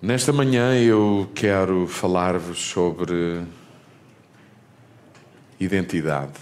Nesta 0.00 0.32
manhã 0.32 0.76
eu 0.76 1.28
quero 1.34 1.88
falar-vos 1.88 2.60
sobre 2.60 3.42
identidade. 5.58 6.34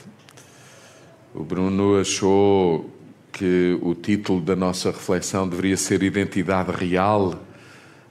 O 1.34 1.42
Bruno 1.42 1.98
achou 1.98 2.90
que 3.32 3.78
o 3.80 3.94
título 3.94 4.42
da 4.42 4.54
nossa 4.54 4.90
reflexão 4.90 5.48
deveria 5.48 5.78
ser 5.78 6.02
Identidade 6.02 6.70
Real, 6.70 7.34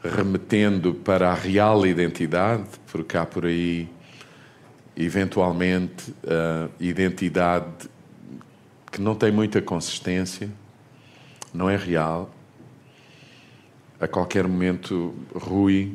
remetendo 0.04 0.96
para 0.96 1.30
a 1.30 1.36
real 1.36 1.86
identidade, 1.86 2.64
porque 2.92 3.16
há 3.16 3.24
por 3.24 3.46
aí, 3.46 3.88
eventualmente, 4.98 6.12
a 6.26 6.70
identidade 6.80 7.88
que 8.92 9.00
não 9.00 9.14
tem 9.14 9.32
muita 9.32 9.62
consistência, 9.62 10.50
não 11.54 11.70
é 11.70 11.78
real, 11.78 12.32
a 14.06 14.08
qualquer 14.08 14.48
momento 14.48 15.16
rui, 15.34 15.94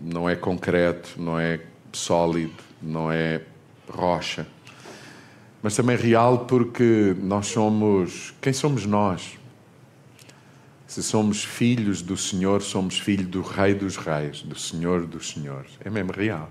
não 0.00 0.28
é 0.28 0.36
concreto, 0.36 1.20
não 1.20 1.38
é 1.38 1.60
sólido, 1.92 2.62
não 2.80 3.10
é 3.10 3.42
rocha. 3.88 4.46
Mas 5.60 5.76
também 5.76 5.96
real 5.96 6.46
porque 6.46 7.14
nós 7.20 7.48
somos. 7.48 8.32
Quem 8.40 8.52
somos 8.52 8.86
nós? 8.86 9.38
Se 10.86 11.02
somos 11.02 11.42
filhos 11.42 12.02
do 12.02 12.16
Senhor, 12.16 12.62
somos 12.62 12.98
filhos 12.98 13.26
do 13.26 13.40
Rei 13.42 13.74
dos 13.74 13.96
Reis, 13.96 14.42
do 14.42 14.58
Senhor 14.58 15.06
dos 15.06 15.30
Senhores. 15.30 15.72
É 15.84 15.90
mesmo 15.90 16.12
real. 16.12 16.50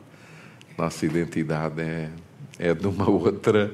Nossa 0.78 1.06
identidade 1.06 1.82
é, 1.82 2.10
é 2.58 2.74
de 2.74 2.88
uma 2.88 3.08
outra, 3.10 3.74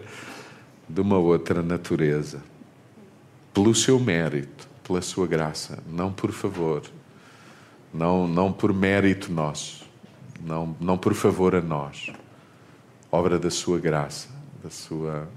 de 0.88 1.02
uma 1.02 1.18
outra 1.18 1.62
natureza. 1.64 2.44
Pelo 3.54 3.74
seu 3.74 4.00
mérito, 4.00 4.68
pela 4.84 5.02
sua 5.02 5.26
graça, 5.26 5.84
não 5.88 6.12
por 6.12 6.32
favor, 6.32 6.84
não, 7.94 8.28
não 8.28 8.52
por 8.52 8.74
mérito 8.74 9.32
nosso, 9.32 9.86
não, 10.42 10.76
não 10.80 10.98
por 10.98 11.14
favor 11.14 11.56
a 11.56 11.62
nós, 11.62 12.12
obra 13.12 13.40
da 13.40 13.50
sua 13.50 13.80
graça, 13.80 14.30
da 14.64 14.70
sua, 14.70 15.28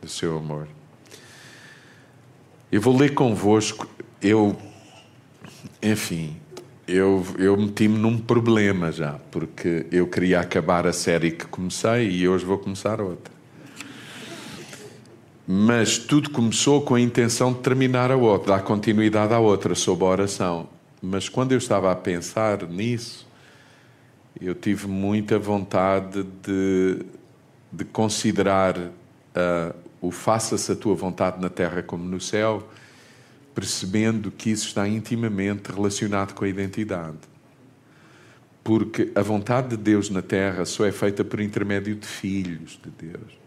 do 0.00 0.08
seu 0.08 0.36
amor. 0.38 0.68
Eu 2.70 2.80
vou 2.80 2.96
ler 2.96 3.14
convosco, 3.14 3.88
eu, 4.20 4.56
enfim, 5.82 6.36
eu, 6.86 7.24
eu 7.38 7.56
meti-me 7.56 7.98
num 7.98 8.18
problema 8.18 8.92
já, 8.92 9.18
porque 9.30 9.86
eu 9.90 10.06
queria 10.06 10.40
acabar 10.40 10.86
a 10.86 10.92
série 10.92 11.30
que 11.30 11.46
comecei 11.46 12.10
e 12.10 12.28
hoje 12.28 12.44
vou 12.44 12.58
começar 12.58 13.00
outra. 13.00 13.34
Mas 15.46 15.96
tudo 15.96 16.30
começou 16.30 16.82
com 16.82 16.96
a 16.96 17.00
intenção 17.00 17.52
de 17.52 17.60
terminar 17.60 18.10
a 18.10 18.16
outra, 18.16 18.56
dar 18.56 18.62
continuidade 18.62 19.32
à 19.32 19.38
outra, 19.38 19.74
sob 19.76 20.04
a 20.04 20.08
oração. 20.08 20.75
Mas 21.06 21.28
quando 21.28 21.52
eu 21.52 21.58
estava 21.58 21.92
a 21.92 21.94
pensar 21.94 22.66
nisso, 22.66 23.28
eu 24.40 24.54
tive 24.56 24.88
muita 24.88 25.38
vontade 25.38 26.24
de, 26.42 27.06
de 27.70 27.84
considerar 27.84 28.76
uh, 28.76 29.74
o 30.00 30.10
faça-se 30.10 30.72
a 30.72 30.74
tua 30.76 30.96
vontade 30.96 31.40
na 31.40 31.48
terra 31.48 31.80
como 31.80 32.04
no 32.04 32.20
céu, 32.20 32.68
percebendo 33.54 34.32
que 34.32 34.50
isso 34.50 34.66
está 34.66 34.86
intimamente 34.88 35.70
relacionado 35.70 36.34
com 36.34 36.44
a 36.44 36.48
identidade. 36.48 37.18
Porque 38.64 39.12
a 39.14 39.22
vontade 39.22 39.68
de 39.68 39.76
Deus 39.76 40.10
na 40.10 40.22
terra 40.22 40.64
só 40.64 40.84
é 40.84 40.90
feita 40.90 41.24
por 41.24 41.40
intermédio 41.40 41.94
de 41.94 42.06
filhos 42.06 42.80
de 42.82 42.90
Deus. 42.90 43.38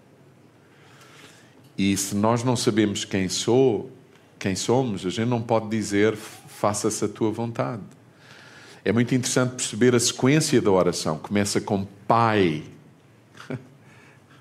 E 1.77 1.95
se 1.97 2.15
nós 2.15 2.41
não 2.41 2.55
sabemos 2.55 3.03
quem 3.03 3.27
sou, 3.27 3.91
quem 4.39 4.55
somos, 4.55 5.05
a 5.05 5.09
gente 5.09 5.27
não 5.27 5.41
pode 5.41 5.67
dizer 5.67 6.17
faça-se 6.59 7.05
a 7.05 7.07
tua 7.07 7.31
vontade. 7.31 7.81
É 8.83 8.91
muito 8.91 9.15
interessante 9.15 9.51
perceber 9.51 9.95
a 9.95 9.99
sequência 9.99 10.61
da 10.61 10.69
oração. 10.69 11.17
Começa 11.17 11.61
com 11.61 11.85
Pai, 12.05 12.63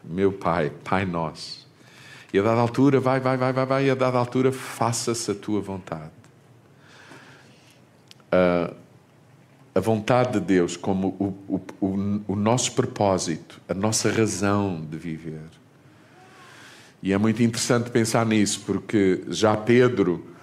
meu 0.02 0.33
Pai, 0.33 0.72
Pai 0.83 1.05
Nosso. 1.05 1.68
E 2.33 2.39
a 2.40 2.42
dada 2.42 2.61
altura, 2.61 2.98
vai, 2.98 3.20
vai, 3.20 3.36
vai, 3.36 3.52
vai, 3.52 3.67
vai, 3.67 3.86
e 3.86 3.90
a 3.90 3.95
dada 3.95 4.18
altura, 4.18 4.51
faça-se 4.51 5.30
a 5.30 5.34
tua 5.34 5.61
vontade. 5.61 6.11
Uh, 8.33 8.74
a 9.73 9.80
vontade 9.80 10.33
de 10.33 10.40
Deus 10.40 10.77
como 10.77 11.08
o, 11.20 11.55
o, 11.55 11.86
o, 11.86 12.23
o 12.33 12.36
nosso 12.36 12.73
propósito, 12.73 13.61
a 13.68 13.74
nossa 13.74 14.11
razão 14.11 14.85
de 14.85 14.98
viver. 14.98 15.48
E 17.00 17.12
é 17.12 17.18
muito 17.18 17.40
interessante 17.45 17.90
pensar 17.90 18.27
nisso, 18.27 18.62
porque 18.67 19.23
já 19.29 19.56
Pedro 19.56 20.36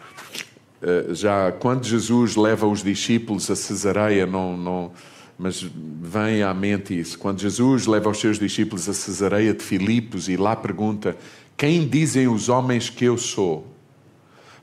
já 1.12 1.52
quando 1.52 1.86
Jesus 1.86 2.36
leva 2.36 2.68
os 2.68 2.84
discípulos 2.84 3.50
a 3.50 3.56
Cesareia, 3.56 4.26
não, 4.26 4.56
não, 4.56 4.92
mas 5.38 5.62
vem 5.62 6.44
à 6.44 6.54
mente 6.54 6.98
isso. 6.98 7.18
Quando 7.18 7.40
Jesus 7.40 7.88
leva 7.88 8.10
os 8.10 8.20
seus 8.20 8.38
discípulos 8.38 8.88
a 8.88 8.94
Cesareia 8.94 9.54
de 9.54 9.64
Filipos 9.64 10.30
e 10.30 10.38
lá 10.38 10.56
pergunta: 10.56 11.18
Quem 11.58 11.88
dizem 11.88 12.28
os 12.28 12.50
homens 12.50 12.90
que 12.90 13.06
eu 13.06 13.18
sou? 13.18 13.68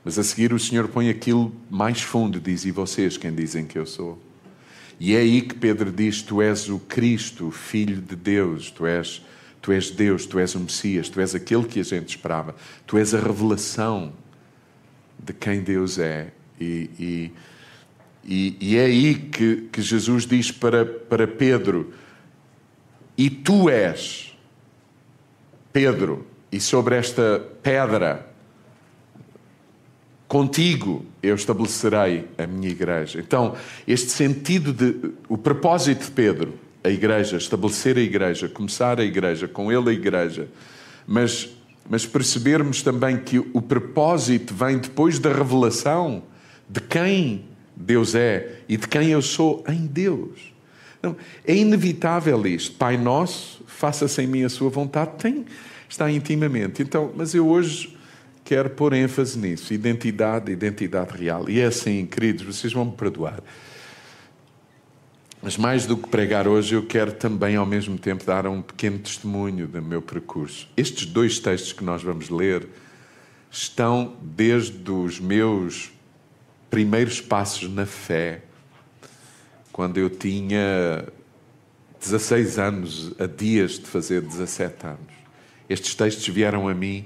Mas 0.03 0.17
a 0.17 0.23
seguir 0.23 0.53
o 0.53 0.59
Senhor 0.59 0.87
põe 0.87 1.09
aquilo 1.09 1.53
mais 1.69 2.01
fundo, 2.01 2.39
diz: 2.39 2.65
E 2.65 2.71
vocês 2.71 3.17
quem 3.17 3.33
dizem 3.33 3.65
que 3.65 3.77
eu 3.77 3.85
sou? 3.85 4.17
E 4.99 5.15
é 5.15 5.19
aí 5.19 5.41
que 5.41 5.55
Pedro 5.55 5.91
diz: 5.91 6.21
Tu 6.21 6.41
és 6.41 6.69
o 6.69 6.79
Cristo, 6.79 7.51
Filho 7.51 8.01
de 8.01 8.15
Deus, 8.15 8.71
tu 8.71 8.85
és, 8.85 9.21
tu 9.61 9.71
és 9.71 9.91
Deus, 9.91 10.25
tu 10.25 10.39
és 10.39 10.55
o 10.55 10.59
Messias, 10.59 11.09
tu 11.09 11.19
és 11.19 11.35
aquele 11.35 11.65
que 11.65 11.79
a 11.79 11.83
gente 11.83 12.09
esperava, 12.09 12.55
tu 12.87 12.97
és 12.97 13.13
a 13.13 13.19
revelação 13.19 14.13
de 15.23 15.33
quem 15.33 15.61
Deus 15.61 15.97
é. 15.97 16.31
E, 16.59 17.31
e, 18.25 18.57
e, 18.59 18.77
é 18.77 18.85
aí 18.85 19.15
que, 19.15 19.67
que 19.71 19.81
Jesus 19.81 20.25
diz 20.25 20.51
para, 20.51 20.85
para 20.85 21.27
Pedro: 21.27 21.93
E 23.17 23.29
tu 23.29 23.69
és, 23.69 24.37
Pedro, 25.71 26.25
e 26.51 26.59
sobre 26.59 26.95
esta 26.95 27.41
pedra, 27.61 28.27
contigo 30.27 31.05
eu 31.21 31.35
estabelecerei 31.35 32.27
a 32.37 32.45
minha 32.45 32.69
igreja. 32.69 33.19
Então, 33.19 33.55
este 33.87 34.11
sentido 34.11 34.71
de. 34.71 35.13
O 35.27 35.37
propósito 35.37 36.05
de 36.05 36.11
Pedro, 36.11 36.53
a 36.83 36.89
igreja, 36.89 37.37
estabelecer 37.37 37.97
a 37.97 38.01
igreja, 38.01 38.47
começar 38.49 38.99
a 38.99 39.03
igreja, 39.03 39.47
com 39.47 39.71
ele 39.71 39.89
a 39.89 39.93
igreja, 39.93 40.47
mas 41.07 41.49
mas 41.89 42.05
percebermos 42.05 42.81
também 42.81 43.17
que 43.17 43.39
o 43.39 43.61
propósito 43.61 44.53
vem 44.53 44.77
depois 44.77 45.19
da 45.19 45.31
revelação 45.31 46.23
de 46.69 46.79
quem 46.81 47.45
Deus 47.75 48.15
é 48.15 48.59
e 48.67 48.77
de 48.77 48.87
quem 48.87 49.09
eu 49.09 49.21
sou 49.21 49.63
em 49.67 49.85
Deus. 49.85 50.53
Não, 51.01 51.15
é 51.45 51.55
inevitável 51.55 52.45
isto. 52.47 52.75
Pai 52.77 52.97
nosso, 52.97 53.61
faça-se 53.67 54.21
em 54.21 54.27
mim 54.27 54.43
a 54.43 54.49
sua 54.49 54.69
vontade, 54.69 55.11
tem, 55.17 55.45
está 55.89 56.09
intimamente. 56.09 56.81
Então, 56.81 57.11
mas 57.15 57.35
eu 57.35 57.47
hoje 57.47 57.97
quero 58.43 58.69
pôr 58.69 58.93
ênfase 58.93 59.37
nisso, 59.37 59.73
identidade, 59.73 60.51
identidade 60.51 61.17
real. 61.17 61.49
E 61.49 61.59
é 61.59 61.65
assim, 61.65 62.05
queridos, 62.05 62.45
vocês 62.45 62.71
vão 62.71 62.85
me 62.85 62.91
perdoar. 62.93 63.41
Mas 65.43 65.57
mais 65.57 65.85
do 65.85 65.97
que 65.97 66.07
pregar 66.07 66.47
hoje, 66.47 66.73
eu 66.73 66.85
quero 66.85 67.11
também, 67.11 67.57
ao 67.57 67.65
mesmo 67.65 67.97
tempo, 67.97 68.23
dar 68.23 68.47
um 68.47 68.61
pequeno 68.61 68.97
testemunho 68.97 69.67
do 69.67 69.81
meu 69.81 70.01
percurso. 70.01 70.69
Estes 70.77 71.05
dois 71.05 71.37
textos 71.37 71.73
que 71.73 71.83
nós 71.83 72.01
vamos 72.01 72.29
ler 72.29 72.65
estão 73.51 74.15
desde 74.21 74.89
os 74.89 75.19
meus 75.19 75.91
primeiros 76.69 77.19
passos 77.19 77.69
na 77.69 77.85
fé, 77.85 78.41
quando 79.73 79.97
eu 79.97 80.09
tinha 80.09 81.05
16 81.99 82.57
anos, 82.57 83.13
a 83.19 83.25
dias 83.25 83.71
de 83.71 83.85
fazer 83.85 84.21
17 84.21 84.87
anos. 84.87 85.13
Estes 85.69 85.93
textos 85.93 86.25
vieram 86.29 86.69
a 86.69 86.73
mim 86.73 87.05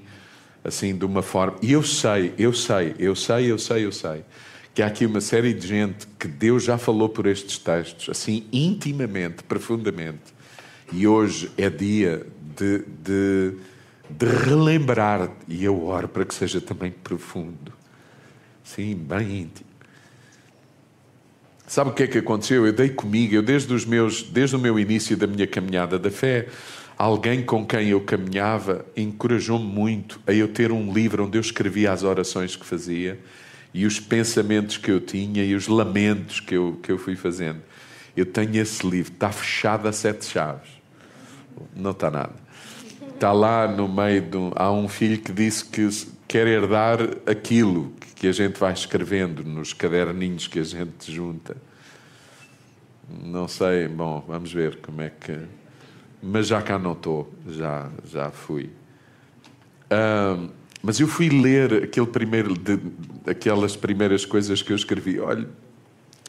assim 0.63 0.95
de 0.95 1.05
uma 1.05 1.23
forma. 1.23 1.57
E 1.59 1.71
eu 1.71 1.81
sei, 1.81 2.35
eu 2.37 2.53
sei, 2.53 2.93
eu 2.99 3.15
sei, 3.15 3.51
eu 3.51 3.57
sei, 3.57 3.83
eu 3.83 3.91
sei 3.91 4.23
que 4.77 4.83
há 4.83 4.85
aqui 4.85 5.07
uma 5.07 5.21
série 5.21 5.55
de 5.55 5.65
gente 5.65 6.05
que 6.19 6.27
Deus 6.27 6.63
já 6.63 6.77
falou 6.77 7.09
por 7.09 7.25
estes 7.25 7.57
textos, 7.57 8.09
assim, 8.09 8.45
intimamente, 8.53 9.41
profundamente. 9.41 10.21
E 10.93 11.07
hoje 11.07 11.49
é 11.57 11.67
dia 11.67 12.27
de, 12.55 12.83
de, 13.03 13.53
de 14.07 14.25
relembrar, 14.27 15.31
e 15.47 15.63
eu 15.63 15.83
oro 15.83 16.07
para 16.07 16.23
que 16.23 16.35
seja 16.35 16.61
também 16.61 16.91
profundo. 16.91 17.73
Sim, 18.63 18.93
bem 18.93 19.39
íntimo. 19.39 19.67
Sabe 21.65 21.89
o 21.89 21.93
que 21.93 22.03
é 22.03 22.07
que 22.07 22.19
aconteceu? 22.19 22.67
Eu 22.67 22.71
dei 22.71 22.89
comigo, 22.89 23.33
eu 23.33 23.41
desde 23.41 23.73
os 23.73 23.83
meus, 23.83 24.21
desde 24.21 24.55
o 24.55 24.59
meu 24.59 24.79
início 24.79 25.17
da 25.17 25.25
minha 25.25 25.47
caminhada 25.47 25.97
da 25.97 26.11
fé, 26.11 26.49
alguém 26.95 27.43
com 27.43 27.65
quem 27.65 27.87
eu 27.87 28.01
caminhava 28.01 28.85
encorajou-me 28.95 29.65
muito 29.65 30.19
a 30.27 30.31
eu 30.31 30.47
ter 30.47 30.71
um 30.71 30.93
livro 30.93 31.25
onde 31.25 31.35
eu 31.35 31.41
escrevia 31.41 31.91
as 31.91 32.03
orações 32.03 32.55
que 32.55 32.63
fazia 32.63 33.17
e 33.77 33.85
os 33.85 33.99
pensamentos 33.99 34.75
que 34.75 34.89
eu 34.89 34.99
tinha 34.99 35.45
e 35.45 35.53
os 35.53 35.67
lamentos 35.67 36.39
que 36.39 36.55
eu, 36.55 36.79
que 36.81 36.91
eu 36.91 36.97
fui 36.97 37.15
fazendo. 37.15 37.61
Eu 38.15 38.25
tenho 38.25 38.55
esse 38.55 38.83
livro, 38.83 39.13
está 39.13 39.31
fechado 39.31 39.87
a 39.87 39.93
sete 39.93 40.25
chaves. 40.25 40.67
Não 41.75 41.91
está 41.91 42.09
nada. 42.09 42.33
Está 43.13 43.31
lá 43.31 43.67
no 43.67 43.87
meio 43.87 44.23
de 44.23 44.35
um, 44.35 44.51
Há 44.55 44.71
um 44.71 44.87
filho 44.87 45.19
que 45.19 45.31
disse 45.31 45.63
que 45.63 45.87
quer 46.27 46.47
herdar 46.47 47.01
aquilo 47.27 47.93
que 48.15 48.25
a 48.25 48.31
gente 48.31 48.59
vai 48.59 48.73
escrevendo 48.73 49.43
nos 49.43 49.73
caderninhos 49.73 50.47
que 50.47 50.57
a 50.57 50.63
gente 50.63 51.11
junta. 51.11 51.55
Não 53.07 53.47
sei, 53.47 53.87
bom, 53.87 54.25
vamos 54.27 54.51
ver 54.51 54.77
como 54.77 55.03
é 55.03 55.11
que. 55.11 55.37
Mas 56.19 56.47
já 56.47 56.63
cá 56.63 56.79
não 56.79 56.93
estou, 56.93 57.31
já, 57.47 57.91
já 58.03 58.31
fui. 58.31 58.71
Uh, 59.91 60.49
mas 60.87 61.01
eu 61.01 61.07
fui 61.09 61.27
ler 61.27 61.83
aquele 61.83 62.05
primeiro, 62.05 62.57
de, 62.57 62.79
aquelas 63.25 63.75
primeiras 63.75 64.25
coisas 64.25 64.61
que 64.61 64.71
eu 64.71 64.75
escrevi. 64.77 65.19
Olha, 65.19 65.45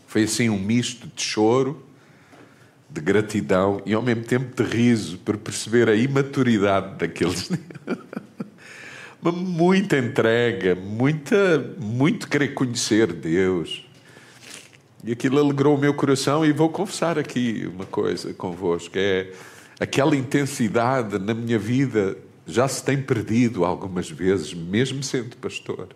foi 0.04 0.24
assim 0.24 0.50
um 0.50 0.58
misto 0.58 1.06
de 1.14 1.22
choro, 1.22 1.80
de 2.90 3.00
gratidão 3.00 3.80
e 3.86 3.94
ao 3.94 4.02
mesmo 4.02 4.24
tempo 4.24 4.60
de 4.60 4.68
riso, 4.68 5.16
por 5.18 5.36
perceber 5.36 5.88
a 5.88 5.94
imaturidade 5.94 6.96
daqueles. 6.98 7.52
muita 9.22 9.96
entrega, 9.96 10.74
muita, 10.74 11.76
muito 11.78 12.26
querer 12.26 12.48
conhecer 12.48 13.12
Deus. 13.12 13.86
E 15.04 15.12
aquilo 15.12 15.38
alegrou 15.38 15.76
o 15.76 15.78
meu 15.78 15.94
coração 15.94 16.44
e 16.44 16.50
vou 16.50 16.68
confessar 16.68 17.16
aqui 17.16 17.70
uma 17.72 17.86
coisa 17.86 18.34
convosco, 18.34 18.98
é 18.98 19.30
aquela 19.78 20.16
intensidade 20.16 21.16
na 21.16 21.32
minha 21.32 21.60
vida 21.60 22.18
já 22.48 22.66
se 22.66 22.82
tem 22.82 23.00
perdido 23.00 23.62
algumas 23.64 24.10
vezes, 24.10 24.54
mesmo 24.54 25.02
sendo 25.02 25.36
pastor. 25.36 25.88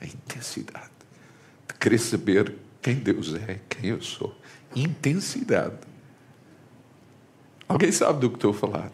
A 0.00 0.06
intensidade 0.06 0.90
de 1.68 1.74
querer 1.78 1.98
saber 1.98 2.56
quem 2.80 2.96
Deus 2.96 3.34
é, 3.34 3.60
quem 3.68 3.90
eu 3.90 4.00
sou. 4.00 4.34
Intensidade. 4.74 5.76
Alguém 7.68 7.92
sabe 7.92 8.20
do 8.20 8.30
que 8.30 8.36
estou 8.36 8.52
a 8.52 8.54
falar? 8.54 8.92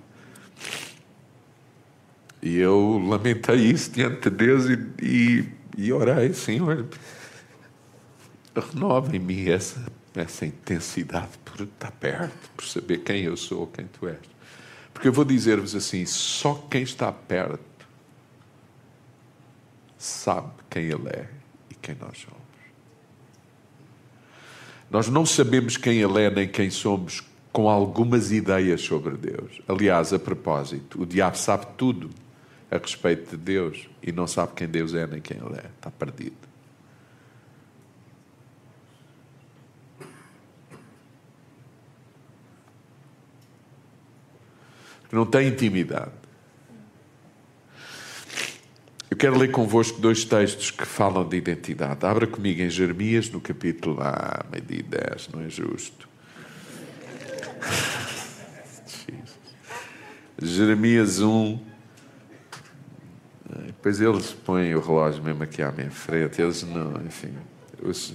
E 2.43 2.57
eu 2.57 2.99
lamentei 2.99 3.57
isso 3.57 3.91
diante 3.93 4.29
de 4.29 4.37
Deus 4.37 4.65
e, 4.67 5.05
e, 5.05 5.49
e 5.77 5.93
orei, 5.93 6.35
Senhor, 6.35 6.87
renova 8.55 9.15
em 9.17 9.21
mim 9.21 9.49
essa, 9.49 9.87
essa 10.15 10.45
intensidade 10.45 11.39
por 11.45 11.61
estar 11.63 11.93
perto, 11.93 12.51
por 12.57 12.65
saber 12.65 12.99
quem 12.99 13.23
eu 13.23 13.37
sou, 13.37 13.69
quem 13.69 13.87
tu 13.87 14.09
és. 14.09 14.38
Porque 14.99 15.07
eu 15.07 15.13
vou 15.13 15.25
dizer-vos 15.25 15.77
assim: 15.77 16.05
só 16.05 16.55
quem 16.69 16.83
está 16.83 17.13
perto 17.13 17.87
sabe 19.97 20.51
quem 20.69 20.87
Ele 20.87 21.09
é 21.09 21.29
e 21.71 21.75
quem 21.77 21.95
nós 21.95 22.19
somos. 22.19 22.43
Nós 24.91 25.09
não 25.09 25.25
sabemos 25.25 25.77
quem 25.77 26.01
Ele 26.01 26.21
é 26.21 26.29
nem 26.29 26.49
quem 26.49 26.69
somos 26.69 27.23
com 27.53 27.69
algumas 27.69 28.33
ideias 28.33 28.81
sobre 28.81 29.17
Deus. 29.17 29.63
Aliás, 29.69 30.13
a 30.13 30.19
propósito, 30.19 31.01
o 31.01 31.07
diabo 31.07 31.39
sabe 31.39 31.67
tudo 31.77 32.11
a 32.69 32.77
respeito 32.77 33.31
de 33.31 33.37
Deus 33.37 33.89
e 34.03 34.11
não 34.11 34.27
sabe 34.27 34.55
quem 34.57 34.67
Deus 34.67 34.95
é 34.95 35.07
nem 35.07 35.21
quem 35.21 35.37
Ele 35.37 35.61
é. 35.61 35.71
Está 35.77 35.93
perdido. 35.93 36.48
Não 45.11 45.25
tem 45.25 45.49
intimidade. 45.49 46.13
Eu 49.11 49.17
quero 49.17 49.39
ler 49.39 49.51
convosco 49.51 50.01
dois 50.01 50.25
textos 50.25 50.71
que 50.71 50.85
falam 50.85 51.27
de 51.27 51.37
identidade. 51.37 52.05
Abra 52.05 52.27
comigo 52.27 52.61
em 52.61 52.69
Jeremias, 52.69 53.31
no 53.31 53.41
capítulo 53.41 53.99
ah, 54.01 54.45
meio-dia 54.51 54.83
10, 54.83 55.29
não 55.29 55.43
é 55.43 55.49
justo. 55.49 56.09
Jeremias 60.41 61.21
1, 61.21 61.59
depois 63.67 64.01
eles 64.01 64.33
põem 64.33 64.75
o 64.75 64.81
relógio 64.81 65.23
mesmo 65.25 65.43
aqui 65.43 65.63
à 65.63 65.73
minha 65.73 65.91
frente, 65.91 66.41
eles 66.41 66.63
não, 66.63 66.95
enfim. 67.05 67.35
Os, 67.83 68.15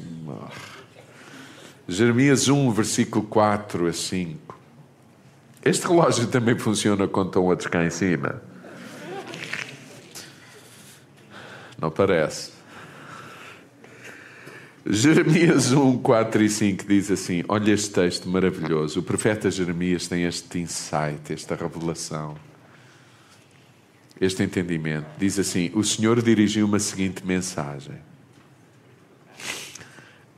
Jeremias 1.87 2.47
1, 2.47 2.71
versículo 2.71 3.25
4 3.25 3.87
a 3.87 3.93
5. 3.93 4.62
Este 5.63 5.87
relógio 5.87 6.27
também 6.27 6.57
funciona 6.57 7.07
quando 7.07 7.27
estão 7.27 7.43
outros 7.43 7.67
cá 7.67 7.83
em 7.83 7.89
cima. 7.89 8.41
Não 11.79 11.89
parece. 11.89 12.51
Jeremias 14.85 15.71
1, 15.71 15.99
4 15.99 16.43
e 16.43 16.49
5 16.49 16.85
diz 16.85 17.09
assim: 17.09 17.43
Olha 17.47 17.71
este 17.71 17.91
texto 17.91 18.27
maravilhoso. 18.27 18.99
O 18.99 19.03
profeta 19.03 19.49
Jeremias 19.49 20.07
tem 20.07 20.23
este 20.23 20.59
insight, 20.59 21.31
esta 21.31 21.55
revelação 21.55 22.35
este 24.19 24.43
entendimento. 24.43 25.07
Diz 25.17 25.37
assim: 25.39 25.71
O 25.73 25.83
Senhor 25.83 26.21
dirigiu-me 26.21 26.75
a 26.75 26.79
seguinte 26.79 27.25
mensagem: 27.25 27.97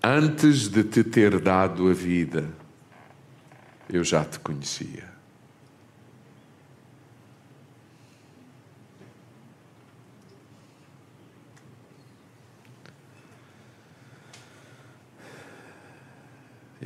Antes 0.04 0.68
de 0.68 0.83
te 0.83 1.04
ter 1.04 1.39
dado 1.39 1.89
a 1.89 1.94
vida, 1.94 2.50
eu 3.89 4.04
já 4.04 4.24
te 4.24 4.39
conhecia. 4.39 5.14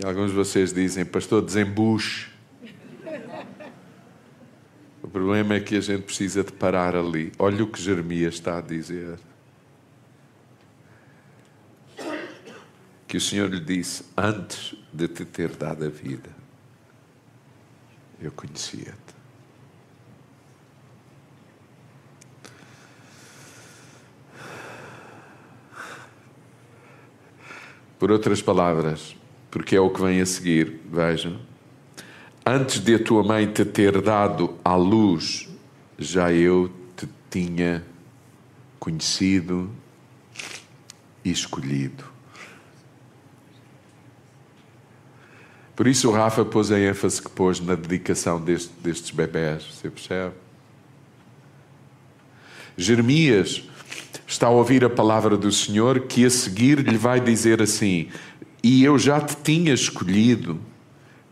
E 0.01 0.05
alguns 0.05 0.29
de 0.29 0.35
vocês 0.37 0.71
dizem, 0.71 1.03
pastor, 1.03 1.41
desembuche. 1.41 2.31
O 5.03 5.09
problema 5.09 5.55
é 5.55 5.59
que 5.59 5.75
a 5.75 5.81
gente 5.81 6.03
precisa 6.03 6.41
de 6.41 6.53
parar 6.53 6.95
ali. 6.95 7.33
Olha 7.37 7.65
o 7.65 7.67
que 7.67 7.81
Jeremias 7.81 8.35
está 8.35 8.59
a 8.59 8.61
dizer. 8.61 9.19
Que 13.05 13.17
o 13.17 13.19
Senhor 13.19 13.49
lhe 13.49 13.59
disse: 13.59 14.05
Antes 14.15 14.73
de 14.93 15.09
te 15.09 15.25
ter 15.25 15.49
dado 15.49 15.83
a 15.83 15.89
vida, 15.89 16.29
eu 18.21 18.31
conhecia-te. 18.31 19.19
Por 27.97 28.11
outras 28.11 28.41
palavras, 28.41 29.18
porque 29.49 29.75
é 29.75 29.79
o 29.79 29.89
que 29.89 30.01
vem 30.01 30.21
a 30.21 30.25
seguir, 30.25 30.79
vejam 30.91 31.49
antes 32.49 32.79
de 32.79 32.95
a 32.95 32.99
tua 32.99 33.23
mãe 33.23 33.45
te 33.45 33.63
ter 33.63 34.01
dado 34.01 34.57
à 34.63 34.75
luz, 34.75 35.47
já 35.97 36.31
eu 36.31 36.71
te 36.97 37.07
tinha 37.29 37.83
conhecido 38.79 39.69
e 41.23 41.29
escolhido. 41.29 42.03
Por 45.75 45.87
isso 45.87 46.09
o 46.09 46.11
Rafa 46.11 46.43
pôs 46.43 46.71
a 46.71 46.79
ênfase 46.79 47.21
que 47.21 47.29
pôs 47.29 47.59
na 47.59 47.75
dedicação 47.75 48.41
deste, 48.41 48.71
destes 48.81 49.11
bebés, 49.11 49.63
você 49.63 49.89
percebe? 49.89 50.33
Jeremias 52.75 53.63
está 54.27 54.47
a 54.47 54.49
ouvir 54.49 54.83
a 54.83 54.89
palavra 54.89 55.37
do 55.37 55.51
Senhor 55.51 56.01
que 56.01 56.25
a 56.25 56.29
seguir 56.29 56.79
lhe 56.79 56.97
vai 56.97 57.19
dizer 57.19 57.61
assim: 57.61 58.09
E 58.61 58.83
eu 58.83 58.97
já 58.97 59.21
te 59.21 59.35
tinha 59.37 59.73
escolhido 59.73 60.59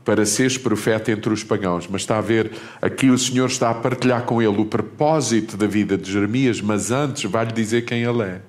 para 0.07 0.25
seres 0.25 0.57
profeta 0.57 1.12
entre 1.12 1.34
os 1.34 1.43
pagãos. 1.43 1.86
Mas 1.89 2.03
está 2.03 2.17
a 2.17 2.22
ver, 2.22 2.51
aqui 2.81 3.10
o 3.10 3.17
Senhor 3.17 3.48
está 3.48 3.69
a 3.69 3.74
partilhar 3.74 4.24
com 4.24 4.41
ele 4.41 4.62
o 4.62 4.65
propósito 4.65 5.57
da 5.57 5.67
vida 5.67 5.98
de 5.98 6.10
Jeremias, 6.10 6.62
mas 6.62 6.91
antes 6.91 7.29
vai-lhe 7.29 7.51
dizer 7.51 7.84
quem 7.84 8.03
ele 8.03 8.24
é. 8.24 8.41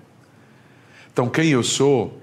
Então, 1.13 1.29
quem 1.29 1.49
eu 1.49 1.65
sou, 1.65 2.23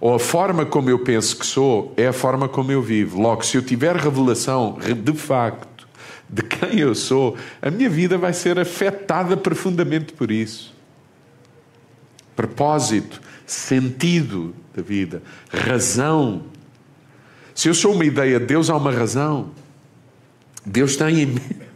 ou 0.00 0.12
a 0.12 0.18
forma 0.18 0.66
como 0.66 0.90
eu 0.90 0.98
penso 0.98 1.36
que 1.36 1.46
sou, 1.46 1.94
é 1.96 2.08
a 2.08 2.12
forma 2.12 2.48
como 2.48 2.72
eu 2.72 2.82
vivo. 2.82 3.20
Logo, 3.20 3.44
se 3.44 3.56
eu 3.56 3.62
tiver 3.62 3.94
revelação 3.94 4.76
de 5.04 5.12
facto 5.12 5.86
de 6.28 6.42
quem 6.42 6.80
eu 6.80 6.96
sou, 6.96 7.36
a 7.62 7.70
minha 7.70 7.88
vida 7.88 8.18
vai 8.18 8.32
ser 8.32 8.58
afetada 8.58 9.36
profundamente 9.36 10.12
por 10.12 10.32
isso. 10.32 10.74
Propósito, 12.34 13.20
sentido 13.50 14.54
da 14.74 14.82
vida, 14.82 15.22
razão 15.50 16.44
se 17.58 17.68
eu 17.68 17.74
sou 17.74 17.92
uma 17.92 18.04
ideia 18.04 18.38
de 18.38 18.46
Deus, 18.46 18.70
há 18.70 18.76
uma 18.76 18.92
razão. 18.92 19.50
Deus 20.64 20.94
tem 20.94 21.22
em 21.22 21.26
mim. 21.26 21.40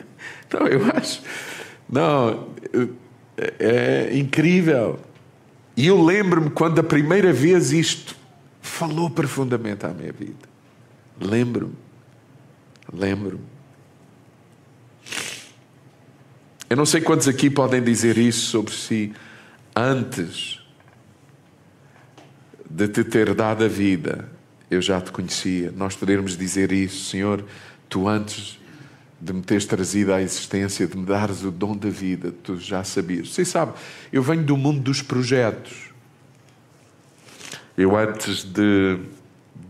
Então 0.46 0.66
eu 0.68 0.80
acho. 0.94 1.22
Não, 1.88 2.50
é, 3.36 4.10
é 4.10 4.16
incrível. 4.16 5.00
E 5.76 5.88
eu 5.88 6.00
lembro-me 6.00 6.50
quando 6.50 6.78
a 6.78 6.84
primeira 6.84 7.32
vez 7.32 7.72
isto 7.72 8.14
falou 8.60 9.10
profundamente 9.10 9.84
à 9.86 9.88
minha 9.88 10.12
vida. 10.12 10.48
Lembro-me. 11.20 11.74
Lembro-me. 12.92 13.44
Eu 16.70 16.76
não 16.76 16.86
sei 16.86 17.00
quantos 17.00 17.26
aqui 17.26 17.50
podem 17.50 17.82
dizer 17.82 18.16
isso 18.18 18.50
sobre 18.50 18.72
si 18.72 19.12
antes 19.74 20.61
de 22.74 22.88
te 22.88 23.04
ter 23.04 23.34
dado 23.34 23.64
a 23.64 23.68
vida 23.68 24.28
eu 24.72 24.80
já 24.80 25.00
te 25.00 25.12
conhecia. 25.12 25.70
Nós 25.76 25.94
podermos 25.94 26.36
dizer 26.36 26.72
isso, 26.72 27.10
Senhor, 27.10 27.44
tu 27.90 28.08
antes 28.08 28.58
de 29.20 29.32
me 29.32 29.42
teres 29.42 29.66
trazido 29.66 30.12
à 30.14 30.22
existência, 30.22 30.86
de 30.86 30.96
me 30.96 31.04
dares 31.04 31.44
o 31.44 31.50
dom 31.50 31.76
da 31.76 31.90
vida, 31.90 32.32
tu 32.42 32.56
já 32.56 32.82
sabias. 32.82 33.28
Você 33.28 33.44
sabe, 33.44 33.74
eu 34.10 34.22
venho 34.22 34.42
do 34.42 34.56
mundo 34.56 34.80
dos 34.80 35.02
projetos. 35.02 35.90
Eu 37.76 37.96
antes 37.96 38.44
de, 38.44 38.98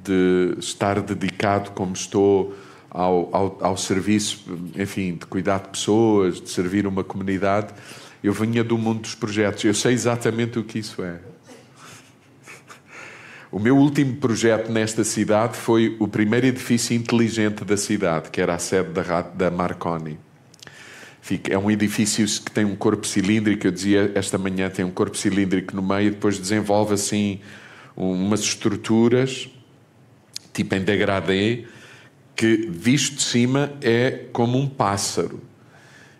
de 0.05 0.55
estar 0.59 1.01
dedicado 1.01 1.73
como 1.73 1.93
estou 1.93 2.57
ao, 2.89 3.29
ao, 3.35 3.59
ao, 3.61 3.77
serviço, 3.77 4.45
enfim, 4.77 5.17
de 5.17 5.27
cuidar 5.27 5.63
de 5.63 5.69
pessoas, 5.71 6.41
de 6.41 6.49
servir 6.49 6.87
uma 6.87 7.03
comunidade, 7.03 7.75
eu 8.23 8.33
vinha 8.33 8.63
do 8.63 8.79
mundo 8.79 9.01
dos 9.01 9.17
projetos. 9.17 9.65
Eu 9.65 9.75
sei 9.75 9.93
exatamente 9.93 10.59
o 10.61 10.65
que 10.65 10.79
isso 10.79 11.03
é. 11.03 11.32
O 13.53 13.59
meu 13.59 13.77
último 13.77 14.17
projeto 14.17 14.73
nesta 14.73 15.05
cidade 15.05 15.59
foi 15.59 15.95
o 16.01 16.09
primeiro 16.09 16.47
edifício 16.47 16.97
inteligente 16.97 17.67
da 17.67 17.77
cidade, 17.77 18.31
que 18.31 18.41
era 18.41 18.55
a 18.55 18.59
sede 18.59 18.89
da, 19.35 19.51
Marconi. 19.51 20.19
É 21.51 21.59
um 21.59 21.71
edifício 21.71 22.25
que 22.27 22.51
tem 22.51 22.65
um 22.65 22.75
corpo 22.75 23.07
cilíndrico, 23.07 23.67
eu 23.67 23.71
dizia 23.71 24.11
esta 24.15 24.39
manhã, 24.39 24.71
tem 24.71 24.87
um 24.87 24.91
corpo 24.91 25.19
cilíndrico 25.19 25.77
no 25.77 25.83
meio 25.83 26.07
e 26.07 26.11
depois 26.13 26.39
desenvolve 26.39 26.95
assim 26.95 27.41
umas 27.95 28.41
estruturas, 28.41 29.51
tipo 30.55 30.75
em 30.75 30.81
degradê, 30.81 31.67
que 32.35 32.67
visto 32.71 33.17
de 33.17 33.23
cima 33.23 33.71
é 33.83 34.29
como 34.33 34.59
um 34.59 34.67
pássaro. 34.67 35.43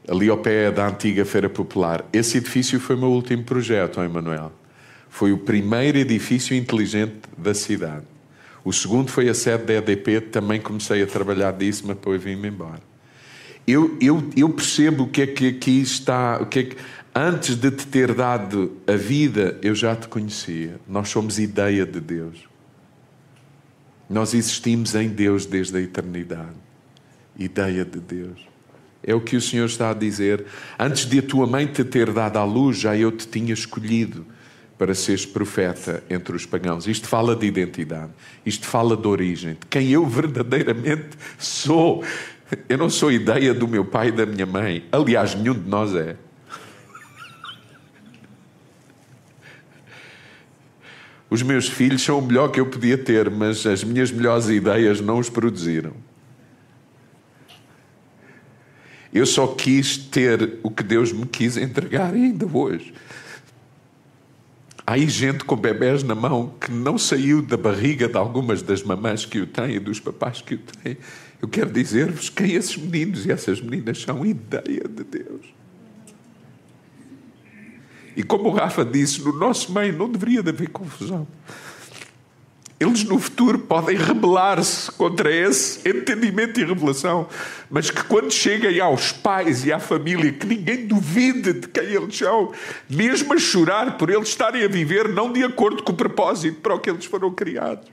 Ali 0.07 0.29
ao 0.29 0.37
pé 0.37 0.71
da 0.71 0.87
antiga 0.87 1.25
Feira 1.25 1.49
Popular. 1.49 2.05
Esse 2.13 2.37
edifício 2.37 2.79
foi 2.79 2.95
o 2.95 2.99
meu 2.99 3.11
último 3.11 3.43
projeto, 3.43 4.03
Emanuel. 4.03 4.53
Foi 5.13 5.31
o 5.31 5.37
primeiro 5.37 5.99
edifício 5.99 6.57
inteligente 6.57 7.17
da 7.37 7.53
cidade. 7.53 8.07
O 8.65 8.73
segundo 8.73 9.11
foi 9.11 9.29
a 9.29 9.35
sede 9.35 9.65
da 9.65 9.75
EDP, 9.75 10.23
também 10.23 10.59
comecei 10.59 11.03
a 11.03 11.07
trabalhar 11.07 11.53
disso, 11.53 11.85
mas 11.87 11.97
depois 11.97 12.23
vim-me 12.23 12.49
embora. 12.49 12.81
Eu, 13.67 13.99
eu, 14.01 14.31
eu 14.35 14.49
percebo 14.49 15.05
o 15.05 15.09
que 15.09 15.21
é 15.21 15.27
que 15.27 15.49
aqui 15.49 15.83
está, 15.83 16.41
o 16.41 16.47
que 16.47 16.59
é 16.61 16.63
que, 16.63 16.77
antes 17.15 17.57
de 17.57 17.71
te 17.71 17.87
ter 17.87 18.15
dado 18.15 18.73
a 18.87 18.97
vida, 18.97 19.59
eu 19.61 19.75
já 19.75 19.95
te 19.95 20.09
conhecia. 20.09 20.81
Nós 20.89 21.11
somos 21.11 21.39
ideia 21.39 21.85
de 21.85 22.01
Deus. 22.01 22.49
Nós 24.09 24.33
existimos 24.33 24.95
em 24.95 25.11
Deus 25.11 25.45
desde 25.45 25.77
a 25.77 25.81
eternidade. 25.83 26.57
Ideia 27.39 27.85
de 27.85 28.01
Deus. 28.01 28.49
É 29.03 29.15
o 29.15 29.21
que 29.21 29.37
o 29.37 29.43
Senhor 29.43 29.67
está 29.67 29.91
a 29.91 29.95
dizer. 29.95 30.47
Antes 30.79 31.05
de 31.05 31.19
a 31.19 31.23
tua 31.23 31.47
mãe 31.47 31.67
te 31.67 31.85
ter 31.85 32.11
dado 32.15 32.39
à 32.39 32.45
luz, 32.45 32.79
já 32.79 32.97
eu 32.97 33.13
te 33.13 33.29
tinha 33.29 33.53
escolhido 33.53 34.32
para 34.83 34.97
seres 34.97 35.25
profeta 35.25 36.03
entre 36.11 36.35
os 36.35 36.45
pagãos. 36.45 36.89
Isto 36.89 37.07
fala 37.07 37.37
de 37.37 37.47
identidade. 37.47 38.11
Isto 38.45 38.67
fala 38.67 38.97
de 38.97 39.07
origem. 39.07 39.53
De 39.53 39.65
quem 39.71 39.91
eu 39.91 40.05
verdadeiramente 40.05 41.11
sou. 41.39 42.05
Eu 42.69 42.79
não 42.79 42.91
sou 42.91 43.13
ideia 43.13 43.55
do 43.55 43.69
meu 43.69 43.85
pai 43.85 44.09
e 44.09 44.11
da 44.11 44.27
minha 44.27 44.45
mãe. 44.45 44.85
Aliás, 44.91 45.37
nenhum 45.37 45.55
de 45.55 45.69
nós 45.69 45.95
é. 45.95 46.17
Os 51.31 51.45
meus 51.45 51.69
filhos 51.69 52.03
são 52.03 52.19
o 52.19 52.23
melhor 52.23 52.49
que 52.49 52.59
eu 52.59 52.67
podia 52.67 52.99
ter, 52.99 53.31
mas 53.31 53.65
as 53.65 53.85
minhas 53.85 54.11
melhores 54.11 54.49
ideias 54.49 55.01
não 55.01 55.21
os 55.21 55.31
produziram. 55.31 55.93
Eu 59.15 59.27
só 59.27 59.47
quis 59.47 59.97
ter 59.97 60.59
o 60.61 60.73
que 60.73 60.83
Deus 60.83 61.13
me 61.13 61.27
quis 61.27 61.57
entregar 61.57 62.13
ainda 62.15 62.47
hoje. 62.53 62.93
Há 64.87 64.95
aí 64.95 65.09
gente 65.09 65.45
com 65.45 65.57
bebés 65.57 66.03
na 66.03 66.15
mão 66.15 66.55
que 66.61 66.73
não 66.73 66.99
saiu 66.99 67.41
da 67.41 67.57
barriga 67.57 68.09
de 68.09 68.17
algumas 68.17 68.63
das 68.63 68.83
mamães 68.83 69.25
que 69.25 69.41
o 69.41 69.47
têm 69.47 69.77
e 69.77 69.79
dos 69.79 70.01
papás 70.01 70.41
que 70.41 70.55
o 70.55 70.59
têm. 70.59 70.97
Eu 71.41 71.49
quero 71.49 71.71
dizer-vos 71.71 72.29
quem 72.29 72.53
esses 72.53 72.77
meninos 72.77 73.25
e 73.25 73.31
essas 73.31 73.61
meninas 73.61 74.03
são 74.03 74.27
ideia 74.27 74.89
de 74.89 75.05
Deus. 75.05 75.47
E 78.17 78.23
como 78.23 78.49
o 78.49 78.53
Rafa 78.53 78.85
disse, 78.85 79.23
no 79.23 79.33
nosso 79.33 79.73
meio 79.73 79.97
não 79.97 80.11
deveria 80.11 80.41
haver 80.41 80.69
confusão. 80.69 81.27
Eles 82.83 83.05
no 83.05 83.19
futuro 83.19 83.61
podem 83.61 83.97
rebelar-se 83.97 84.91
contra 84.91 85.31
esse 85.33 85.89
entendimento 85.89 86.59
e 86.59 86.65
revelação, 86.65 87.29
mas 87.71 87.91
que 87.93 88.03
quando 88.05 88.33
cheguem 88.33 88.81
aos 88.81 89.13
pais 89.13 89.65
e 89.65 89.73
à 89.73 89.79
família, 89.79 90.33
que 90.33 90.47
ninguém 90.47 90.87
duvide 90.87 91.53
de 91.53 91.69
quem 91.69 91.85
eles 91.85 92.19
são, 92.19 92.53
mesmo 92.91 93.35
a 93.35 93.39
chorar 93.39 93.97
por 93.97 94.11
eles 94.11 94.31
estarem 94.31 94.65
a 94.65 94.69
viver 94.69 95.09
não 95.09 95.33
de 95.33 95.45
acordo 95.45 95.85
com 95.85 95.93
o 95.93 95.97
propósito 95.97 96.61
para 96.61 96.75
o 96.75 96.81
que 96.81 96.91
eles 96.91 97.05
foram 97.05 97.31
criados 97.31 97.89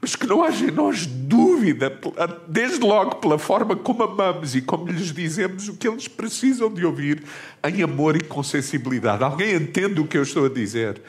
mas 0.00 0.14
que 0.14 0.26
não 0.26 0.44
haja 0.44 0.64
em 0.64 0.70
nós 0.70 1.06
dúvida, 1.06 1.98
desde 2.46 2.78
logo 2.78 3.16
pela 3.16 3.36
forma 3.36 3.74
como 3.74 4.04
amamos 4.04 4.54
e 4.54 4.62
como 4.62 4.86
lhes 4.86 5.12
dizemos 5.12 5.68
o 5.68 5.74
que 5.74 5.88
eles 5.88 6.06
precisam 6.06 6.72
de 6.72 6.86
ouvir, 6.86 7.24
em 7.64 7.82
amor 7.82 8.14
e 8.14 8.20
com 8.20 8.40
sensibilidade. 8.42 9.24
Alguém 9.24 9.56
entende 9.56 10.00
o 10.00 10.06
que 10.06 10.16
eu 10.16 10.22
estou 10.22 10.46
a 10.46 10.48
dizer? 10.48 11.02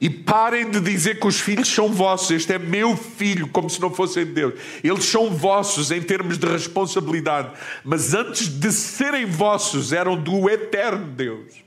E 0.00 0.08
parem 0.08 0.70
de 0.70 0.80
dizer 0.80 1.18
que 1.18 1.26
os 1.26 1.40
filhos 1.40 1.68
são 1.68 1.88
vossos. 1.88 2.30
Este 2.30 2.52
é 2.52 2.58
meu 2.58 2.96
filho, 2.96 3.48
como 3.48 3.68
se 3.68 3.80
não 3.80 3.92
fossem 3.92 4.24
Deus. 4.24 4.54
Eles 4.82 5.04
são 5.04 5.30
vossos 5.30 5.90
em 5.90 6.00
termos 6.00 6.38
de 6.38 6.46
responsabilidade. 6.46 7.50
Mas 7.84 8.14
antes 8.14 8.48
de 8.48 8.70
serem 8.70 9.26
vossos, 9.26 9.92
eram 9.92 10.16
do 10.16 10.48
eterno 10.48 11.06
Deus. 11.06 11.64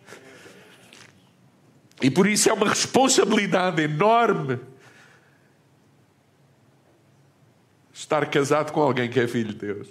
E 2.02 2.10
por 2.10 2.26
isso 2.26 2.50
é 2.50 2.54
uma 2.54 2.70
responsabilidade 2.70 3.82
enorme 3.82 4.60
estar 7.94 8.26
casado 8.28 8.72
com 8.72 8.82
alguém 8.82 9.10
que 9.10 9.20
é 9.20 9.28
filho 9.28 9.54
de 9.54 9.60
Deus. 9.60 9.88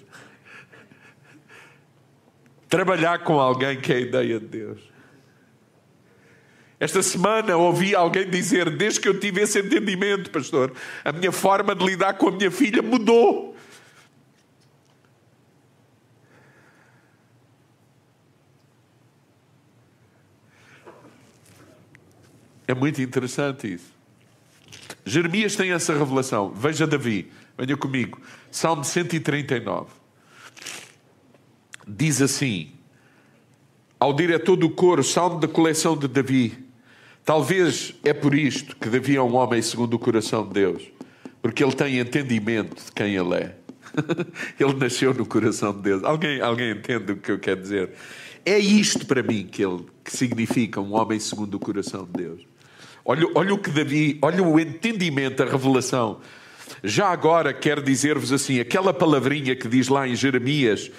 Trabalhar 2.68 3.18
com 3.20 3.38
alguém 3.38 3.80
que 3.80 3.92
é 3.92 3.96
a 3.96 4.00
ideia 4.00 4.40
de 4.40 4.46
Deus. 4.46 4.89
Esta 6.80 7.02
semana 7.02 7.58
ouvi 7.58 7.94
alguém 7.94 8.28
dizer: 8.28 8.70
Desde 8.70 8.98
que 8.98 9.06
eu 9.06 9.20
tive 9.20 9.42
esse 9.42 9.60
entendimento, 9.60 10.30
pastor, 10.30 10.72
a 11.04 11.12
minha 11.12 11.30
forma 11.30 11.74
de 11.74 11.84
lidar 11.84 12.14
com 12.14 12.28
a 12.28 12.32
minha 12.32 12.50
filha 12.50 12.80
mudou. 12.80 13.54
É 22.66 22.72
muito 22.72 23.02
interessante 23.02 23.74
isso. 23.74 23.92
Jeremias 25.04 25.56
tem 25.56 25.72
essa 25.72 25.92
revelação. 25.92 26.50
Veja 26.50 26.86
Davi, 26.86 27.30
venha 27.58 27.76
comigo. 27.76 28.18
Salmo 28.50 28.84
139. 28.84 29.90
Diz 31.86 32.22
assim: 32.22 32.72
ao 33.98 34.14
diretor 34.14 34.56
do 34.56 34.70
coro, 34.70 35.04
salmo 35.04 35.38
da 35.38 35.46
coleção 35.46 35.94
de 35.94 36.08
Davi. 36.08 36.69
Talvez 37.30 37.94
é 38.02 38.12
por 38.12 38.34
isto 38.34 38.74
que 38.74 38.88
Davi 38.88 39.14
é 39.14 39.22
um 39.22 39.36
homem 39.36 39.62
segundo 39.62 39.94
o 39.94 40.00
coração 40.00 40.44
de 40.44 40.52
Deus, 40.52 40.82
porque 41.40 41.62
ele 41.62 41.76
tem 41.76 42.00
entendimento 42.00 42.84
de 42.84 42.90
quem 42.90 43.14
ele 43.14 43.34
é. 43.36 43.54
ele 44.58 44.74
nasceu 44.74 45.14
no 45.14 45.24
coração 45.24 45.72
de 45.72 45.78
Deus. 45.78 46.02
Alguém, 46.02 46.40
alguém 46.40 46.72
entende 46.72 47.12
o 47.12 47.16
que 47.18 47.30
eu 47.30 47.38
quero 47.38 47.62
dizer? 47.62 47.90
É 48.44 48.58
isto 48.58 49.06
para 49.06 49.22
mim 49.22 49.46
que 49.46 49.64
ele 49.64 49.84
que 50.02 50.10
significa 50.10 50.80
um 50.80 50.92
homem 50.92 51.20
segundo 51.20 51.54
o 51.54 51.60
coração 51.60 52.04
de 52.04 52.20
Deus. 52.20 52.40
Olha, 53.04 53.24
olha 53.36 53.54
o 53.54 53.58
que 53.58 53.70
Davi, 53.70 54.18
olha 54.20 54.42
o 54.42 54.58
entendimento, 54.58 55.44
a 55.44 55.46
revelação. 55.46 56.18
Já 56.82 57.10
agora 57.10 57.54
quero 57.54 57.80
dizer-vos 57.80 58.32
assim, 58.32 58.58
aquela 58.58 58.92
palavrinha 58.92 59.54
que 59.54 59.68
diz 59.68 59.86
lá 59.86 60.08
em 60.08 60.16
Jeremias, 60.16 60.90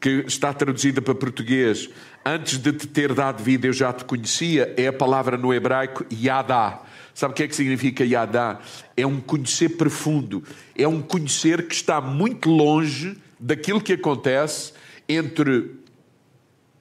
que 0.00 0.22
está 0.24 0.52
traduzida 0.52 1.02
para 1.02 1.16
português, 1.16 1.90
antes 2.24 2.58
de 2.58 2.72
te 2.72 2.86
ter 2.86 3.12
dado 3.12 3.42
vida 3.42 3.66
eu 3.66 3.72
já 3.72 3.92
te 3.92 4.04
conhecia, 4.04 4.72
é 4.76 4.86
a 4.86 4.92
palavra 4.92 5.36
no 5.36 5.52
hebraico 5.52 6.04
yadá. 6.12 6.80
Sabe 7.14 7.32
o 7.32 7.36
que 7.36 7.42
é 7.42 7.48
que 7.48 7.54
significa 7.54 8.04
yadá? 8.04 8.58
É 8.96 9.06
um 9.06 9.20
conhecer 9.20 9.70
profundo, 9.70 10.42
é 10.76 10.88
um 10.88 11.00
conhecer 11.00 11.68
que 11.68 11.74
está 11.74 12.00
muito 12.00 12.48
longe 12.48 13.16
daquilo 13.38 13.80
que 13.80 13.92
acontece 13.92 14.72
entre 15.08 15.70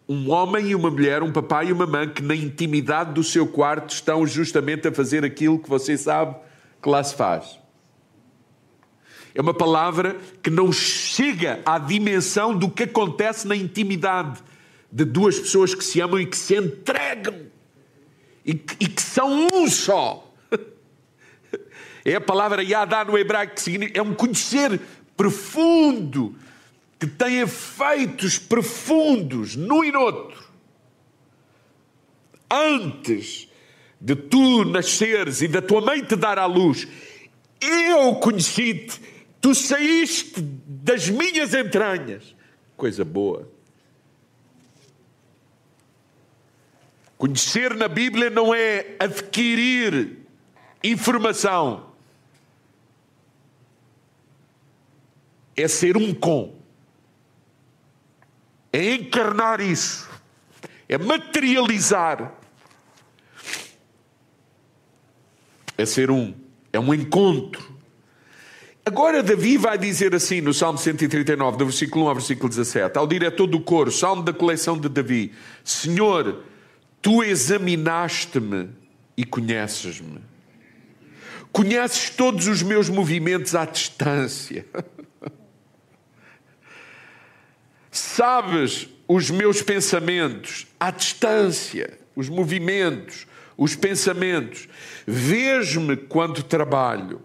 um 0.07 0.31
homem 0.31 0.69
e 0.69 0.75
uma 0.75 0.89
mulher, 0.89 1.23
um 1.23 1.31
papai 1.31 1.67
e 1.67 1.71
uma 1.71 1.85
mãe 1.85 2.09
que 2.09 2.21
na 2.21 2.35
intimidade 2.35 3.13
do 3.13 3.23
seu 3.23 3.47
quarto 3.47 3.93
estão 3.93 4.25
justamente 4.25 4.87
a 4.87 4.91
fazer 4.91 5.23
aquilo 5.23 5.59
que 5.59 5.69
você 5.69 5.97
sabe 5.97 6.35
que 6.81 6.89
lá 6.89 7.03
se 7.03 7.15
faz. 7.15 7.59
É 9.35 9.41
uma 9.41 9.53
palavra 9.53 10.17
que 10.41 10.49
não 10.49 10.71
chega 10.71 11.59
à 11.65 11.79
dimensão 11.79 12.55
do 12.55 12.69
que 12.69 12.83
acontece 12.83 13.47
na 13.47 13.55
intimidade 13.55 14.39
de 14.93 15.05
duas 15.05 15.39
pessoas 15.39 15.73
que 15.73 15.83
se 15.83 15.99
amam 15.99 16.19
e 16.19 16.25
que 16.27 16.37
se 16.37 16.55
entregam 16.55 17.47
e 18.45 18.53
que, 18.53 18.75
e 18.79 18.87
que 18.87 19.01
são 19.01 19.47
um 19.51 19.67
só. 19.67 20.31
É 22.05 22.15
a 22.15 22.21
palavra 22.21 22.61
Yadá 22.61 23.05
no 23.05 23.17
hebraico 23.17 23.55
que 23.55 23.61
significa, 23.61 23.97
é 23.97 24.01
um 24.01 24.13
conhecer 24.13 24.77
profundo 25.15 26.35
que 26.99 27.07
tem 27.07 27.39
efeitos 27.39 28.37
profundos 28.37 29.55
num 29.55 29.85
e 29.85 29.91
noutro. 29.91 30.43
Antes 32.51 33.47
de 34.01 34.17
tu 34.17 34.65
nasceres 34.65 35.41
e 35.41 35.47
da 35.47 35.61
tua 35.61 35.79
mãe 35.79 36.03
te 36.03 36.17
dar 36.17 36.37
à 36.37 36.45
luz, 36.45 36.85
eu 37.61 38.15
conheci-te, 38.15 38.99
tu 39.39 39.55
saíste 39.55 40.41
das 40.41 41.09
minhas 41.09 41.53
entranhas. 41.53 42.35
Coisa 42.75 43.05
boa. 43.05 43.49
Conhecer 47.17 47.75
na 47.75 47.87
Bíblia 47.87 48.29
não 48.29 48.53
é 48.53 48.95
adquirir 48.99 50.17
informação, 50.83 51.93
é 55.55 55.67
ser 55.67 55.95
um 55.95 56.13
com, 56.13 56.55
é 58.71 58.95
encarnar 58.95 59.61
isso, 59.61 60.09
é 60.89 60.97
materializar, 60.97 62.33
é 65.77 65.85
ser 65.85 66.11
um, 66.11 66.33
é 66.71 66.79
um 66.79 66.93
encontro. 66.93 67.73
Agora 68.85 69.23
Davi 69.23 69.57
vai 69.57 69.77
dizer 69.77 70.13
assim 70.13 70.41
no 70.41 70.53
Salmo 70.53 70.77
139, 70.77 71.57
do 71.57 71.65
versículo 71.65 72.05
1 72.05 72.07
ao 72.09 72.15
versículo 72.15 72.49
17, 72.49 72.97
ao 72.97 73.07
diretor 73.07 73.47
do 73.47 73.61
coro, 73.61 73.89
Salmo 73.89 74.23
da 74.23 74.33
coleção 74.33 74.77
de 74.77 74.89
Davi: 74.89 75.31
Senhor, 75.63 76.43
tu 77.03 77.23
examinaste-me 77.23 78.69
e 79.15 79.23
conheces-me. 79.23 80.19
Conheces 81.51 82.09
todos 82.09 82.47
os 82.47 82.63
meus 82.63 82.89
movimentos 82.89 83.53
à 83.53 83.63
distância. 83.65 84.65
Sabes 87.91 88.87
os 89.07 89.29
meus 89.29 89.61
pensamentos 89.61 90.65
à 90.79 90.89
distância, 90.89 91.99
os 92.15 92.27
movimentos, 92.27 93.27
os 93.55 93.75
pensamentos. 93.75 94.67
Vês-me 95.05 95.95
quando 95.95 96.41
trabalho 96.41 97.21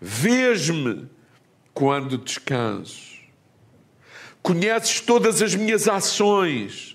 Vês-me 0.00 1.08
quando 1.74 2.16
descanso. 2.16 3.20
Conheces 4.42 5.00
todas 5.00 5.42
as 5.42 5.54
minhas 5.54 5.86
ações, 5.86 6.89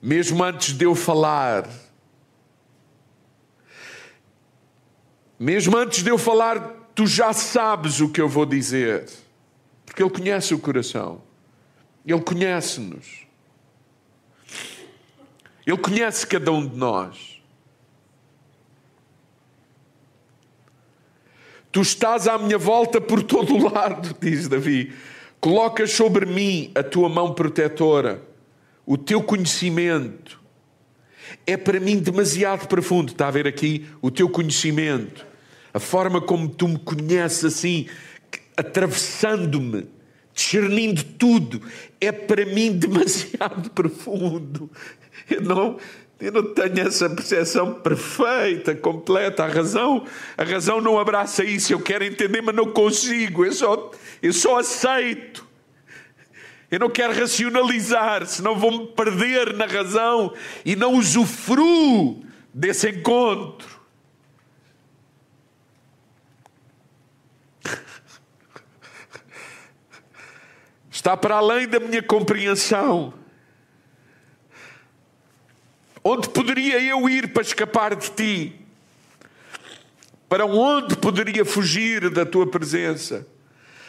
mesmo 0.00 0.42
antes 0.42 0.72
de 0.74 0.84
eu 0.84 0.94
falar. 0.94 1.68
Mesmo 5.38 5.76
antes 5.76 6.02
de 6.02 6.10
eu 6.10 6.18
falar, 6.18 6.88
tu 6.94 7.06
já 7.06 7.32
sabes 7.32 8.00
o 8.00 8.08
que 8.08 8.20
eu 8.20 8.28
vou 8.28 8.46
dizer. 8.46 9.08
Porque 9.84 10.02
Ele 10.02 10.10
conhece 10.10 10.54
o 10.54 10.58
coração. 10.58 11.22
Ele 12.04 12.20
conhece-nos. 12.20 13.26
Ele 15.66 15.78
conhece 15.78 16.26
cada 16.26 16.52
um 16.52 16.66
de 16.66 16.76
nós. 16.76 17.36
Tu 21.72 21.82
estás 21.82 22.26
à 22.26 22.38
minha 22.38 22.56
volta 22.56 23.00
por 23.00 23.22
todo 23.22 23.54
o 23.54 23.70
lado, 23.70 24.16
diz 24.20 24.48
Davi. 24.48 24.94
Colocas 25.40 25.92
sobre 25.92 26.24
mim 26.24 26.70
a 26.74 26.82
tua 26.82 27.08
mão 27.08 27.34
protetora, 27.34 28.22
o 28.86 28.96
teu 28.96 29.22
conhecimento. 29.22 30.40
É 31.44 31.56
para 31.56 31.80
mim 31.80 31.98
demasiado 31.98 32.68
profundo. 32.68 33.12
Está 33.12 33.26
a 33.26 33.32
ver 33.32 33.46
aqui 33.46 33.84
o 34.00 34.10
teu 34.10 34.28
conhecimento, 34.28 35.26
a 35.74 35.80
forma 35.80 36.20
como 36.20 36.48
tu 36.48 36.68
me 36.68 36.78
conheces 36.78 37.44
assim, 37.44 37.88
atravessando-me, 38.56 39.88
discernindo 40.32 41.02
tudo. 41.02 41.60
É 42.00 42.12
para 42.12 42.46
mim 42.46 42.72
demasiado 42.78 43.70
profundo. 43.70 44.70
Eu 45.28 45.40
não, 45.40 45.78
eu 46.20 46.32
não 46.32 46.54
tenho 46.54 46.86
essa 46.86 47.10
percepção 47.10 47.74
perfeita, 47.74 48.74
completa. 48.74 49.44
A 49.44 49.48
razão, 49.48 50.06
a 50.36 50.44
razão 50.44 50.80
não 50.80 50.98
abraça 50.98 51.44
isso. 51.44 51.72
Eu 51.72 51.80
quero 51.80 52.04
entender, 52.04 52.40
mas 52.40 52.54
não 52.54 52.70
consigo. 52.72 53.44
Eu 53.44 53.52
só, 53.52 53.90
eu 54.22 54.32
só 54.32 54.58
aceito. 54.58 55.45
Eu 56.70 56.80
não 56.80 56.90
quero 56.90 57.14
racionalizar, 57.14 58.26
senão 58.26 58.58
vou-me 58.58 58.88
perder 58.88 59.54
na 59.54 59.66
razão 59.66 60.34
e 60.64 60.74
não 60.74 60.94
usufruo 60.94 62.24
desse 62.52 62.88
encontro. 62.88 63.76
Está 70.90 71.16
para 71.16 71.36
além 71.36 71.68
da 71.68 71.78
minha 71.78 72.02
compreensão. 72.02 73.14
Onde 76.02 76.28
poderia 76.30 76.80
eu 76.80 77.08
ir 77.08 77.32
para 77.32 77.42
escapar 77.42 77.94
de 77.94 78.10
ti? 78.10 78.60
Para 80.28 80.46
onde 80.46 80.96
poderia 80.96 81.44
fugir 81.44 82.10
da 82.10 82.24
tua 82.24 82.46
presença? 82.50 83.26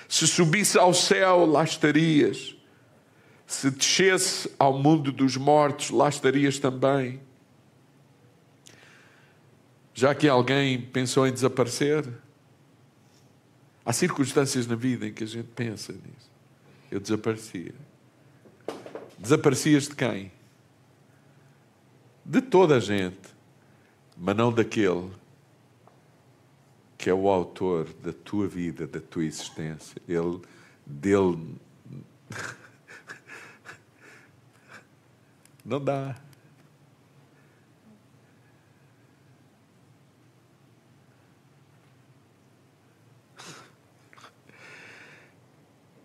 Se 0.08 0.28
subisse 0.28 0.78
ao 0.78 0.94
céu, 0.94 1.46
lá 1.46 1.64
estarias. 1.64 2.57
Se 3.48 3.72
descesse 3.72 4.52
ao 4.60 4.78
mundo 4.78 5.12
dos 5.12 5.36
mortos, 5.38 5.90
lá 5.90 6.10
estarias 6.10 6.60
também. 6.60 7.20
Já 9.94 10.14
que 10.14 10.28
alguém 10.28 10.80
pensou 10.80 11.26
em 11.26 11.32
desaparecer, 11.32 12.08
há 13.84 13.92
circunstâncias 13.92 14.68
na 14.68 14.76
vida 14.76 15.08
em 15.08 15.14
que 15.14 15.24
a 15.24 15.28
gente 15.28 15.48
pensa 15.56 15.94
nisso. 15.94 16.30
Eu 16.92 17.00
desaparecia. 17.00 17.74
Desaparecias 19.18 19.88
de 19.88 19.96
quem? 19.96 20.32
de 22.28 22.42
toda 22.42 22.76
a 22.76 22.80
gente, 22.80 23.30
mas 24.18 24.36
não 24.36 24.52
daquele 24.52 25.10
que 26.98 27.10
é 27.10 27.14
o 27.14 27.30
autor 27.30 27.88
da 28.04 28.12
tua 28.12 28.48
vida, 28.48 28.86
da 28.86 29.00
tua 29.00 29.24
existência. 29.24 30.02
Ele, 30.08 30.42
dele. 30.86 31.56
Não 35.68 35.84
dá. 35.84 36.16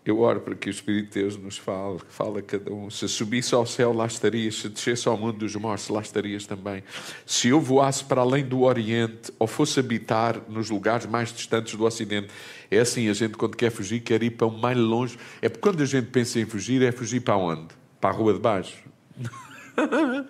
Eu 0.04 0.18
oro 0.18 0.40
para 0.40 0.56
que 0.56 0.68
o 0.68 0.70
Espírito 0.70 1.12
de 1.12 1.20
Deus 1.20 1.36
nos 1.36 1.56
fale, 1.56 2.00
que 2.00 2.12
fale 2.12 2.40
a 2.40 2.42
cada 2.42 2.72
um. 2.72 2.90
Se 2.90 3.06
subisse 3.06 3.54
ao 3.54 3.64
céu, 3.64 3.92
lá 3.92 4.04
estarias. 4.04 4.56
Se 4.56 4.68
descesse 4.68 5.06
ao 5.06 5.16
mundo 5.16 5.38
dos 5.38 5.54
mortos, 5.54 5.88
lá 5.90 6.00
estarias 6.00 6.44
também. 6.44 6.82
Se 7.24 7.50
eu 7.50 7.60
voasse 7.60 8.04
para 8.04 8.20
além 8.20 8.44
do 8.44 8.62
Oriente 8.62 9.32
ou 9.38 9.46
fosse 9.46 9.78
habitar 9.78 10.42
nos 10.48 10.70
lugares 10.70 11.06
mais 11.06 11.32
distantes 11.32 11.76
do 11.76 11.84
Ocidente, 11.84 12.30
é 12.68 12.80
assim, 12.80 13.08
a 13.08 13.12
gente 13.12 13.36
quando 13.36 13.56
quer 13.56 13.70
fugir, 13.70 14.00
quer 14.00 14.24
ir 14.24 14.30
para 14.30 14.48
o 14.48 14.50
mais 14.50 14.76
longe. 14.76 15.16
É 15.40 15.48
porque 15.48 15.62
quando 15.62 15.80
a 15.80 15.86
gente 15.86 16.08
pensa 16.08 16.40
em 16.40 16.46
fugir, 16.46 16.82
é 16.82 16.90
fugir 16.90 17.20
para 17.20 17.36
onde? 17.36 17.68
Para 18.00 18.10
a 18.10 18.12
rua 18.12 18.34
de 18.34 18.40
baixo. 18.40 18.82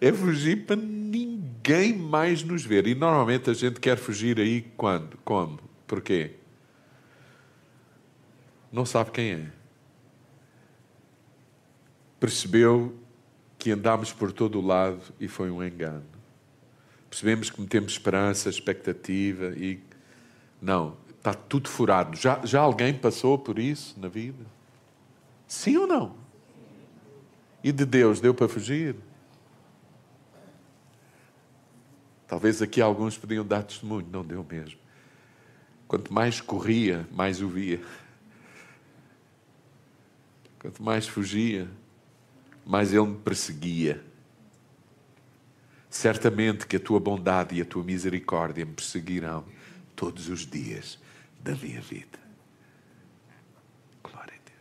é 0.00 0.12
fugir 0.12 0.66
para 0.66 0.76
ninguém 0.76 1.96
mais 1.96 2.42
nos 2.42 2.64
ver. 2.64 2.86
E 2.86 2.94
normalmente 2.94 3.50
a 3.50 3.54
gente 3.54 3.80
quer 3.80 3.96
fugir 3.96 4.38
aí 4.38 4.62
quando? 4.76 5.16
Como? 5.24 5.58
Porquê? 5.86 6.32
não 8.76 8.84
sabe 8.84 9.10
quem 9.10 9.32
é. 9.32 9.46
Percebeu 12.20 12.94
que 13.58 13.70
andámos 13.70 14.12
por 14.12 14.32
todo 14.32 14.60
o 14.60 14.66
lado 14.66 15.00
e 15.18 15.26
foi 15.28 15.50
um 15.50 15.64
engano. 15.64 16.04
Percebemos 17.08 17.48
que 17.48 17.58
metemos 17.58 17.92
esperança, 17.92 18.50
expectativa 18.50 19.54
e. 19.56 19.80
Não, 20.60 20.96
está 21.16 21.32
tudo 21.32 21.70
furado. 21.70 22.16
Já, 22.16 22.44
já 22.44 22.60
alguém 22.60 22.92
passou 22.92 23.38
por 23.38 23.58
isso 23.58 23.98
na 23.98 24.08
vida? 24.08 24.44
Sim 25.48 25.78
ou 25.78 25.86
não? 25.86 26.14
E 27.66 27.72
de 27.72 27.84
Deus 27.84 28.20
deu 28.20 28.32
para 28.32 28.46
fugir? 28.46 28.94
Talvez 32.28 32.62
aqui 32.62 32.80
alguns 32.80 33.18
podiam 33.18 33.44
dar 33.44 33.64
testemunho, 33.64 34.06
não 34.08 34.24
deu 34.24 34.46
mesmo. 34.48 34.78
Quanto 35.88 36.14
mais 36.14 36.40
corria, 36.40 37.08
mais 37.10 37.42
o 37.42 37.48
via. 37.48 37.82
Quanto 40.60 40.80
mais 40.80 41.08
fugia, 41.08 41.68
mais 42.64 42.92
ele 42.92 43.04
me 43.04 43.16
perseguia. 43.16 44.00
Certamente 45.90 46.68
que 46.68 46.76
a 46.76 46.80
tua 46.80 47.00
bondade 47.00 47.56
e 47.56 47.60
a 47.60 47.64
tua 47.64 47.82
misericórdia 47.82 48.64
me 48.64 48.74
perseguirão 48.74 49.44
todos 49.96 50.28
os 50.28 50.46
dias 50.46 51.00
da 51.40 51.56
minha 51.56 51.80
vida. 51.80 52.20
Glória 54.04 54.34
a 54.34 54.38
Deus. 54.44 54.56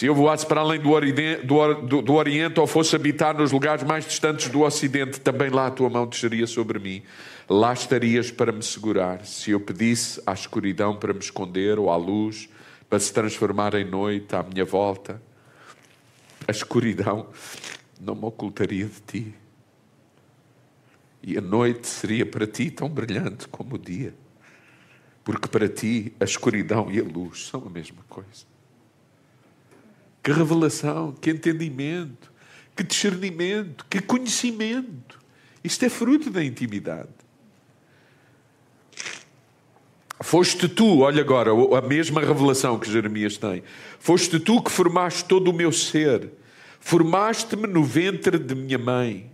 Se 0.00 0.06
eu 0.06 0.14
voasse 0.14 0.46
para 0.46 0.62
além 0.62 0.80
do 0.80 0.92
Oriente, 0.92 1.44
do, 1.44 2.00
do 2.00 2.14
Oriente 2.14 2.58
ou 2.58 2.66
fosse 2.66 2.96
habitar 2.96 3.36
nos 3.36 3.52
lugares 3.52 3.84
mais 3.84 4.06
distantes 4.06 4.48
do 4.48 4.62
Ocidente, 4.62 5.20
também 5.20 5.50
lá 5.50 5.66
a 5.66 5.70
tua 5.70 5.90
mão 5.90 6.06
desceria 6.06 6.46
sobre 6.46 6.78
mim 6.78 7.02
lá 7.46 7.74
estarias 7.74 8.30
para 8.30 8.50
me 8.50 8.62
segurar. 8.62 9.26
Se 9.26 9.50
eu 9.50 9.60
pedisse 9.60 10.18
à 10.26 10.32
escuridão 10.32 10.96
para 10.96 11.12
me 11.12 11.18
esconder 11.18 11.78
ou 11.78 11.90
à 11.90 11.96
luz 11.96 12.48
para 12.88 12.98
se 12.98 13.12
transformar 13.12 13.74
em 13.74 13.84
noite 13.84 14.34
à 14.34 14.42
minha 14.42 14.64
volta, 14.64 15.20
a 16.48 16.50
escuridão 16.50 17.26
não 18.00 18.14
me 18.14 18.24
ocultaria 18.24 18.86
de 18.86 19.00
ti. 19.06 19.34
E 21.22 21.36
a 21.36 21.42
noite 21.42 21.86
seria 21.86 22.24
para 22.24 22.46
ti 22.46 22.70
tão 22.70 22.88
brilhante 22.88 23.46
como 23.48 23.74
o 23.74 23.78
dia, 23.78 24.14
porque 25.22 25.46
para 25.46 25.68
ti 25.68 26.14
a 26.18 26.24
escuridão 26.24 26.90
e 26.90 26.98
a 26.98 27.04
luz 27.04 27.48
são 27.48 27.66
a 27.66 27.68
mesma 27.68 28.02
coisa. 28.08 28.48
Que 30.22 30.32
revelação, 30.32 31.12
que 31.12 31.30
entendimento, 31.30 32.30
que 32.76 32.82
discernimento, 32.82 33.86
que 33.88 34.00
conhecimento. 34.00 35.18
Isto 35.62 35.84
é 35.84 35.88
fruto 35.88 36.30
da 36.30 36.42
intimidade. 36.42 37.08
Foste 40.22 40.68
tu, 40.68 41.00
olha 41.00 41.22
agora, 41.22 41.50
a 41.50 41.80
mesma 41.80 42.20
revelação 42.20 42.78
que 42.78 42.90
Jeremias 42.90 43.38
tem. 43.38 43.62
Foste 43.98 44.38
tu 44.38 44.62
que 44.62 44.70
formaste 44.70 45.24
todo 45.24 45.50
o 45.50 45.54
meu 45.54 45.72
ser. 45.72 46.30
Formaste-me 46.78 47.66
no 47.66 47.82
ventre 47.82 48.38
de 48.38 48.54
minha 48.54 48.78
mãe. 48.78 49.30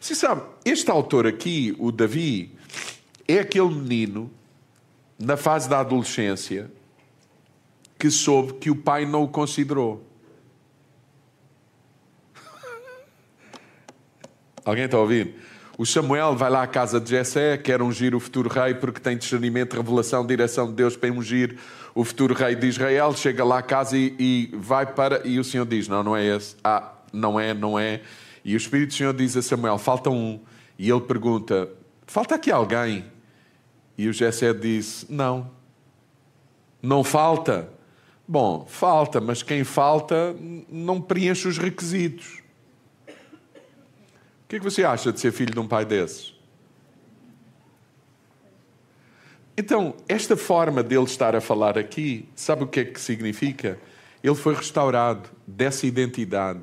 Você 0.00 0.14
sabe, 0.14 0.42
este 0.64 0.90
autor 0.90 1.26
aqui, 1.26 1.74
o 1.78 1.90
Davi, 1.90 2.52
é 3.26 3.40
aquele 3.40 3.68
menino, 3.68 4.30
na 5.18 5.36
fase 5.36 5.68
da 5.68 5.80
adolescência, 5.80 6.70
que 7.98 8.10
soube 8.10 8.54
que 8.54 8.70
o 8.70 8.76
pai 8.76 9.04
não 9.04 9.24
o 9.24 9.28
considerou. 9.28 10.06
Alguém 14.64 14.84
está 14.84 14.98
ouvir? 14.98 15.34
O 15.78 15.86
Samuel 15.86 16.36
vai 16.36 16.50
lá 16.50 16.62
à 16.62 16.66
casa 16.66 17.00
de 17.00 17.08
Jessé, 17.08 17.56
quer 17.56 17.80
ungir 17.80 18.14
o 18.14 18.20
futuro 18.20 18.48
rei 18.48 18.74
porque 18.74 19.00
tem 19.00 19.16
discernimento, 19.16 19.74
revelação, 19.74 20.26
direção 20.26 20.66
de 20.66 20.72
Deus 20.72 20.96
para 20.96 21.10
ungir 21.10 21.56
o 21.94 22.04
futuro 22.04 22.34
rei 22.34 22.54
de 22.54 22.66
Israel. 22.66 23.14
Chega 23.14 23.44
lá 23.44 23.58
à 23.58 23.62
casa 23.62 23.96
e, 23.96 24.14
e 24.18 24.50
vai 24.56 24.86
para. 24.86 25.26
E 25.26 25.38
o 25.38 25.44
Senhor 25.44 25.64
diz: 25.64 25.88
Não, 25.88 26.02
não 26.02 26.16
é 26.16 26.26
esse. 26.26 26.56
Ah, 26.62 26.92
não 27.12 27.38
é, 27.38 27.54
não 27.54 27.78
é. 27.78 28.02
E 28.44 28.54
o 28.54 28.56
Espírito 28.56 28.88
do 28.88 28.94
Senhor 28.94 29.14
diz 29.14 29.36
a 29.36 29.42
Samuel: 29.42 29.78
Falta 29.78 30.10
um. 30.10 30.40
E 30.78 30.90
ele 30.90 31.00
pergunta: 31.00 31.68
Falta 32.06 32.34
aqui 32.34 32.50
alguém? 32.50 33.04
E 33.96 34.08
o 34.08 34.12
Jessé 34.12 34.52
disse: 34.52 35.06
Não. 35.08 35.50
Não 36.82 37.02
falta. 37.02 37.77
Bom, 38.30 38.66
falta, 38.68 39.22
mas 39.22 39.42
quem 39.42 39.64
falta 39.64 40.36
não 40.68 41.00
preenche 41.00 41.48
os 41.48 41.56
requisitos. 41.56 42.42
O 43.08 44.48
que, 44.48 44.56
é 44.56 44.58
que 44.58 44.64
você 44.64 44.84
acha 44.84 45.10
de 45.10 45.18
ser 45.18 45.32
filho 45.32 45.54
de 45.54 45.58
um 45.58 45.66
pai 45.66 45.86
desses? 45.86 46.34
Então, 49.56 49.94
esta 50.06 50.36
forma 50.36 50.82
dele 50.82 51.04
estar 51.04 51.34
a 51.34 51.40
falar 51.40 51.78
aqui, 51.78 52.28
sabe 52.36 52.64
o 52.64 52.66
que 52.66 52.80
é 52.80 52.84
que 52.84 53.00
significa? 53.00 53.78
Ele 54.22 54.34
foi 54.34 54.54
restaurado 54.54 55.30
dessa 55.46 55.86
identidade. 55.86 56.60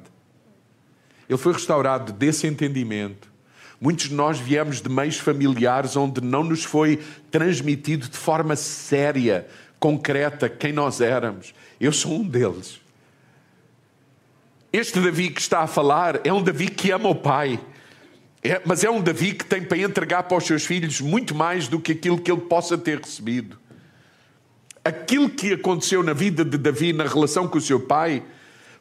Ele 1.27 1.37
foi 1.37 1.51
restaurado 1.51 2.13
desse 2.13 2.45
entendimento. 2.45 3.33
Muitos 3.81 4.09
de 4.09 4.13
nós 4.13 4.39
viemos 4.39 4.81
de 4.81 4.89
meios 4.89 5.17
familiares 5.17 5.95
onde 5.95 6.21
não 6.21 6.43
nos 6.43 6.63
foi 6.63 7.01
transmitido 7.29 8.07
de 8.07 8.17
forma 8.17 8.55
séria, 8.55 9.47
concreta, 9.85 10.49
quem 10.49 10.73
nós 10.73 10.99
éramos. 10.99 11.53
Eu 11.79 11.91
sou 11.91 12.13
um 12.13 12.23
deles. 12.23 12.81
Este 14.73 14.99
Davi 14.99 15.29
que 15.29 15.39
está 15.39 15.59
a 15.59 15.67
falar 15.67 16.25
é 16.25 16.33
um 16.33 16.41
Davi 16.41 16.69
que 16.69 16.89
ama 16.89 17.07
o 17.07 17.13
Pai. 17.13 17.59
É, 18.41 18.59
mas 18.65 18.83
é 18.83 18.89
um 18.89 18.99
Davi 18.99 19.35
que 19.35 19.45
tem 19.45 19.63
para 19.63 19.77
entregar 19.77 20.23
para 20.23 20.39
os 20.39 20.43
seus 20.43 20.65
filhos 20.65 20.99
muito 21.01 21.35
mais 21.35 21.67
do 21.67 21.79
que 21.79 21.91
aquilo 21.91 22.19
que 22.19 22.31
ele 22.31 22.41
possa 22.41 22.75
ter 22.79 22.99
recebido. 22.99 23.59
Aquilo 24.83 25.29
que 25.29 25.53
aconteceu 25.53 26.01
na 26.01 26.13
vida 26.13 26.43
de 26.43 26.57
Davi, 26.57 26.91
na 26.91 27.03
relação 27.03 27.47
com 27.47 27.59
o 27.59 27.61
seu 27.61 27.79
pai, 27.79 28.23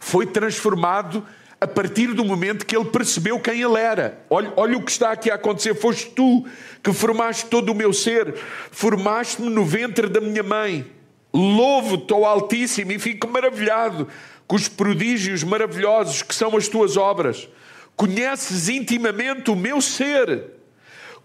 foi 0.01 0.25
transformado 0.25 1.23
a 1.64 1.68
partir 1.68 2.09
do 2.09 2.24
momento 2.24 2.66
que 2.66 2.77
ele 2.77 2.85
percebeu 2.85 3.40
quem 3.40 3.62
ele 3.62 3.79
era. 3.79 4.24
Olha, 4.31 4.53
olha 4.57 4.77
o 4.77 4.83
que 4.83 4.90
está 4.90 5.12
aqui 5.12 5.31
a 5.31 5.35
acontecer. 5.35 5.74
Foste 5.74 6.11
tu 6.11 6.46
que 6.83 6.92
formaste 6.92 7.46
todo 7.46 7.70
o 7.70 7.74
meu 7.74 7.92
ser, 7.92 8.35
formaste-me 8.70 9.48
no 9.48 9.64
ventre 9.64 10.09
da 10.09 10.20
minha 10.20 10.42
mãe. 10.42 10.87
Louvo-te, 11.33 12.12
ó 12.12 12.24
Altíssimo, 12.24 12.92
e 12.92 12.98
fico 12.98 13.27
maravilhado 13.27 14.07
com 14.46 14.55
os 14.57 14.68
prodígios 14.68 15.42
maravilhosos 15.42 16.22
que 16.22 16.35
são 16.35 16.57
as 16.57 16.68
tuas 16.68 16.96
obras 16.96 17.48
conheces 17.96 18.68
intimamente 18.68 19.50
o 19.50 19.57
meu 19.57 19.81
ser. 19.81 20.53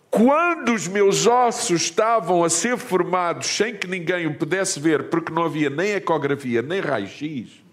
Quando 0.09 0.73
os 0.73 0.87
meus 0.87 1.27
ossos 1.27 1.81
estavam 1.83 2.43
a 2.43 2.49
ser 2.49 2.77
formados 2.77 3.47
sem 3.47 3.75
que 3.75 3.87
ninguém 3.87 4.25
o 4.25 4.33
pudesse 4.33 4.79
ver, 4.79 5.09
porque 5.09 5.31
não 5.31 5.43
havia 5.43 5.69
nem 5.69 5.91
ecografia, 5.91 6.63
nem 6.63 6.79
raio-x, 6.79 7.63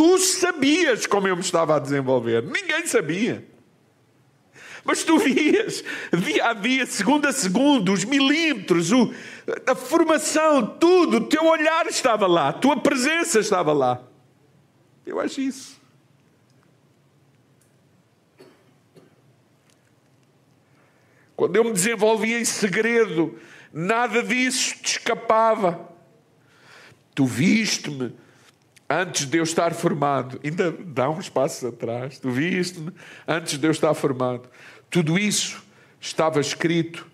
tu 0.00 0.16
sabias 0.16 1.06
como 1.06 1.28
eu 1.28 1.36
me 1.36 1.42
estava 1.42 1.76
a 1.76 1.78
desenvolver. 1.78 2.42
Ninguém 2.42 2.86
sabia. 2.86 3.46
Mas 4.82 5.04
tu 5.04 5.18
vias, 5.18 5.84
dia 6.24 6.46
a 6.46 6.54
dia, 6.54 6.86
segundo 6.86 7.28
a 7.28 7.32
segundo, 7.32 7.92
os 7.92 8.02
milímetros, 8.02 8.92
o, 8.92 9.12
a 9.66 9.74
formação, 9.74 10.66
tudo, 10.66 11.18
o 11.18 11.26
teu 11.26 11.44
olhar 11.44 11.86
estava 11.86 12.26
lá, 12.26 12.48
a 12.48 12.52
tua 12.54 12.80
presença 12.80 13.40
estava 13.40 13.74
lá. 13.74 14.02
Eu 15.04 15.20
acho 15.20 15.42
isso. 15.42 15.78
Quando 21.36 21.56
eu 21.56 21.64
me 21.64 21.72
desenvolvia 21.72 22.40
em 22.40 22.44
segredo, 22.46 23.38
nada 23.70 24.22
disso 24.22 24.76
te 24.82 24.92
escapava. 24.92 25.90
Tu 27.14 27.26
viste-me 27.26 28.14
antes 28.90 29.24
de 29.24 29.38
eu 29.38 29.44
estar 29.44 29.72
formado. 29.72 30.40
Ainda 30.42 30.72
dá 30.72 31.08
uns 31.08 31.28
passos 31.28 31.64
atrás. 31.64 32.18
Tu 32.18 32.28
viste-me 32.28 32.90
antes 33.26 33.56
de 33.56 33.64
eu 33.64 33.70
estar 33.70 33.94
formado. 33.94 34.48
Tudo 34.90 35.16
isso 35.16 35.62
estava 36.00 36.40
escrito 36.40 37.06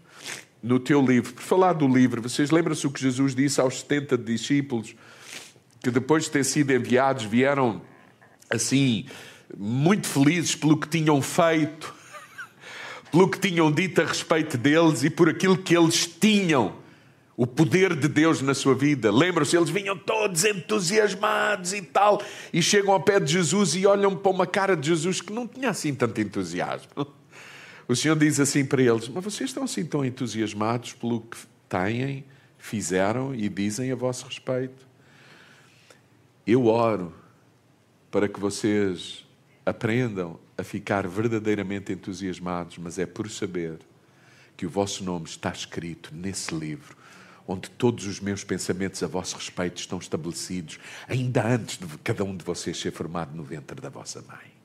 no 0.62 0.80
teu 0.80 1.04
livro. 1.04 1.34
Por 1.34 1.42
falar 1.42 1.74
do 1.74 1.86
livro, 1.86 2.22
vocês 2.22 2.50
lembram-se 2.50 2.86
o 2.86 2.90
que 2.90 3.02
Jesus 3.02 3.34
disse 3.34 3.60
aos 3.60 3.80
70 3.80 4.16
discípulos 4.16 4.96
que 5.82 5.90
depois 5.90 6.24
de 6.24 6.30
ter 6.30 6.44
sido 6.44 6.72
enviados 6.72 7.24
vieram 7.24 7.82
assim, 8.48 9.06
muito 9.56 10.06
felizes 10.06 10.54
pelo 10.54 10.76
que 10.78 10.88
tinham 10.88 11.20
feito, 11.20 11.94
pelo 13.12 13.28
que 13.28 13.38
tinham 13.38 13.70
dito 13.70 14.00
a 14.00 14.04
respeito 14.04 14.56
deles 14.56 15.04
e 15.04 15.10
por 15.10 15.28
aquilo 15.28 15.58
que 15.58 15.76
eles 15.76 16.06
tinham, 16.06 16.74
o 17.37 17.46
poder 17.46 17.94
de 17.94 18.09
Deus 18.09 18.40
na 18.40 18.55
sua 18.55 18.75
vida. 18.75 19.12
Lembram-se, 19.12 19.57
eles 19.57 19.68
vinham 19.68 19.96
todos 19.96 20.44
entusiasmados 20.44 21.72
e 21.72 21.83
tal, 21.83 22.22
e 22.53 22.62
chegam 22.62 22.92
ao 22.92 23.01
pé 23.01 23.20
de 23.20 23.33
Jesus 23.33 23.75
e 23.75 23.87
olham 23.87 24.16
para 24.16 24.31
uma 24.31 24.46
cara 24.46 24.77
de 24.77 24.88
Jesus 24.88 25.20
que 25.20 25.33
não 25.33 25.46
tinha 25.46 25.70
assim 25.70 25.94
tanto 25.94 26.20
entusiasmo. 26.20 27.07
O 27.88 27.94
Senhor 27.94 28.16
diz 28.16 28.40
assim 28.40 28.64
para 28.64 28.83
eles: 28.83 29.09
Mas 29.09 29.22
vocês 29.22 29.51
estão 29.51 29.64
assim 29.64 29.85
tão 29.85 30.05
entusiasmados 30.05 30.92
pelo 30.94 31.20
que 31.20 31.37
têm, 31.68 32.25
fizeram 32.59 33.35
e 33.35 33.49
dizem 33.49 33.92
a 33.92 33.94
vosso 33.94 34.27
respeito? 34.27 34.87
Eu 36.46 36.66
oro 36.66 37.12
para 38.11 38.29
que 38.29 38.40
vocês 38.40 39.25
aprendam 39.64 40.38
a 40.57 40.62
ficar 40.62 41.07
verdadeiramente 41.07 41.92
entusiasmados, 41.92 42.79
mas 42.79 42.99
é 42.99 43.05
por 43.05 43.29
saber 43.29 43.79
que 44.57 44.64
o 44.64 44.70
vosso 44.70 45.05
nome 45.05 45.27
está 45.27 45.51
escrito 45.51 46.11
nesse 46.14 46.55
livro, 46.55 46.96
onde 47.46 47.70
todos 47.70 48.06
os 48.06 48.20
meus 48.20 48.42
pensamentos 48.42 49.02
a 49.02 49.06
vosso 49.06 49.37
respeito 49.37 49.78
estão 49.78 49.98
estabelecidos, 49.98 50.78
ainda 51.09 51.46
antes 51.46 51.78
de 51.78 51.87
cada 51.98 52.24
um 52.24 52.37
de 52.37 52.44
vocês 52.44 52.78
ser 52.78 52.92
formado 52.92 53.37
no 53.37 53.44
ventre 53.44 53.80
da 53.80 53.88
vossa 53.88 54.22
mãe. 54.22 54.56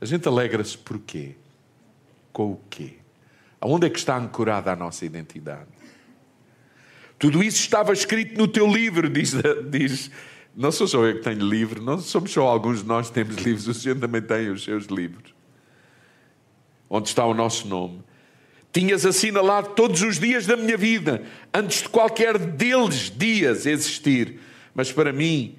A 0.00 0.04
gente 0.04 0.26
alegra-se 0.26 0.76
por 0.76 0.98
quê? 0.98 1.36
Com 2.32 2.52
o 2.52 2.60
quê? 2.68 2.94
Aonde 3.60 3.86
é 3.86 3.90
que 3.90 3.98
está 3.98 4.16
ancorada 4.16 4.72
a 4.72 4.76
nossa 4.76 5.06
identidade? 5.06 5.70
Tudo 7.18 7.40
isso 7.40 7.60
estava 7.60 7.92
escrito 7.92 8.36
no 8.36 8.48
teu 8.48 8.66
livro, 8.66 9.08
diz, 9.08 9.32
diz. 9.70 10.10
Não 10.56 10.72
sou 10.72 10.88
só 10.88 11.04
eu 11.04 11.18
que 11.18 11.22
tenho 11.22 11.48
livro, 11.48 11.80
não 11.80 11.98
somos 12.00 12.32
só 12.32 12.48
alguns 12.48 12.80
de 12.80 12.84
nós 12.86 13.08
que 13.08 13.14
temos 13.14 13.36
livros, 13.36 13.68
o 13.68 13.72
Senhor 13.72 13.98
também 13.98 14.20
tem 14.20 14.50
os 14.50 14.64
seus 14.64 14.86
livros. 14.86 15.32
Onde 16.90 17.08
está 17.08 17.24
o 17.24 17.32
nosso 17.32 17.68
nome. 17.68 18.02
Tinhas 18.72 19.04
assinalado 19.04 19.70
todos 19.70 20.00
os 20.02 20.18
dias 20.18 20.46
da 20.46 20.56
minha 20.56 20.76
vida, 20.76 21.22
antes 21.52 21.82
de 21.82 21.88
qualquer 21.88 22.38
deles 22.38 23.12
dias 23.14 23.66
existir. 23.66 24.40
Mas 24.74 24.90
para 24.90 25.12
mim, 25.12 25.56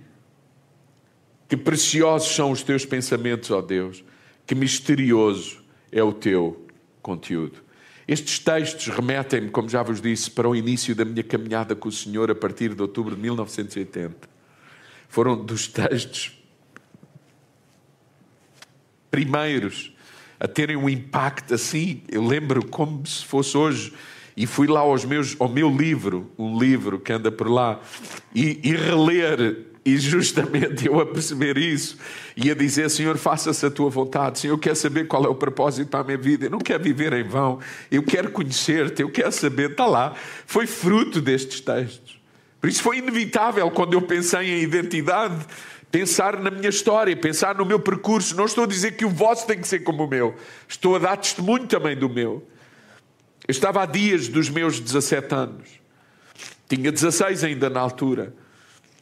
que 1.48 1.56
preciosos 1.56 2.36
são 2.36 2.50
os 2.50 2.64
teus 2.64 2.86
pensamentos, 2.86 3.52
ó 3.52 3.62
Deus, 3.62 4.04
que 4.48 4.56
misterioso 4.56 5.64
é 5.92 6.02
o 6.02 6.12
teu 6.12 6.66
conteúdo. 7.02 7.62
Estes 8.08 8.40
textos 8.40 8.88
remetem-me, 8.88 9.50
como 9.50 9.70
já 9.70 9.84
vos 9.84 10.02
disse, 10.02 10.30
para 10.32 10.50
o 10.50 10.56
início 10.56 10.96
da 10.96 11.06
minha 11.06 11.24
caminhada 11.24 11.76
com 11.76 11.88
o 11.88 11.92
Senhor 11.92 12.30
a 12.32 12.36
partir 12.36 12.74
de 12.74 12.82
outubro 12.82 13.16
de 13.16 13.22
1980. 13.22 14.28
Foram 15.08 15.46
dos 15.46 15.68
textos 15.68 16.38
primeiros 19.12 19.93
a 20.44 20.48
terem 20.48 20.76
um 20.76 20.90
impacto 20.90 21.54
assim. 21.54 22.04
Eu 22.12 22.22
lembro 22.22 22.66
como 22.66 23.08
se 23.08 23.24
fosse 23.24 23.58
hoje. 23.58 23.94
E 24.36 24.46
fui 24.46 24.68
lá 24.68 24.82
aos 24.82 25.06
meus, 25.06 25.36
ao 25.40 25.48
meu 25.48 25.70
livro, 25.70 26.32
um 26.38 26.60
livro 26.60 27.00
que 27.00 27.14
anda 27.14 27.32
por 27.32 27.48
lá, 27.48 27.80
e, 28.34 28.60
e 28.64 28.76
reler 28.76 29.68
E 29.86 29.96
justamente 29.98 30.88
eu 30.88 31.00
a 31.00 31.06
perceber 31.06 31.56
isso 31.58 31.98
e 32.36 32.50
a 32.50 32.56
dizer: 32.56 32.90
Senhor, 32.90 33.16
faça-se 33.18 33.66
a 33.66 33.72
tua 33.72 33.90
vontade. 33.90 34.40
Senhor, 34.40 34.56
eu 34.56 34.58
quero 34.58 34.76
saber 34.76 35.08
qual 35.08 35.24
é 35.24 35.30
o 35.30 35.36
propósito 35.36 35.88
para 35.88 36.02
a 36.02 36.04
minha 36.04 36.18
vida. 36.18 36.48
Eu 36.48 36.50
não 36.50 36.60
quero 36.60 36.84
viver 36.84 37.14
em 37.14 37.24
vão. 37.24 37.60
Eu 37.92 38.04
quero 38.04 38.32
conhecer-te. 38.32 39.02
Eu 39.02 39.12
quero 39.12 39.32
saber. 39.32 39.72
Está 39.72 39.86
lá. 39.86 40.16
Foi 40.46 40.66
fruto 40.66 41.22
destes 41.22 41.62
textos. 41.62 42.20
Por 42.60 42.70
isso 42.70 42.82
foi 42.82 42.98
inevitável 42.98 43.70
quando 43.72 43.94
eu 43.94 44.02
pensei 44.02 44.50
em 44.50 44.64
identidade, 44.64 45.46
pensar 45.94 46.40
na 46.40 46.50
minha 46.50 46.70
história, 46.70 47.16
pensar 47.16 47.54
no 47.54 47.64
meu 47.64 47.80
percurso. 47.80 48.36
Não 48.36 48.46
estou 48.46 48.64
a 48.64 48.68
dizer 48.68 48.94
que 48.94 49.06
o 49.06 49.10
vosso 49.12 49.46
tem 49.46 49.60
que 49.62 49.68
ser 49.68 49.82
como 49.82 50.06
o 50.06 50.08
meu. 50.08 50.36
Estou 50.68 50.96
a 50.96 51.00
dar 51.00 51.18
testemunho 51.18 51.68
também 51.68 51.96
do 51.96 52.10
meu. 52.10 52.44
Eu 53.48 53.52
estava 53.52 53.84
há 53.84 53.86
dias 53.86 54.28
dos 54.28 54.50
meus 54.50 54.80
17 54.80 55.36
anos. 55.36 55.70
Tinha 56.68 56.92
16 56.92 57.44
ainda 57.44 57.70
na 57.70 57.80
altura. 57.80 58.34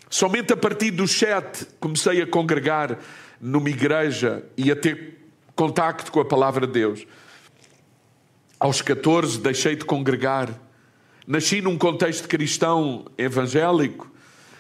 Somente 0.10 0.52
a 0.52 0.58
partir 0.58 0.92
dos 0.92 1.12
sete 1.12 1.66
comecei 1.80 2.22
a 2.22 2.28
congregar 2.28 3.00
numa 3.40 3.70
igreja 3.70 4.44
e 4.58 4.70
a 4.70 4.76
ter 4.76 5.30
contacto 5.56 6.12
com 6.12 6.20
a 6.20 6.26
palavra 6.26 6.68
de 6.68 6.74
Deus. 6.74 7.08
Aos 8.60 8.82
14 8.82 9.40
deixei 9.40 9.78
de 9.78 9.86
congregar. 9.86 10.50
Nasci 11.26 11.62
num 11.62 11.78
contexto 11.78 12.28
cristão 12.28 13.06
evangélico, 13.18 14.12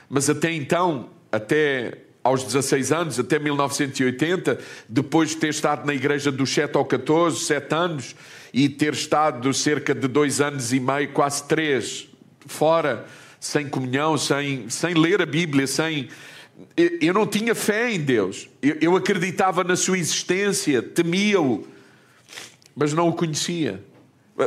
mas 0.09 0.29
até 0.29 0.53
então, 0.53 1.09
até 1.29 2.05
aos 2.23 2.43
16 2.43 2.91
anos, 2.91 3.19
até 3.19 3.39
1980, 3.39 4.59
depois 4.87 5.29
de 5.29 5.37
ter 5.37 5.49
estado 5.49 5.85
na 5.85 5.93
igreja 5.93 6.31
dos 6.31 6.53
7 6.53 6.77
ao 6.77 6.85
14, 6.85 7.39
7 7.39 7.73
anos, 7.73 8.15
e 8.53 8.67
ter 8.69 8.93
estado 8.93 9.53
cerca 9.53 9.95
de 9.95 10.07
dois 10.07 10.41
anos 10.41 10.73
e 10.73 10.79
meio, 10.79 11.11
quase 11.13 11.43
três, 11.47 12.07
fora 12.45 13.05
sem 13.41 13.67
comunhão, 13.67 14.19
sem, 14.19 14.69
sem 14.69 14.93
ler 14.93 15.19
a 15.19 15.25
Bíblia, 15.25 15.65
sem. 15.65 16.09
Eu 16.77 17.11
não 17.11 17.25
tinha 17.25 17.55
fé 17.55 17.91
em 17.91 17.99
Deus. 17.99 18.47
Eu, 18.61 18.77
eu 18.79 18.95
acreditava 18.95 19.63
na 19.63 19.75
sua 19.75 19.97
existência, 19.97 20.83
temia-o, 20.83 21.67
mas 22.75 22.93
não 22.93 23.09
o 23.09 23.13
conhecia. 23.13 23.83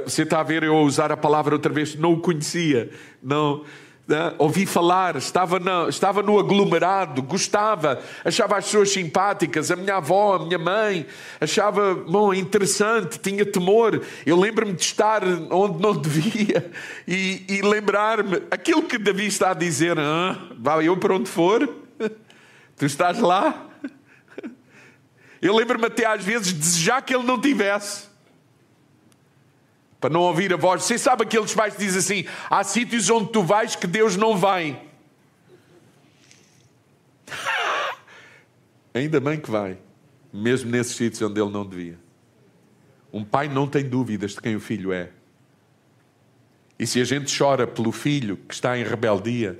Você 0.04 0.22
está 0.22 0.38
a 0.38 0.44
ver 0.44 0.62
eu 0.62 0.76
usar 0.76 1.10
a 1.10 1.16
palavra 1.16 1.56
outra 1.56 1.72
vez? 1.72 1.96
Não 1.96 2.12
o 2.12 2.20
conhecia. 2.20 2.88
Não 3.20 3.64
né? 4.06 4.34
ouvi 4.38 4.66
falar, 4.66 5.16
estava, 5.16 5.58
na, 5.58 5.88
estava 5.88 6.22
no 6.22 6.38
aglomerado, 6.38 7.22
gostava, 7.22 8.00
achava 8.24 8.58
as 8.58 8.66
pessoas 8.66 8.90
simpáticas, 8.90 9.70
a 9.70 9.76
minha 9.76 9.96
avó, 9.96 10.36
a 10.36 10.44
minha 10.44 10.58
mãe, 10.58 11.06
achava 11.40 11.94
bom, 11.94 12.32
interessante, 12.34 13.18
tinha 13.18 13.46
temor. 13.46 14.02
Eu 14.26 14.38
lembro-me 14.38 14.72
de 14.72 14.82
estar 14.82 15.22
onde 15.50 15.80
não 15.80 15.96
devia 15.96 16.70
e, 17.08 17.44
e 17.48 17.62
lembrar-me 17.62 18.42
aquilo 18.50 18.82
que 18.82 18.98
Davi 18.98 19.26
está 19.26 19.52
a 19.52 19.54
dizer: 19.54 19.98
ah, 19.98 20.38
vai 20.58 20.86
eu 20.86 20.96
para 20.96 21.14
onde 21.14 21.30
for, 21.30 21.66
tu 22.76 22.84
estás 22.84 23.18
lá. 23.18 23.66
Eu 25.42 25.54
lembro-me 25.54 25.84
até 25.84 26.06
às 26.06 26.24
vezes 26.24 26.46
de 26.46 26.54
desejar 26.54 27.02
que 27.02 27.14
ele 27.14 27.24
não 27.24 27.38
tivesse 27.38 28.13
para 30.04 30.12
não 30.12 30.20
ouvir 30.20 30.52
a 30.52 30.56
voz. 30.58 30.82
Você 30.82 30.98
sabe 30.98 31.22
aqueles 31.22 31.54
pais 31.54 31.72
que 31.74 31.80
dizem 31.80 31.98
assim: 31.98 32.26
há 32.50 32.62
sítios 32.62 33.08
onde 33.08 33.32
tu 33.32 33.42
vais 33.42 33.74
que 33.74 33.86
Deus 33.86 34.18
não 34.18 34.36
vai. 34.36 34.78
Ainda 38.92 39.18
bem 39.18 39.40
que 39.40 39.50
vai, 39.50 39.78
mesmo 40.30 40.70
nesses 40.70 40.94
sítios 40.94 41.22
onde 41.22 41.40
ele 41.40 41.50
não 41.50 41.64
devia. 41.64 41.98
Um 43.10 43.24
pai 43.24 43.48
não 43.48 43.66
tem 43.66 43.82
dúvidas 43.88 44.32
de 44.32 44.42
quem 44.42 44.54
o 44.54 44.60
filho 44.60 44.92
é. 44.92 45.08
E 46.78 46.86
se 46.86 47.00
a 47.00 47.04
gente 47.04 47.34
chora 47.34 47.66
pelo 47.66 47.90
filho 47.90 48.36
que 48.36 48.52
está 48.52 48.76
em 48.76 48.84
rebeldia, 48.84 49.58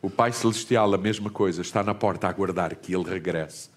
o 0.00 0.08
Pai 0.08 0.30
Celestial, 0.30 0.94
a 0.94 0.98
mesma 0.98 1.28
coisa, 1.28 1.60
está 1.60 1.82
na 1.82 1.92
porta 1.94 2.28
a 2.28 2.30
aguardar 2.30 2.76
que 2.76 2.94
ele 2.94 3.10
regresse. 3.10 3.68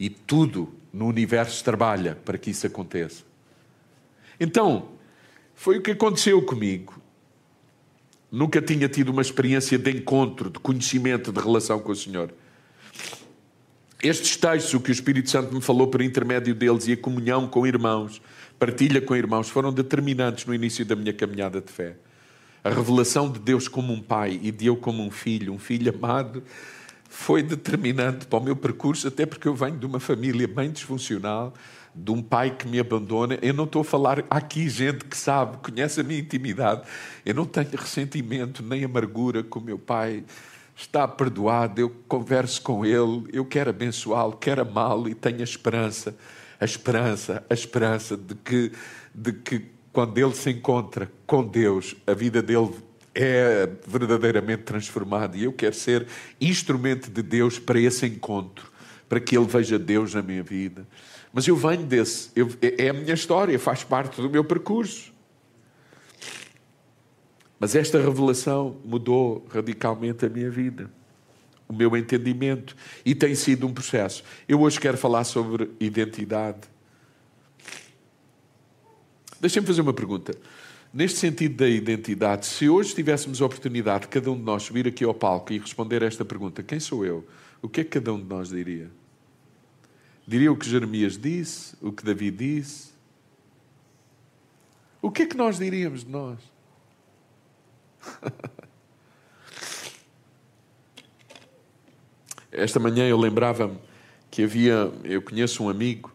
E 0.00 0.08
tudo 0.08 0.72
no 0.90 1.06
universo 1.06 1.62
trabalha 1.62 2.16
para 2.24 2.38
que 2.38 2.52
isso 2.52 2.66
aconteça. 2.66 3.22
Então, 4.40 4.95
foi 5.56 5.78
o 5.78 5.82
que 5.82 5.90
aconteceu 5.92 6.40
comigo. 6.42 6.94
Nunca 8.30 8.60
tinha 8.60 8.88
tido 8.88 9.08
uma 9.08 9.22
experiência 9.22 9.78
de 9.78 9.90
encontro, 9.90 10.50
de 10.50 10.58
conhecimento, 10.58 11.32
de 11.32 11.40
relação 11.40 11.80
com 11.80 11.90
o 11.90 11.96
Senhor. 11.96 12.32
Estes 14.02 14.36
textos, 14.36 14.82
que 14.82 14.90
o 14.90 14.92
Espírito 14.92 15.30
Santo 15.30 15.54
me 15.54 15.60
falou 15.62 15.88
por 15.88 16.02
intermédio 16.02 16.54
deles 16.54 16.86
e 16.86 16.92
a 16.92 16.96
comunhão 16.96 17.48
com 17.48 17.66
irmãos, 17.66 18.20
partilha 18.58 19.00
com 19.00 19.16
irmãos, 19.16 19.48
foram 19.48 19.72
determinantes 19.72 20.44
no 20.44 20.54
início 20.54 20.84
da 20.84 20.94
minha 20.94 21.14
caminhada 21.14 21.60
de 21.60 21.72
fé. 21.72 21.96
A 22.62 22.68
revelação 22.68 23.32
de 23.32 23.38
Deus 23.38 23.66
como 23.66 23.92
um 23.92 24.02
pai 24.02 24.38
e 24.42 24.52
de 24.52 24.66
eu 24.66 24.76
como 24.76 25.02
um 25.02 25.10
filho, 25.10 25.52
um 25.52 25.58
filho 25.58 25.92
amado, 25.92 26.42
foi 27.08 27.42
determinante 27.42 28.26
para 28.26 28.38
o 28.38 28.42
meu 28.42 28.54
percurso, 28.54 29.08
até 29.08 29.24
porque 29.24 29.48
eu 29.48 29.54
venho 29.54 29.78
de 29.78 29.86
uma 29.86 29.98
família 29.98 30.46
bem 30.46 30.70
disfuncional, 30.70 31.54
de 31.96 32.10
um 32.12 32.22
pai 32.22 32.50
que 32.50 32.68
me 32.68 32.78
abandona. 32.78 33.38
Eu 33.40 33.54
não 33.54 33.64
estou 33.64 33.80
a 33.80 33.84
falar 33.84 34.24
aqui 34.28 34.68
gente 34.68 35.04
que 35.04 35.16
sabe, 35.16 35.56
conhece 35.58 36.00
a 36.00 36.04
minha 36.04 36.20
intimidade. 36.20 36.82
Eu 37.24 37.34
não 37.34 37.46
tenho 37.46 37.70
ressentimento 37.70 38.62
nem 38.62 38.84
amargura 38.84 39.42
com 39.42 39.58
o 39.58 39.62
meu 39.62 39.78
pai. 39.78 40.24
Está 40.76 41.08
perdoado, 41.08 41.80
eu 41.80 41.90
converso 42.06 42.60
com 42.60 42.84
ele, 42.84 43.24
eu 43.32 43.46
quero 43.46 43.70
abençoá-lo, 43.70 44.36
quero 44.36 44.60
amá-lo 44.60 45.08
e 45.08 45.14
tenho 45.14 45.40
a 45.40 45.44
esperança, 45.44 46.14
a 46.60 46.64
esperança, 46.66 47.42
a 47.48 47.54
esperança 47.54 48.14
de 48.14 48.34
que, 48.34 48.72
de 49.14 49.32
que 49.32 49.66
quando 49.90 50.18
ele 50.18 50.34
se 50.34 50.50
encontra 50.50 51.10
com 51.26 51.42
Deus, 51.42 51.96
a 52.06 52.12
vida 52.12 52.42
dele 52.42 52.74
é 53.14 53.66
verdadeiramente 53.86 54.64
transformada 54.64 55.38
e 55.38 55.44
eu 55.44 55.52
quero 55.54 55.74
ser 55.74 56.06
instrumento 56.38 57.10
de 57.10 57.22
Deus 57.22 57.58
para 57.58 57.80
esse 57.80 58.04
encontro, 58.04 58.70
para 59.08 59.20
que 59.20 59.36
ele 59.36 59.46
veja 59.46 59.78
Deus 59.78 60.14
na 60.14 60.22
minha 60.22 60.42
vida. 60.42 60.86
Mas 61.32 61.46
eu 61.46 61.56
venho 61.56 61.84
desse, 61.84 62.30
eu, 62.34 62.48
é, 62.62 62.86
é 62.86 62.88
a 62.90 62.92
minha 62.92 63.14
história, 63.14 63.58
faz 63.58 63.84
parte 63.84 64.20
do 64.20 64.28
meu 64.28 64.44
percurso. 64.44 65.12
Mas 67.58 67.74
esta 67.74 68.00
revelação 68.00 68.76
mudou 68.84 69.46
radicalmente 69.50 70.26
a 70.26 70.28
minha 70.28 70.50
vida, 70.50 70.90
o 71.68 71.72
meu 71.72 71.96
entendimento, 71.96 72.76
e 73.04 73.14
tem 73.14 73.34
sido 73.34 73.66
um 73.66 73.72
processo. 73.72 74.22
Eu 74.48 74.60
hoje 74.60 74.78
quero 74.78 74.96
falar 74.96 75.24
sobre 75.24 75.70
identidade. 75.80 76.60
Deixem-me 79.40 79.66
fazer 79.66 79.80
uma 79.80 79.92
pergunta. 79.92 80.32
Neste 80.92 81.18
sentido 81.18 81.56
da 81.56 81.68
identidade, 81.68 82.46
se 82.46 82.68
hoje 82.68 82.94
tivéssemos 82.94 83.42
a 83.42 83.46
oportunidade, 83.46 84.08
cada 84.08 84.30
um 84.30 84.36
de 84.36 84.42
nós 84.42 84.62
subir 84.62 84.86
aqui 84.86 85.04
ao 85.04 85.12
palco 85.12 85.52
e 85.52 85.58
responder 85.58 86.02
esta 86.02 86.24
pergunta: 86.24 86.62
quem 86.62 86.80
sou 86.80 87.04
eu? 87.04 87.26
O 87.66 87.68
que 87.68 87.80
é 87.80 87.84
que 87.84 87.90
cada 87.90 88.14
um 88.14 88.18
de 88.20 88.28
nós 88.28 88.50
diria? 88.50 88.88
Diria 90.24 90.52
o 90.52 90.56
que 90.56 90.70
Jeremias 90.70 91.18
disse, 91.18 91.76
o 91.82 91.90
que 91.90 92.04
Davi 92.04 92.30
disse. 92.30 92.92
O 95.02 95.10
que 95.10 95.22
é 95.22 95.26
que 95.26 95.36
nós 95.36 95.58
diríamos 95.58 96.04
de 96.04 96.10
nós? 96.10 96.38
Esta 102.52 102.78
manhã 102.78 103.08
eu 103.08 103.18
lembrava-me 103.18 103.80
que 104.30 104.44
havia, 104.44 104.92
eu 105.02 105.20
conheço 105.20 105.64
um 105.64 105.68
amigo 105.68 106.14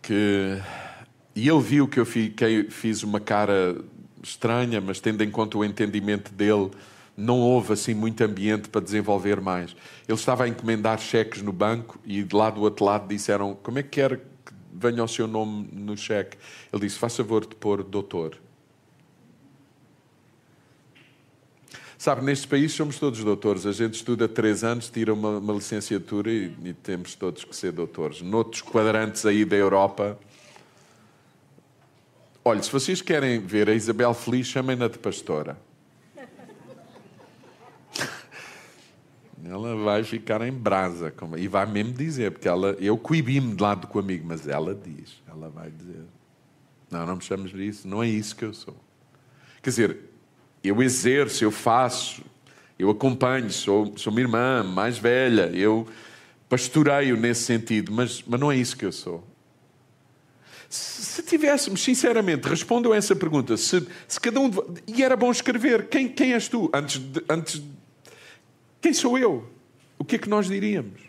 que 0.00 0.56
e 1.34 1.48
ele 1.48 1.60
viu 1.60 1.88
que 1.88 1.98
eu 1.98 2.06
fiquei, 2.06 2.70
fiz 2.70 3.02
uma 3.02 3.18
cara 3.18 3.76
estranha, 4.22 4.80
mas 4.80 5.00
tendo 5.00 5.24
em 5.24 5.30
conta 5.32 5.58
o 5.58 5.64
entendimento 5.64 6.32
dele, 6.32 6.70
não 7.16 7.40
houve 7.40 7.72
assim 7.72 7.94
muito 7.94 8.22
ambiente 8.22 8.68
para 8.68 8.80
desenvolver 8.80 9.40
mais. 9.40 9.74
Ele 10.06 10.18
estava 10.18 10.44
a 10.44 10.48
encomendar 10.48 10.98
cheques 10.98 11.40
no 11.40 11.52
banco 11.52 11.98
e 12.04 12.22
de 12.22 12.36
lá 12.36 12.50
do 12.50 12.60
outro 12.60 12.84
lado 12.84 13.08
disseram: 13.08 13.54
Como 13.62 13.78
é 13.78 13.82
que 13.82 13.88
quer 13.88 14.18
que 14.18 14.52
venha 14.72 15.02
o 15.02 15.08
seu 15.08 15.26
nome 15.26 15.68
no 15.72 15.96
cheque? 15.96 16.36
Ele 16.72 16.82
disse: 16.82 16.98
Faz 16.98 17.16
favor 17.16 17.46
de 17.46 17.54
pôr 17.54 17.82
doutor. 17.82 18.38
Sabe, 21.98 22.22
neste 22.22 22.46
país 22.46 22.72
somos 22.72 22.98
todos 22.98 23.24
doutores. 23.24 23.64
A 23.64 23.72
gente 23.72 23.94
estuda 23.94 24.28
três 24.28 24.62
anos, 24.62 24.90
tira 24.90 25.14
uma, 25.14 25.38
uma 25.38 25.54
licenciatura 25.54 26.30
e, 26.30 26.54
e, 26.62 26.74
temos 26.74 27.14
todos 27.14 27.42
que 27.42 27.56
ser 27.56 27.72
doutores. 27.72 28.20
Noutros 28.20 28.60
quadrantes 28.60 29.24
aí 29.24 29.46
da 29.46 29.56
Europa. 29.56 30.18
Olha, 32.44 32.62
se 32.62 32.70
vocês 32.70 33.00
querem 33.00 33.40
ver 33.40 33.70
a 33.70 33.74
Isabel 33.74 34.12
feliz, 34.12 34.46
chamem-na 34.46 34.88
de 34.88 34.98
pastora. 34.98 35.58
Ela 39.50 39.76
vai 39.76 40.02
ficar 40.02 40.42
em 40.42 40.52
brasa. 40.52 41.12
E 41.36 41.48
vai 41.48 41.66
mesmo 41.66 41.92
dizer, 41.92 42.32
porque 42.32 42.48
ela, 42.48 42.76
eu 42.80 42.96
coibi-me 42.98 43.54
de 43.54 43.62
lado 43.62 43.86
com 43.86 43.98
o 43.98 44.02
amigo, 44.02 44.26
mas 44.26 44.46
ela 44.46 44.74
diz, 44.74 45.22
ela 45.28 45.48
vai 45.48 45.70
dizer. 45.70 46.04
Não, 46.90 47.06
não 47.06 47.16
me 47.16 47.22
chames 47.22 47.50
de 47.50 47.66
isso, 47.66 47.88
não 47.88 48.02
é 48.02 48.08
isso 48.08 48.34
que 48.36 48.44
eu 48.44 48.52
sou. 48.52 48.76
Quer 49.62 49.70
dizer, 49.70 49.98
eu 50.62 50.82
exerço, 50.82 51.44
eu 51.44 51.50
faço, 51.50 52.22
eu 52.78 52.90
acompanho, 52.90 53.50
sou, 53.50 53.96
sou 53.96 54.12
minha 54.12 54.24
irmã 54.24 54.62
mais 54.62 54.98
velha, 54.98 55.50
eu 55.54 55.86
pastoreio 56.48 57.16
nesse 57.16 57.42
sentido, 57.42 57.92
mas, 57.92 58.22
mas 58.26 58.38
não 58.38 58.52
é 58.52 58.56
isso 58.56 58.76
que 58.76 58.84
eu 58.84 58.92
sou. 58.92 59.26
Se 60.68 61.22
tivéssemos, 61.22 61.82
sinceramente, 61.82 62.48
respondam 62.48 62.92
essa 62.92 63.14
pergunta, 63.14 63.56
se, 63.56 63.86
se 64.08 64.20
cada 64.20 64.40
um. 64.40 64.50
E 64.86 65.02
era 65.02 65.16
bom 65.16 65.30
escrever: 65.30 65.88
quem, 65.88 66.08
quem 66.08 66.32
és 66.32 66.48
tu? 66.48 66.68
Antes 66.74 66.98
de, 66.98 67.24
antes 67.28 67.62
Quem 68.86 68.94
sou 68.94 69.18
eu? 69.18 69.44
O 69.98 70.04
que 70.04 70.14
é 70.14 70.18
que 70.20 70.28
nós 70.28 70.46
diríamos? 70.46 71.00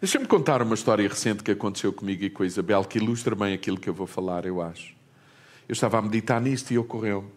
Deixa-me 0.00 0.26
contar 0.26 0.60
uma 0.62 0.74
história 0.74 1.08
recente 1.08 1.44
que 1.44 1.52
aconteceu 1.52 1.92
comigo 1.92 2.24
e 2.24 2.28
com 2.28 2.42
a 2.42 2.46
Isabel, 2.46 2.82
que 2.82 2.98
ilustra 2.98 3.36
bem 3.36 3.54
aquilo 3.54 3.78
que 3.78 3.88
eu 3.88 3.94
vou 3.94 4.08
falar, 4.08 4.44
eu 4.44 4.60
acho. 4.60 4.96
Eu 5.68 5.74
estava 5.74 5.98
a 5.98 6.02
meditar 6.02 6.40
nisto 6.40 6.72
e 6.72 6.78
ocorreu-me. 6.78 7.28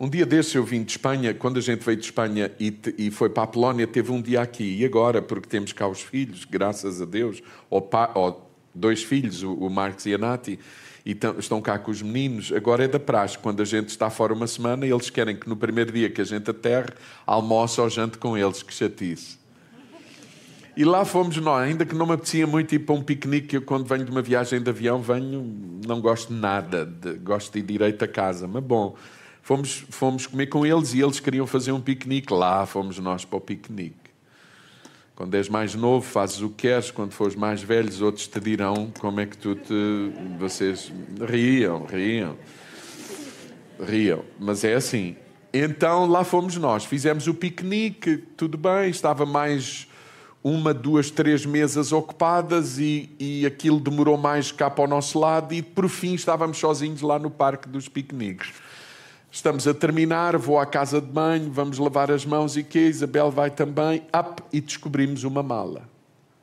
Um 0.00 0.08
dia 0.08 0.24
desses 0.24 0.54
eu 0.54 0.64
vim 0.64 0.82
de 0.82 0.92
Espanha, 0.92 1.34
quando 1.34 1.58
a 1.58 1.60
gente 1.60 1.84
veio 1.84 1.98
de 1.98 2.06
Espanha 2.06 2.50
e, 2.58 2.74
e, 2.96 3.10
foi 3.10 3.28
para 3.28 3.42
a 3.42 3.46
Polónia, 3.46 3.86
teve 3.86 4.10
um 4.10 4.22
dia 4.22 4.40
aqui. 4.40 4.78
E 4.78 4.86
agora, 4.86 5.20
porque 5.20 5.46
temos 5.46 5.74
cá 5.74 5.86
os 5.86 6.00
filhos, 6.00 6.46
graças 6.46 7.02
a 7.02 7.04
Deus, 7.04 7.42
ou, 7.68 7.82
pa, 7.82 8.10
ou 8.14 8.50
dois 8.74 9.02
filhos, 9.02 9.42
o, 9.42 9.52
o 9.52 9.68
Marcos 9.68 10.06
e 10.06 10.14
a 10.14 10.18
Nati, 10.18 10.58
e 11.08 11.18
estão 11.38 11.62
cá 11.62 11.78
com 11.78 11.90
os 11.90 12.02
meninos. 12.02 12.52
Agora 12.52 12.84
é 12.84 12.88
da 12.88 13.00
praxe, 13.00 13.38
quando 13.38 13.62
a 13.62 13.64
gente 13.64 13.88
está 13.88 14.10
fora 14.10 14.34
uma 14.34 14.46
semana, 14.46 14.86
eles 14.86 15.08
querem 15.08 15.34
que 15.34 15.48
no 15.48 15.56
primeiro 15.56 15.90
dia 15.90 16.10
que 16.10 16.20
a 16.20 16.24
gente 16.24 16.50
aterre, 16.50 16.90
almoce 17.26 17.80
ou 17.80 17.88
jante 17.88 18.18
com 18.18 18.36
eles, 18.36 18.62
que 18.62 18.74
chatice. 18.74 19.38
E 20.76 20.84
lá 20.84 21.06
fomos 21.06 21.38
nós, 21.38 21.66
ainda 21.66 21.86
que 21.86 21.94
não 21.94 22.06
me 22.06 22.12
apetecia 22.12 22.46
muito 22.46 22.74
ir 22.74 22.80
para 22.80 22.94
um 22.94 23.02
piquenique, 23.02 23.56
eu 23.56 23.62
quando 23.62 23.86
venho 23.86 24.04
de 24.04 24.10
uma 24.10 24.20
viagem 24.20 24.60
de 24.60 24.68
avião, 24.68 25.00
venho, 25.00 25.80
não 25.86 25.98
gosto 25.98 26.28
de 26.28 26.38
nada, 26.38 26.84
de, 26.84 27.14
gosto 27.14 27.54
de 27.54 27.60
ir 27.60 27.62
direito 27.62 28.04
a 28.04 28.08
casa, 28.08 28.46
mas 28.46 28.62
bom, 28.62 28.94
fomos, 29.40 29.86
fomos 29.88 30.26
comer 30.26 30.48
com 30.48 30.66
eles 30.66 30.92
e 30.92 31.00
eles 31.00 31.18
queriam 31.18 31.46
fazer 31.46 31.72
um 31.72 31.80
piquenique, 31.80 32.34
lá 32.34 32.66
fomos 32.66 32.98
nós 32.98 33.24
para 33.24 33.38
o 33.38 33.40
piquenique. 33.40 34.07
Quando 35.18 35.34
és 35.34 35.48
mais 35.48 35.74
novo, 35.74 36.06
fazes 36.06 36.40
o 36.42 36.48
que 36.48 36.68
queres, 36.68 36.92
quando 36.92 37.10
fores 37.10 37.34
mais 37.34 37.60
velhos, 37.60 38.00
outros 38.00 38.28
te 38.28 38.38
dirão 38.38 38.92
como 39.00 39.18
é 39.18 39.26
que 39.26 39.36
tu 39.36 39.56
te. 39.56 40.12
Vocês 40.38 40.92
riam, 41.28 41.84
riam, 41.86 42.36
riam, 43.84 44.24
mas 44.38 44.62
é 44.62 44.74
assim. 44.74 45.16
Então 45.52 46.06
lá 46.06 46.22
fomos 46.22 46.56
nós, 46.56 46.84
fizemos 46.84 47.26
o 47.26 47.34
piquenique, 47.34 48.18
tudo 48.36 48.56
bem, 48.56 48.90
estava 48.90 49.26
mais 49.26 49.88
uma, 50.40 50.72
duas, 50.72 51.10
três 51.10 51.44
mesas 51.44 51.90
ocupadas 51.90 52.78
e, 52.78 53.10
e 53.18 53.44
aquilo 53.44 53.80
demorou 53.80 54.16
mais 54.16 54.52
cá 54.52 54.70
para 54.70 54.84
o 54.84 54.86
nosso 54.86 55.18
lado 55.18 55.52
e 55.52 55.62
por 55.62 55.88
fim 55.88 56.14
estávamos 56.14 56.58
sozinhos 56.58 57.02
lá 57.02 57.18
no 57.18 57.28
parque 57.28 57.68
dos 57.68 57.88
piqueniques. 57.88 58.52
Estamos 59.38 59.68
a 59.68 59.72
terminar, 59.72 60.36
vou 60.36 60.58
à 60.58 60.66
casa 60.66 61.00
de 61.00 61.06
banho, 61.06 61.48
vamos 61.48 61.78
lavar 61.78 62.10
as 62.10 62.26
mãos 62.26 62.56
e 62.56 62.64
que 62.64 62.76
Isabel 62.76 63.30
vai 63.30 63.52
também, 63.52 64.02
up, 64.12 64.42
e 64.52 64.60
descobrimos 64.60 65.22
uma 65.22 65.44
mala, 65.44 65.88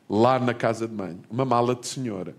lá 0.09 0.39
na 0.39 0.53
casa 0.53 0.87
de 0.87 0.93
banho, 0.93 1.19
uma 1.29 1.43
mala 1.43 1.75
de 1.75 1.85
senhora. 1.85 2.33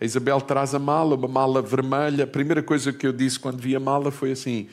A 0.00 0.04
Isabel 0.06 0.40
traz 0.40 0.74
a 0.74 0.78
mala, 0.78 1.14
uma 1.14 1.28
mala 1.28 1.60
vermelha. 1.60 2.24
A 2.24 2.26
primeira 2.26 2.62
coisa 2.62 2.90
que 2.90 3.06
eu 3.06 3.12
disse 3.12 3.38
quando 3.38 3.60
vi 3.60 3.76
a 3.76 3.80
mala 3.80 4.10
foi 4.10 4.32
assim: 4.32 4.66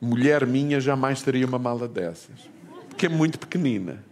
mulher 0.00 0.44
minha 0.44 0.80
jamais 0.80 1.22
teria 1.22 1.46
uma 1.46 1.60
mala 1.60 1.86
dessas, 1.86 2.50
porque 2.88 3.06
é 3.06 3.08
muito 3.08 3.38
pequenina. 3.38 4.02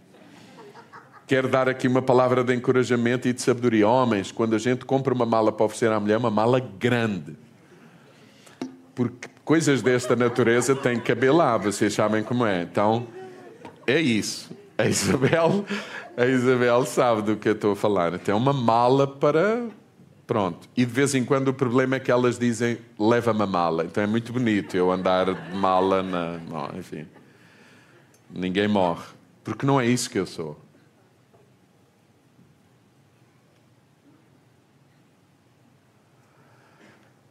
Quero 1.27 1.49
dar 1.49 1.67
aqui 1.67 1.85
uma 1.85 2.01
palavra 2.01 2.45
de 2.45 2.55
encorajamento 2.55 3.27
e 3.27 3.33
de 3.33 3.41
sabedoria. 3.41 3.89
Homens, 3.89 4.31
quando 4.31 4.55
a 4.55 4.57
gente 4.57 4.85
compra 4.85 5.13
uma 5.13 5.25
mala 5.25 5.51
para 5.51 5.65
oferecer 5.65 5.91
à 5.91 5.99
mulher, 5.99 6.15
uma 6.15 6.31
mala 6.31 6.61
grande. 6.61 7.35
Porque 8.95 9.34
coisas 9.45 9.83
desta 9.83 10.15
natureza 10.15 10.75
têm 10.75 10.99
que 10.99 11.05
caber 11.05 11.31
lá, 11.31 11.55
vocês 11.55 11.93
sabem 11.93 12.23
como 12.23 12.45
é. 12.45 12.63
Então, 12.63 13.07
é 13.85 14.01
isso. 14.01 14.51
A 14.77 14.85
Isabel, 14.85 15.63
a 16.17 16.25
Isabel 16.25 16.85
sabe 16.85 17.21
do 17.21 17.37
que 17.37 17.47
eu 17.47 17.53
estou 17.53 17.73
a 17.73 17.75
falar. 17.75 18.17
Tem 18.19 18.33
uma 18.33 18.51
mala 18.51 19.07
para. 19.07 19.67
Pronto. 20.27 20.67
E 20.75 20.83
de 20.83 20.91
vez 20.91 21.13
em 21.13 21.23
quando 21.23 21.49
o 21.49 21.53
problema 21.53 21.95
é 21.95 21.99
que 21.99 22.11
elas 22.11 22.39
dizem 22.39 22.79
leva-me 22.99 23.43
a 23.43 23.47
mala. 23.47 23.85
Então 23.85 24.03
é 24.03 24.07
muito 24.07 24.33
bonito 24.33 24.75
eu 24.75 24.91
andar 24.91 25.33
de 25.33 25.55
mala 25.55 26.01
na. 26.01 26.39
Não, 26.39 26.77
enfim. 26.77 27.05
Ninguém 28.29 28.67
morre. 28.67 29.05
Porque 29.43 29.65
não 29.65 29.79
é 29.79 29.85
isso 29.85 30.09
que 30.09 30.17
eu 30.17 30.25
sou. 30.25 30.59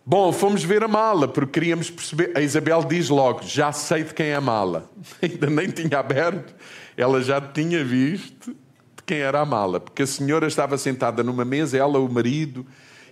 Bom, 0.06 0.30
fomos 0.32 0.62
ver 0.62 0.84
a 0.84 0.88
mala, 0.88 1.26
porque 1.26 1.52
queríamos 1.52 1.88
perceber. 1.88 2.32
A 2.36 2.40
Isabel 2.42 2.84
diz 2.84 3.08
logo: 3.08 3.42
já 3.42 3.72
sei 3.72 4.04
de 4.04 4.12
quem 4.12 4.26
é 4.26 4.34
a 4.34 4.40
mala. 4.40 4.90
Ainda 5.22 5.48
nem 5.48 5.70
tinha 5.70 5.98
aberto, 5.98 6.54
ela 6.94 7.22
já 7.22 7.40
tinha 7.40 7.82
visto 7.82 8.50
de 8.50 9.02
quem 9.06 9.18
era 9.18 9.40
a 9.40 9.46
mala, 9.46 9.80
porque 9.80 10.02
a 10.02 10.06
senhora 10.06 10.46
estava 10.46 10.76
sentada 10.76 11.22
numa 11.22 11.44
mesa, 11.44 11.78
ela, 11.78 11.98
o 11.98 12.12
marido 12.12 12.66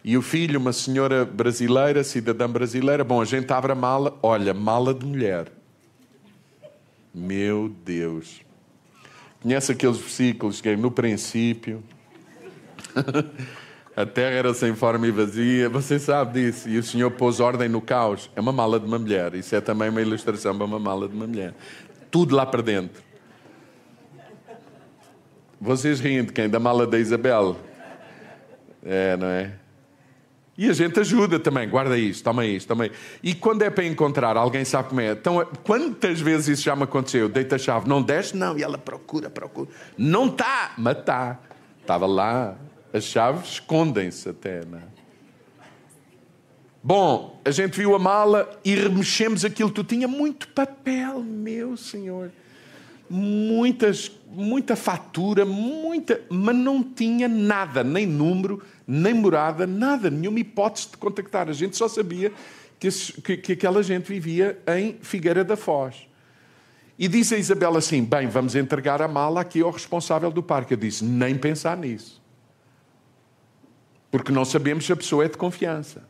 e 0.05 0.18
o 0.18 0.22
filho, 0.22 0.61
uma 0.61 0.72
senhora 0.72 1.24
brasileira, 1.24 2.05
cidadã 2.05 2.50
brasileira. 2.50 3.02
Bom, 3.02 3.22
a 3.22 3.24
gente 3.24 3.50
abre 3.50 3.72
a 3.72 3.74
mala, 3.76 4.18
olha, 4.22 4.52
mala 4.52 4.92
de 4.92 5.07
mulher. 5.07 5.50
Meu 7.14 7.74
Deus. 7.85 8.42
Conhece 9.40 9.72
aqueles 9.72 9.96
versículos 9.96 10.61
que 10.61 10.68
é 10.68 10.76
no 10.76 10.90
princípio. 10.90 11.83
A 13.94 14.07
terra 14.07 14.31
era 14.31 14.55
sem 14.55 14.74
forma 14.74 15.07
e 15.07 15.11
vazia, 15.11 15.68
você 15.68 15.98
sabe 15.98 16.40
disso. 16.40 16.68
E 16.68 16.78
o 16.78 16.83
Senhor 16.83 17.11
pôs 17.11 17.40
ordem 17.40 17.68
no 17.68 17.81
caos. 17.81 18.31
É 18.35 18.40
uma 18.40 18.52
mala 18.52 18.81
de 18.81 18.87
uma 18.87 18.98
mulher. 18.98 19.35
Isso 19.35 19.55
é 19.55 19.61
também 19.61 19.90
uma 19.90 20.00
ilustração 20.00 20.57
para 20.57 20.64
uma 20.64 20.78
mala 20.78 21.07
de 21.07 21.14
uma 21.14 21.26
mulher. 21.26 21.55
Tudo 22.11 22.35
lá 22.35 22.46
para 22.46 22.62
dentro. 22.62 23.02
Vocês 25.61 26.00
riem 26.00 26.24
de 26.24 26.33
quem? 26.33 26.48
Da 26.48 26.59
mala 26.59 26.87
da 26.87 26.98
Isabel. 26.98 27.57
É, 28.83 29.16
não 29.16 29.26
é? 29.26 29.52
E 30.57 30.68
a 30.68 30.72
gente 30.72 30.98
ajuda 30.98 31.38
também. 31.38 31.68
Guarda 31.68 31.96
isto, 31.98 32.24
toma 32.24 32.46
isto, 32.46 32.68
toma 32.68 32.87
isto. 32.87 32.96
E 33.22 33.35
quando 33.35 33.62
é 33.62 33.70
para 33.70 33.85
encontrar, 33.85 34.37
alguém 34.37 34.64
sabe 34.64 34.88
como 34.88 35.00
é. 35.00 35.12
Então, 35.12 35.46
quantas 35.64 36.20
vezes 36.20 36.48
isso 36.48 36.62
já 36.62 36.74
me 36.74 36.85
aconteceu? 36.85 37.28
Deita 37.28 37.57
a 37.57 37.59
chave, 37.59 37.88
não 37.88 38.02
desce? 38.02 38.37
Não. 38.37 38.59
E 38.59 38.62
ela 38.62 38.78
procura, 38.78 39.28
procura. 39.28 39.70
Não 39.96 40.26
está, 40.26 40.72
mas 40.78 40.98
está. 40.98 41.38
Estava 41.81 42.07
lá, 42.07 42.57
as 42.92 43.05
chaves 43.05 43.52
escondem-se 43.52 44.28
até, 44.28 44.61
é? 44.61 45.02
Bom, 46.85 47.40
a 47.44 47.50
gente 47.52 47.78
viu 47.78 47.94
a 47.94 47.98
mala 47.98 48.61
e 48.64 48.74
remexemos 48.74 49.44
aquilo 49.44 49.70
tudo. 49.70 49.87
Tinha 49.87 50.09
muito 50.09 50.48
papel, 50.48 51.20
meu 51.22 51.76
senhor. 51.76 52.33
Muitas, 53.09 54.11
muita 54.28 54.74
fatura, 54.74 55.44
muita, 55.44 56.20
mas 56.28 56.57
não 56.57 56.83
tinha 56.83 57.28
nada, 57.28 57.85
nem 57.85 58.05
número, 58.05 58.62
nem 58.87 59.14
morada, 59.14 59.66
nada, 59.66 60.11
nenhuma 60.11 60.40
hipótese 60.40 60.90
de 60.90 60.96
contactar. 60.96 61.48
A 61.48 61.52
gente 61.52 61.76
só 61.76 61.87
sabia 61.87 62.33
que, 62.81 62.88
que, 62.90 63.37
que 63.37 63.52
aquela 63.52 63.83
gente 63.83 64.09
vivia 64.09 64.59
em 64.66 64.96
Figueira 65.00 65.44
da 65.44 65.57
Foz. 65.57 66.09
E 66.98 67.07
disse 67.07 67.35
a 67.35 67.38
Isabel 67.38 67.76
assim: 67.76 68.02
Bem, 68.02 68.26
vamos 68.26 68.57
entregar 68.57 69.00
a 69.00 69.07
mala 69.07 69.40
aqui 69.40 69.61
ao 69.61 69.70
responsável 69.70 70.33
do 70.33 70.42
parque. 70.42 70.74
Eu 70.74 70.78
disse: 70.78 71.05
Nem 71.05 71.37
pensar 71.37 71.76
nisso 71.76 72.21
porque 74.12 74.31
não 74.31 74.44
sabemos 74.44 74.85
se 74.85 74.92
a 74.92 74.96
pessoa 74.96 75.25
é 75.25 75.29
de 75.29 75.38
confiança. 75.38 76.07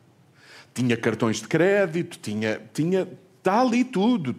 Tinha 0.75 0.97
cartões 0.97 1.37
de 1.37 1.47
crédito, 1.47 2.19
tinha, 2.21 2.61
tinha, 2.75 3.09
está 3.39 3.61
ali 3.61 3.85
tudo. 3.85 4.35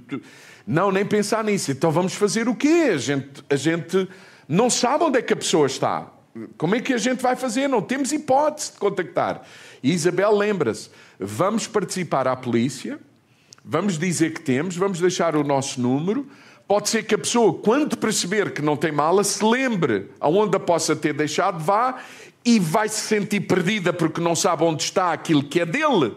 Não, 0.67 0.91
nem 0.91 1.05
pensar 1.05 1.45
nisso. 1.45 1.71
Então 1.71 1.89
vamos 1.89 2.13
fazer 2.13 2.49
o 2.49 2.55
quê? 2.55 2.91
A 2.93 2.97
gente, 2.97 3.43
a 3.49 3.55
gente 3.55 4.07
não 4.49 4.69
sabe 4.69 5.05
onde 5.05 5.17
é 5.17 5.21
que 5.21 5.31
a 5.31 5.37
pessoa 5.37 5.65
está. 5.65 6.11
Como 6.57 6.75
é 6.75 6.81
que 6.81 6.93
a 6.93 6.97
gente 6.97 7.21
vai 7.21 7.37
fazer? 7.37 7.69
Não 7.69 7.81
temos 7.81 8.11
hipótese 8.11 8.73
de 8.73 8.79
contactar. 8.79 9.43
E 9.81 9.93
Isabel 9.93 10.35
lembra-se: 10.35 10.89
vamos 11.17 11.65
participar 11.65 12.27
à 12.27 12.35
polícia, 12.35 12.99
vamos 13.63 13.97
dizer 13.97 14.33
que 14.33 14.41
temos, 14.41 14.75
vamos 14.75 14.99
deixar 14.99 15.37
o 15.37 15.43
nosso 15.43 15.79
número. 15.79 16.27
Pode 16.67 16.89
ser 16.89 17.03
que 17.03 17.13
a 17.15 17.17
pessoa, 17.17 17.53
quando 17.53 17.95
perceber 17.97 18.51
que 18.51 18.61
não 18.61 18.75
tem 18.75 18.91
mala, 18.91 19.23
se 19.23 19.43
lembre 19.45 20.09
aonde 20.19 20.57
a 20.57 20.59
possa 20.59 20.95
ter 20.95 21.13
deixado, 21.13 21.59
vá 21.59 21.99
e 22.45 22.59
vai 22.59 22.89
se 22.89 23.01
sentir 23.01 23.41
perdida 23.41 23.93
porque 23.93 24.19
não 24.19 24.35
sabe 24.35 24.63
onde 24.63 24.83
está 24.83 25.13
aquilo 25.13 25.43
que 25.43 25.61
é 25.61 25.65
dele. 25.65 26.15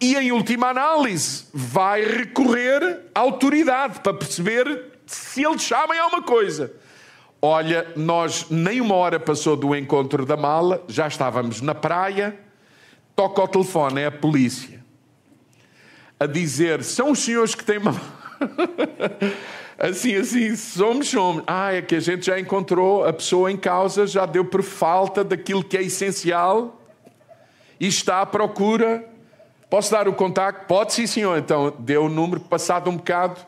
E 0.00 0.16
em 0.16 0.32
última 0.32 0.68
análise, 0.68 1.46
vai 1.52 2.04
recorrer 2.04 3.02
à 3.14 3.20
autoridade 3.20 4.00
para 4.00 4.14
perceber 4.14 4.92
se 5.06 5.44
eles 5.44 5.62
sabem 5.62 5.98
alguma 5.98 6.22
coisa. 6.22 6.72
Olha, 7.40 7.86
nós 7.94 8.46
nem 8.48 8.80
uma 8.80 8.94
hora 8.94 9.20
passou 9.20 9.56
do 9.56 9.74
encontro 9.74 10.24
da 10.24 10.36
mala, 10.36 10.82
já 10.88 11.06
estávamos 11.06 11.60
na 11.60 11.74
praia, 11.74 12.38
toca 13.14 13.42
o 13.42 13.48
telefone, 13.48 14.00
é 14.00 14.06
a 14.06 14.10
polícia, 14.10 14.82
a 16.18 16.26
dizer: 16.26 16.82
são 16.82 17.10
os 17.10 17.18
senhores 17.18 17.54
que 17.54 17.64
têm 17.64 17.78
uma. 17.78 17.92
Assim, 19.78 20.14
assim, 20.14 20.54
somos, 20.54 21.08
somos. 21.08 21.42
Ah, 21.46 21.72
é 21.72 21.82
que 21.82 21.96
a 21.96 22.00
gente 22.00 22.26
já 22.26 22.38
encontrou 22.38 23.04
a 23.04 23.12
pessoa 23.12 23.50
em 23.50 23.56
causa, 23.56 24.06
já 24.06 24.24
deu 24.24 24.44
por 24.44 24.62
falta 24.62 25.24
daquilo 25.24 25.64
que 25.64 25.76
é 25.76 25.82
essencial 25.82 26.80
e 27.80 27.88
está 27.88 28.20
à 28.20 28.26
procura. 28.26 29.04
Posso 29.68 29.90
dar 29.90 30.06
o 30.06 30.12
contacto? 30.12 30.66
Pode, 30.66 30.94
sim, 30.94 31.06
senhor. 31.06 31.36
Então, 31.38 31.74
deu 31.78 32.04
o 32.04 32.08
número, 32.08 32.40
passado 32.40 32.88
um 32.88 32.96
bocado, 32.96 33.40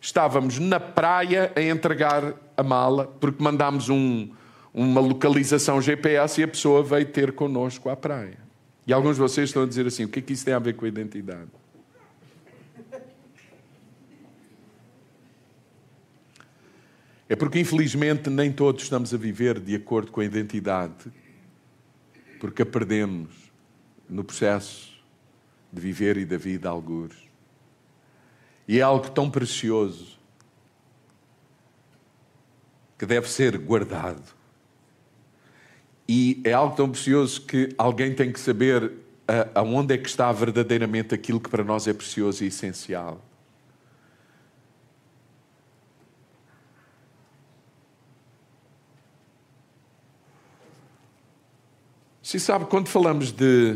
estávamos 0.00 0.58
na 0.58 0.80
praia 0.80 1.52
a 1.54 1.62
entregar 1.62 2.34
a 2.56 2.62
mala, 2.62 3.06
porque 3.20 3.42
mandámos 3.42 3.88
um, 3.88 4.28
uma 4.74 5.00
localização 5.00 5.80
GPS 5.80 6.40
e 6.40 6.44
a 6.44 6.48
pessoa 6.48 6.82
veio 6.82 7.06
ter 7.06 7.32
connosco 7.32 7.88
à 7.88 7.96
praia. 7.96 8.38
E 8.84 8.92
alguns 8.92 9.14
de 9.14 9.20
vocês 9.20 9.48
estão 9.50 9.62
a 9.62 9.66
dizer 9.66 9.86
assim: 9.86 10.04
o 10.04 10.08
que 10.08 10.18
é 10.18 10.22
que 10.22 10.32
isso 10.32 10.44
tem 10.44 10.54
a 10.54 10.58
ver 10.58 10.74
com 10.74 10.84
a 10.84 10.88
identidade? 10.88 11.48
É 17.28 17.36
porque, 17.36 17.60
infelizmente, 17.60 18.30
nem 18.30 18.50
todos 18.50 18.82
estamos 18.82 19.12
a 19.12 19.16
viver 19.16 19.60
de 19.60 19.74
acordo 19.74 20.10
com 20.10 20.20
a 20.20 20.24
identidade, 20.24 21.12
porque 22.40 22.62
a 22.62 22.66
perdemos 22.66 23.30
no 24.08 24.24
processo 24.24 24.98
de 25.70 25.80
viver 25.80 26.16
e 26.16 26.24
da 26.24 26.38
vida, 26.38 26.68
algures. 26.68 27.16
E 28.66 28.78
é 28.78 28.82
algo 28.82 29.10
tão 29.10 29.30
precioso 29.30 30.18
que 32.96 33.04
deve 33.04 33.28
ser 33.28 33.58
guardado. 33.58 34.36
E 36.08 36.40
é 36.44 36.52
algo 36.52 36.74
tão 36.74 36.90
precioso 36.90 37.42
que 37.42 37.74
alguém 37.76 38.14
tem 38.14 38.32
que 38.32 38.40
saber 38.40 38.92
aonde 39.54 39.94
é 39.94 39.98
que 39.98 40.08
está 40.08 40.32
verdadeiramente 40.32 41.14
aquilo 41.14 41.38
que 41.38 41.50
para 41.50 41.62
nós 41.62 41.86
é 41.86 41.92
precioso 41.92 42.42
e 42.42 42.46
essencial. 42.46 43.22
Se 52.28 52.38
sabe, 52.38 52.66
quando 52.66 52.88
falamos 52.88 53.32
de 53.32 53.74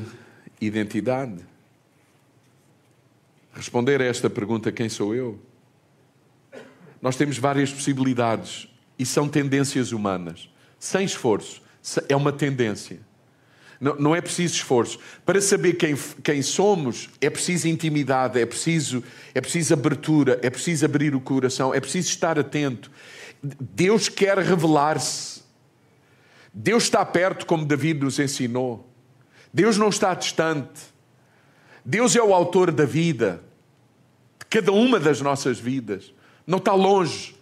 identidade, 0.61 1.39
responder 3.55 4.03
a 4.03 4.05
esta 4.05 4.29
pergunta: 4.29 4.71
quem 4.71 4.91
sou 4.91 5.15
eu? 5.15 5.41
Nós 7.01 7.17
temos 7.17 7.39
várias 7.39 7.73
possibilidades 7.73 8.69
e 8.99 9.07
são 9.07 9.27
tendências 9.27 9.91
humanas, 9.91 10.51
sem 10.79 11.03
esforço, 11.03 11.63
é 12.11 12.15
uma 12.15 12.31
tendência. 12.31 13.01
Não, 13.81 13.97
não 13.97 14.15
é 14.15 14.21
preciso 14.21 14.57
esforço. 14.57 14.99
Para 15.25 15.41
saber 15.41 15.73
quem, 15.79 15.97
quem 16.23 16.43
somos, 16.43 17.09
é 17.23 17.31
preciso 17.31 17.69
intimidade, 17.69 18.39
é 18.39 18.45
preciso, 18.45 19.03
é 19.35 19.41
preciso 19.41 19.73
abertura, 19.73 20.39
é 20.43 20.51
preciso 20.51 20.85
abrir 20.85 21.15
o 21.15 21.21
coração, 21.23 21.73
é 21.73 21.81
preciso 21.81 22.11
estar 22.11 22.39
atento. 22.39 22.91
Deus 23.43 24.11
quer 24.11 24.37
revelar-se. 24.37 25.41
Deus 26.53 26.85
está 26.85 27.05
perto, 27.05 27.47
como 27.47 27.65
David 27.65 28.01
nos 28.05 28.19
ensinou. 28.19 28.89
Deus 29.53 29.79
não 29.79 29.89
está 29.89 30.15
distante. 30.15 30.93
Deus 31.85 32.15
é 32.15 32.23
o 32.23 32.35
autor 32.35 32.71
da 32.71 32.85
vida, 32.85 33.43
de 34.39 34.47
cada 34.47 34.73
uma 34.73 35.01
das 35.01 35.21
nossas 35.21 35.59
vidas. 35.59 36.13
Não 36.47 36.59
está 36.59 36.75
longe, 36.75 37.35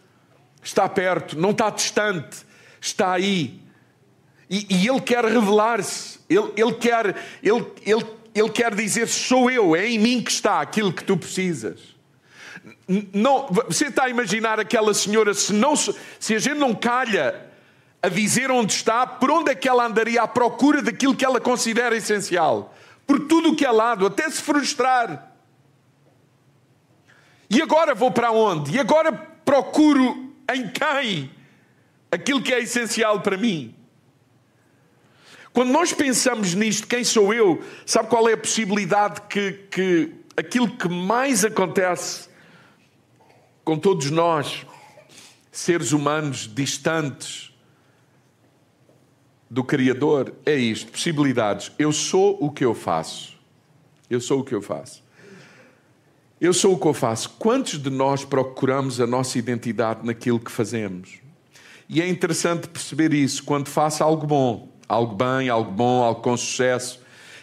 está 0.62 0.88
perto, 0.88 1.38
não 1.38 1.50
está 1.50 1.70
distante, 1.70 2.38
está 2.80 3.12
aí. 3.12 3.60
E, 4.48 4.66
e 4.68 4.88
Ele 4.88 5.00
quer 5.00 5.24
revelar-se, 5.24 6.18
ele, 6.28 6.52
ele, 6.56 6.72
quer, 6.74 7.16
ele, 7.42 7.66
ele, 7.84 8.06
ele 8.34 8.48
quer 8.50 8.74
dizer: 8.74 9.06
sou 9.08 9.50
eu, 9.50 9.76
é 9.76 9.88
em 9.88 9.98
mim 9.98 10.22
que 10.22 10.30
está 10.30 10.60
aquilo 10.60 10.92
que 10.92 11.04
tu 11.04 11.16
precisas. 11.16 11.80
Não, 13.12 13.46
você 13.68 13.86
está 13.86 14.04
a 14.04 14.08
imaginar 14.08 14.58
aquela 14.58 14.92
senhora, 14.92 15.32
se, 15.34 15.52
não, 15.52 15.74
se 15.76 16.34
a 16.34 16.38
gente 16.38 16.58
não 16.58 16.74
calha 16.74 17.49
a 18.02 18.08
dizer 18.08 18.50
onde 18.50 18.72
está, 18.72 19.06
por 19.06 19.30
onde 19.30 19.50
é 19.50 19.54
que 19.54 19.68
ela 19.68 19.86
andaria 19.86 20.22
à 20.22 20.28
procura 20.28 20.82
daquilo 20.82 21.14
que 21.14 21.24
ela 21.24 21.40
considera 21.40 21.96
essencial? 21.96 22.74
Por 23.06 23.20
tudo 23.26 23.50
o 23.50 23.56
que 23.56 23.66
é 23.66 23.70
lado, 23.70 24.06
até 24.06 24.28
se 24.30 24.40
frustrar. 24.40 25.34
E 27.48 27.60
agora 27.60 27.94
vou 27.94 28.10
para 28.10 28.30
onde? 28.30 28.76
E 28.76 28.78
agora 28.78 29.12
procuro 29.12 30.32
em 30.52 30.68
quem 30.68 31.30
aquilo 32.10 32.42
que 32.42 32.54
é 32.54 32.60
essencial 32.60 33.20
para 33.20 33.36
mim. 33.36 33.74
Quando 35.52 35.70
nós 35.70 35.92
pensamos 35.92 36.54
nisto, 36.54 36.86
quem 36.86 37.02
sou 37.02 37.34
eu? 37.34 37.62
Sabe 37.84 38.08
qual 38.08 38.28
é 38.28 38.34
a 38.34 38.38
possibilidade 38.38 39.22
que, 39.22 39.52
que 39.70 40.12
aquilo 40.36 40.76
que 40.76 40.88
mais 40.88 41.44
acontece 41.44 42.28
com 43.64 43.76
todos 43.76 44.10
nós, 44.10 44.64
seres 45.50 45.92
humanos 45.92 46.48
distantes, 46.52 47.49
do 49.50 49.64
Criador 49.64 50.32
é 50.46 50.54
isto: 50.54 50.92
possibilidades. 50.92 51.72
Eu 51.78 51.92
sou 51.92 52.38
o 52.40 52.50
que 52.50 52.64
eu 52.64 52.74
faço. 52.74 53.36
Eu 54.08 54.20
sou 54.20 54.40
o 54.40 54.44
que 54.44 54.54
eu 54.54 54.62
faço. 54.62 55.02
Eu 56.40 56.54
sou 56.54 56.74
o 56.74 56.78
que 56.78 56.86
eu 56.86 56.94
faço. 56.94 57.30
Quantos 57.38 57.78
de 57.78 57.90
nós 57.90 58.24
procuramos 58.24 59.00
a 59.00 59.06
nossa 59.06 59.38
identidade 59.38 60.06
naquilo 60.06 60.40
que 60.40 60.50
fazemos? 60.50 61.18
E 61.88 62.00
é 62.00 62.08
interessante 62.08 62.68
perceber 62.68 63.12
isso 63.12 63.42
quando 63.42 63.68
faço 63.68 64.02
algo 64.02 64.26
bom, 64.26 64.68
algo 64.88 65.14
bem, 65.14 65.48
algo 65.48 65.70
bom, 65.70 66.02
algo 66.02 66.22
com 66.22 66.36
sucesso. 66.36 67.00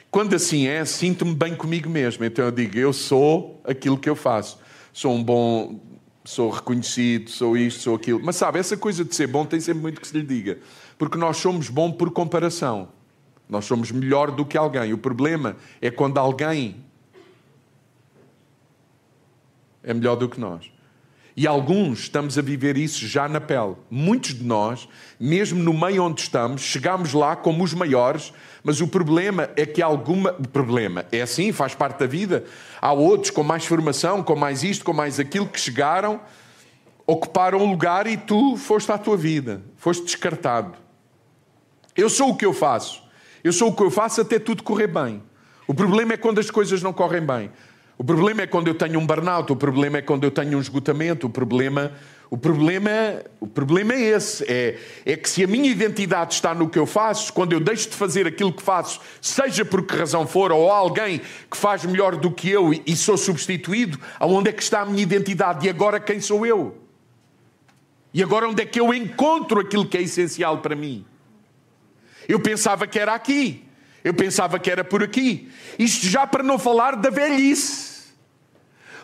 Quando 0.09 0.33
assim 0.33 0.67
é, 0.67 0.83
sinto-me 0.85 1.35
bem 1.35 1.53
comigo 1.53 1.89
mesmo. 1.89 2.23
Então 2.23 2.45
eu 2.45 2.51
digo, 2.51 2.77
eu 2.77 2.91
sou 2.91 3.61
aquilo 3.65 3.97
que 3.97 4.09
eu 4.09 4.15
faço. 4.15 4.57
Sou 4.91 5.13
um 5.13 5.23
bom, 5.23 5.79
sou 6.23 6.49
reconhecido, 6.49 7.29
sou 7.29 7.55
isto, 7.55 7.81
sou 7.81 7.95
aquilo. 7.95 8.19
Mas 8.23 8.35
sabe, 8.35 8.57
essa 8.57 8.75
coisa 8.75 9.05
de 9.05 9.13
ser 9.13 9.27
bom 9.27 9.45
tem 9.45 9.59
sempre 9.59 9.81
muito 9.81 10.01
que 10.01 10.07
se 10.07 10.17
lhe 10.17 10.25
diga. 10.25 10.57
Porque 10.97 11.17
nós 11.17 11.37
somos 11.37 11.69
bom 11.69 11.91
por 11.91 12.11
comparação. 12.11 12.89
Nós 13.47 13.65
somos 13.65 13.91
melhor 13.91 14.31
do 14.31 14.45
que 14.45 14.57
alguém. 14.57 14.93
O 14.93 14.97
problema 14.97 15.55
é 15.81 15.89
quando 15.89 16.17
alguém 16.17 16.83
é 19.83 19.93
melhor 19.93 20.15
do 20.15 20.27
que 20.27 20.39
nós. 20.39 20.69
E 21.39 21.45
alguns 21.45 21.99
estamos 21.99 22.35
a 22.35 22.41
viver 22.41 22.77
isso 22.77 23.07
já 23.07 23.29
na 23.29 23.39
pele. 23.39 23.75
Muitos 23.91 24.33
de 24.33 24.43
nós, 24.43 24.89
mesmo 25.19 25.61
no 25.61 25.71
meio 25.71 26.03
onde 26.03 26.21
estamos, 26.21 26.61
chegamos 26.63 27.13
lá 27.13 27.35
como 27.35 27.63
os 27.63 27.75
maiores, 27.75 28.33
mas 28.63 28.81
o 28.81 28.87
problema 28.87 29.47
é 29.55 29.63
que 29.63 29.79
alguma. 29.79 30.31
O 30.31 30.47
problema 30.47 31.05
é 31.11 31.21
assim, 31.21 31.51
faz 31.51 31.75
parte 31.75 31.99
da 31.99 32.07
vida. 32.07 32.43
Há 32.81 32.91
outros 32.91 33.29
com 33.29 33.43
mais 33.43 33.65
formação, 33.65 34.23
com 34.23 34.35
mais 34.35 34.63
isto, 34.63 34.83
com 34.83 34.93
mais 34.93 35.19
aquilo, 35.19 35.47
que 35.47 35.59
chegaram, 35.59 36.19
ocuparam 37.05 37.59
um 37.59 37.69
lugar 37.69 38.07
e 38.07 38.17
tu 38.17 38.57
foste 38.57 38.91
à 38.91 38.97
tua 38.97 39.15
vida, 39.15 39.61
foste 39.75 40.05
descartado. 40.05 40.86
Eu 41.97 42.09
sou 42.11 42.29
o 42.29 42.37
que 42.37 42.45
eu 42.45 42.53
faço. 42.53 43.01
Eu 43.43 43.51
sou 43.51 43.69
o 43.69 43.75
que 43.75 43.81
eu 43.81 43.89
faço 43.89 44.21
até 44.21 44.37
tudo 44.37 44.61
correr 44.61 44.87
bem. 44.87 45.23
O 45.67 45.73
problema 45.73 46.13
é 46.13 46.17
quando 46.17 46.39
as 46.39 46.51
coisas 46.51 46.83
não 46.83 46.93
correm 46.93 47.21
bem. 47.21 47.51
O 47.97 48.03
problema 48.03 48.43
é 48.43 48.47
quando 48.47 48.67
eu 48.67 48.75
tenho 48.75 48.99
um 48.99 49.07
burnout, 49.07 49.51
o 49.51 49.55
problema 49.55 49.97
é 49.97 50.01
quando 50.03 50.23
eu 50.23 50.29
tenho 50.29 50.59
um 50.59 50.61
esgotamento, 50.61 51.25
o 51.25 51.29
problema, 51.31 51.91
o 52.29 52.37
problema, 52.37 52.91
o 53.39 53.47
problema 53.47 53.95
é 53.95 54.01
esse, 54.01 54.45
é, 54.47 54.77
é 55.03 55.17
que 55.17 55.27
se 55.27 55.43
a 55.43 55.47
minha 55.47 55.67
identidade 55.67 56.35
está 56.35 56.53
no 56.53 56.69
que 56.69 56.77
eu 56.77 56.85
faço, 56.85 57.33
quando 57.33 57.53
eu 57.53 57.59
deixo 57.59 57.89
de 57.89 57.95
fazer 57.95 58.27
aquilo 58.27 58.53
que 58.53 58.61
faço, 58.61 59.01
seja 59.19 59.65
por 59.65 59.81
que 59.81 59.95
razão 59.95 60.27
for, 60.27 60.51
ou 60.51 60.69
alguém 60.69 61.21
que 61.49 61.57
faz 61.57 61.83
melhor 61.85 62.15
do 62.15 62.29
que 62.29 62.51
eu 62.51 62.71
e 62.71 62.95
sou 62.95 63.17
substituído, 63.17 63.99
aonde 64.19 64.51
é 64.51 64.53
que 64.53 64.61
está 64.61 64.81
a 64.81 64.85
minha 64.85 65.01
identidade? 65.01 65.65
E 65.65 65.69
agora 65.69 65.99
quem 65.99 66.21
sou 66.21 66.45
eu? 66.45 66.77
E 68.13 68.21
agora 68.21 68.47
onde 68.47 68.61
é 68.61 68.65
que 68.65 68.79
eu 68.79 68.93
encontro 68.93 69.59
aquilo 69.59 69.87
que 69.87 69.97
é 69.97 70.03
essencial 70.03 70.59
para 70.59 70.75
mim? 70.75 71.03
Eu 72.27 72.39
pensava 72.39 72.85
que 72.85 72.99
era 72.99 73.13
aqui. 73.13 73.65
Eu 74.03 74.13
pensava 74.13 74.59
que 74.59 74.69
era 74.69 74.83
por 74.83 75.03
aqui. 75.03 75.51
Isto 75.77 76.07
já 76.07 76.25
para 76.25 76.43
não 76.43 76.59
falar 76.59 76.95
da 76.95 77.09
velhice. 77.09 77.97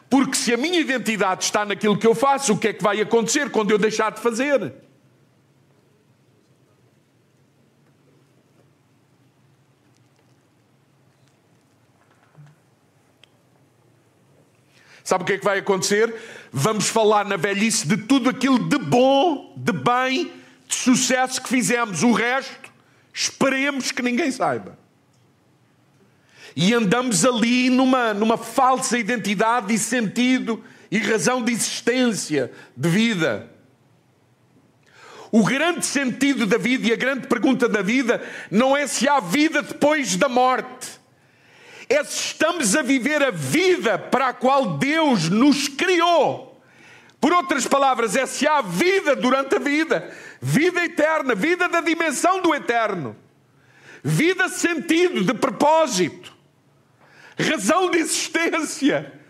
Porque 0.09 0.36
se 0.36 0.53
a 0.53 0.57
minha 0.57 0.80
identidade 0.80 1.43
está 1.43 1.65
naquilo 1.65 1.97
que 1.97 2.05
eu 2.05 2.13
faço, 2.13 2.53
o 2.53 2.57
que 2.57 2.67
é 2.67 2.74
que 2.74 2.84
vai 2.84 3.01
acontecer 3.01 3.49
quando 3.49 3.71
eu 3.71 3.78
deixar 3.78 4.11
de 4.11 4.21
fazer? 4.21 4.74
Sabe 15.03 15.24
o 15.24 15.28
que 15.28 15.34
é 15.34 15.38
que 15.38 15.43
vai 15.43 15.59
acontecer? 15.59 16.15
Vamos 16.51 16.88
falar 16.88 17.26
na 17.26 17.36
velhice 17.36 17.88
de 17.88 17.97
tudo 17.97 18.30
aquilo 18.30 18.69
de 18.69 18.78
bom, 18.78 19.53
de 19.57 19.74
bem, 19.74 20.32
de 20.67 20.76
sucesso 20.76 21.41
que 21.41 21.49
fizemos. 21.49 22.03
O 22.03 22.13
resto 22.13 22.72
Esperemos 23.14 23.91
que 23.91 24.01
ninguém 24.01 24.32
saiba. 24.32 24.78
E 26.55 26.74
andamos 26.74 27.24
ali 27.24 27.70
numa, 27.70 28.14
numa 28.14 28.38
falsa 28.38 28.97
identidade 28.97 29.74
e 29.74 29.78
sentido 29.78 30.64
e 30.91 30.97
razão 30.99 31.43
de 31.43 31.51
existência, 31.51 32.51
de 32.76 32.89
vida. 32.89 33.49
O 35.32 35.43
grande 35.43 35.86
sentido 35.86 36.45
da 36.45 36.57
vida 36.57 36.88
e 36.88 36.93
a 36.93 36.95
grande 36.95 37.28
pergunta 37.28 37.68
da 37.68 37.82
vida 37.82 38.22
não 38.51 38.78
é 38.78 38.86
se 38.86 39.07
há 39.07 39.20
vida 39.20 39.64
depois 39.64 40.16
da 40.16 40.30
morte, 40.30 40.88
é 41.89 42.03
se 42.03 42.28
estamos 42.28 42.76
a 42.76 42.84
viver 42.84 43.24
a 43.24 43.32
vida 43.32 43.97
para 43.97 44.30
a 44.30 44.34
qual 44.34 44.78
Deus 44.78 45.30
nos 45.30 45.68
criou. 45.68 46.53
Por 47.24 47.32
outras 47.32 47.65
palavras, 47.65 48.17
é 48.17 48.26
se 48.26 48.45
há 48.45 48.61
vida 48.61 49.15
durante 49.15 49.55
a 49.55 49.59
vida 49.59 50.13
vida 50.41 50.84
eterna, 50.84 51.34
vida 51.34 51.69
da 51.69 51.80
dimensão 51.80 52.41
do 52.41 52.53
eterno, 52.53 53.15
vida 54.03 54.49
sentido, 54.49 55.24
de 55.24 55.34
propósito, 55.34 56.36
razão 57.39 57.89
de 57.89 57.99
existência. 57.99 59.21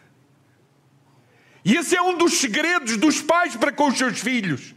E 1.63 1.77
esse 1.77 1.95
é 1.95 2.01
um 2.01 2.17
dos 2.17 2.33
segredos 2.33 2.97
dos 2.97 3.21
pais 3.21 3.55
para 3.55 3.71
com 3.71 3.89
os 3.89 3.97
seus 3.99 4.19
filhos. 4.19 4.73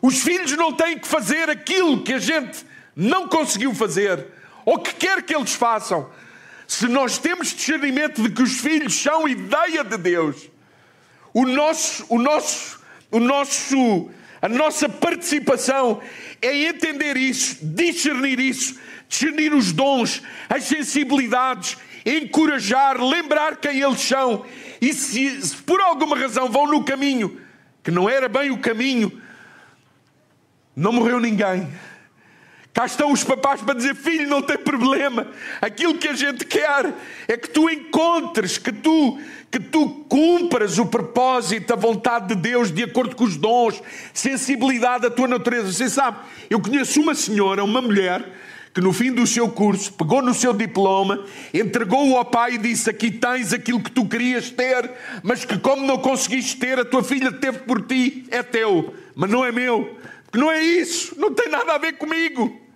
Os 0.00 0.22
filhos 0.22 0.52
não 0.52 0.72
têm 0.72 0.98
que 0.98 1.06
fazer 1.06 1.50
aquilo 1.50 2.02
que 2.02 2.14
a 2.14 2.18
gente 2.18 2.64
não 2.96 3.28
conseguiu 3.28 3.74
fazer, 3.74 4.26
ou 4.64 4.78
que 4.78 4.94
quer 4.94 5.20
que 5.22 5.36
eles 5.36 5.52
façam. 5.52 6.10
Se 6.66 6.88
nós 6.88 7.18
temos 7.18 7.54
discernimento 7.54 8.22
de 8.22 8.30
que 8.30 8.42
os 8.42 8.58
filhos 8.58 8.94
são 8.94 9.28
ideia 9.28 9.84
de 9.84 9.98
Deus, 9.98 10.48
o 11.32 11.44
nosso, 11.44 12.04
o 12.08 12.18
nosso, 12.18 12.80
o 13.10 13.18
nosso 13.18 14.10
A 14.40 14.48
nossa 14.48 14.88
participação 14.88 16.00
é 16.40 16.68
entender 16.68 17.16
isso, 17.16 17.58
discernir 17.60 18.38
isso, 18.38 18.78
discernir 19.08 19.52
os 19.52 19.72
dons, 19.72 20.22
as 20.48 20.64
sensibilidades, 20.64 21.76
encorajar, 22.06 23.02
lembrar 23.02 23.56
quem 23.56 23.80
eles 23.80 24.00
são. 24.00 24.44
E 24.80 24.92
se, 24.92 25.42
se 25.42 25.56
por 25.56 25.80
alguma 25.80 26.16
razão 26.16 26.48
vão 26.48 26.66
no 26.66 26.84
caminho 26.84 27.40
que 27.82 27.90
não 27.90 28.08
era 28.08 28.28
bem 28.28 28.50
o 28.50 28.58
caminho, 28.58 29.20
não 30.76 30.92
morreu 30.92 31.18
ninguém. 31.18 31.66
Cá 32.72 32.86
estão 32.86 33.10
os 33.10 33.24
papás 33.24 33.60
para 33.60 33.74
dizer: 33.74 33.96
Filho, 33.96 34.28
não 34.28 34.40
tem 34.40 34.56
problema. 34.56 35.26
Aquilo 35.60 35.98
que 35.98 36.06
a 36.06 36.12
gente 36.12 36.44
quer 36.44 36.94
é 37.26 37.36
que 37.36 37.48
tu 37.48 37.68
encontres, 37.68 38.56
que 38.56 38.70
tu, 38.70 39.18
que 39.50 39.58
tu 39.58 39.88
cumpras 40.08 40.78
o 40.78 40.86
propósito, 40.86 41.72
a 41.72 41.76
vontade 41.76 42.28
de 42.28 42.34
Deus, 42.34 42.70
de 42.70 42.84
acordo 42.84 43.16
com 43.16 43.24
os 43.24 43.36
dons, 43.36 43.82
sensibilidade 44.12 45.02
da 45.02 45.10
tua 45.10 45.26
natureza. 45.26 45.72
Você 45.72 45.88
sabe, 45.88 46.18
eu 46.50 46.60
conheço 46.60 47.00
uma 47.00 47.14
senhora, 47.14 47.64
uma 47.64 47.80
mulher, 47.80 48.24
que 48.74 48.80
no 48.80 48.92
fim 48.92 49.10
do 49.12 49.26
seu 49.26 49.48
curso 49.48 49.92
pegou 49.94 50.20
no 50.20 50.34
seu 50.34 50.52
diploma, 50.52 51.24
entregou-o 51.52 52.16
ao 52.16 52.24
pai 52.24 52.54
e 52.54 52.58
disse: 52.58 52.90
Aqui 52.90 53.10
tens 53.10 53.52
aquilo 53.52 53.80
que 53.80 53.90
tu 53.90 54.06
querias 54.06 54.50
ter, 54.50 54.90
mas 55.22 55.44
que, 55.44 55.58
como 55.58 55.86
não 55.86 55.98
conseguiste 55.98 56.56
ter, 56.56 56.78
a 56.78 56.84
tua 56.84 57.02
filha 57.02 57.32
teve 57.32 57.60
por 57.60 57.82
ti, 57.82 58.24
é 58.30 58.42
teu, 58.42 58.94
mas 59.14 59.30
não 59.30 59.44
é 59.44 59.50
meu. 59.50 59.96
Porque 60.24 60.38
não 60.38 60.52
é 60.52 60.62
isso, 60.62 61.18
não 61.18 61.32
tem 61.32 61.48
nada 61.48 61.74
a 61.74 61.78
ver 61.78 61.94
comigo. 61.94 62.67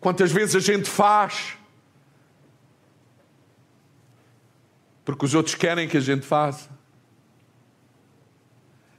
Quantas 0.00 0.30
vezes 0.30 0.54
a 0.54 0.60
gente 0.60 0.88
faz 0.88 1.58
porque 5.08 5.24
os 5.24 5.34
outros 5.34 5.54
querem 5.54 5.88
que 5.88 5.96
a 5.96 6.00
gente 6.00 6.26
faça. 6.26 6.68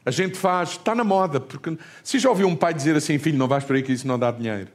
A 0.04 0.10
gente 0.10 0.39
faz, 0.39 0.72
está 0.72 0.95
na 0.95 1.04
moda. 1.04 1.39
Porque... 1.39 1.78
Se 2.04 2.18
já 2.18 2.32
ouviu 2.32 2.47
um 2.47 2.56
pai 2.56 2.74
dizer 2.74 2.95
assim, 2.95 3.20
filho, 3.20 3.38
não 3.38 3.47
vais 3.47 3.64
por 3.64 3.76
aí 3.76 3.84
que 3.84 3.93
isso 3.93 4.08
não 4.08 4.18
dá 4.18 4.32
dinheiro. 4.32 4.72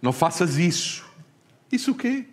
Não 0.00 0.14
faças 0.14 0.56
isso. 0.56 1.04
Isso 1.70 1.90
o 1.90 1.94
quê? 1.94 2.24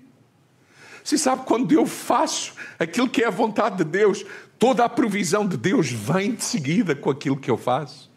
Você 1.03 1.17
sabe 1.17 1.43
quando 1.43 1.69
eu 1.73 1.85
faço 1.85 2.53
aquilo 2.79 3.09
que 3.09 3.21
é 3.21 3.27
a 3.27 3.29
vontade 3.29 3.75
de 3.75 3.83
Deus, 3.83 4.23
toda 4.57 4.85
a 4.85 4.89
provisão 4.89 5.45
de 5.45 5.57
Deus 5.57 5.91
vem 5.91 6.33
de 6.33 6.45
seguida 6.45 6.95
com 6.95 7.09
aquilo 7.09 7.35
que 7.35 7.51
eu 7.51 7.57
faço. 7.57 8.09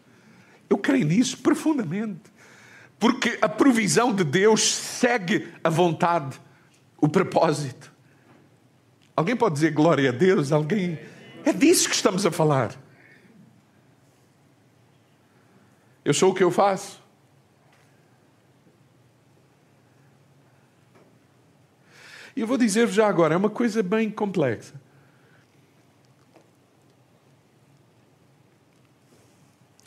Eu 0.69 0.77
creio 0.77 1.05
nisso 1.05 1.37
profundamente. 1.39 2.30
Porque 3.01 3.39
a 3.41 3.49
provisão 3.49 4.13
de 4.13 4.23
Deus 4.23 4.61
segue 4.61 5.51
a 5.63 5.71
vontade, 5.71 6.39
o 6.99 7.09
propósito. 7.09 7.91
Alguém 9.15 9.35
pode 9.35 9.55
dizer 9.55 9.71
glória 9.71 10.09
a 10.09 10.13
Deus? 10.13 10.51
Alguém. 10.51 10.99
É 11.43 11.51
disso 11.51 11.89
que 11.89 11.95
estamos 11.95 12.27
a 12.27 12.31
falar. 12.31 12.79
Eu 16.05 16.13
sou 16.13 16.29
o 16.29 16.35
que 16.35 16.43
eu 16.43 16.51
faço. 16.51 17.01
E 22.35 22.41
eu 22.41 22.45
vou 22.45 22.55
dizer-vos 22.55 22.93
já 22.93 23.07
agora, 23.07 23.33
é 23.33 23.37
uma 23.37 23.49
coisa 23.49 23.81
bem 23.81 24.11
complexa. 24.11 24.79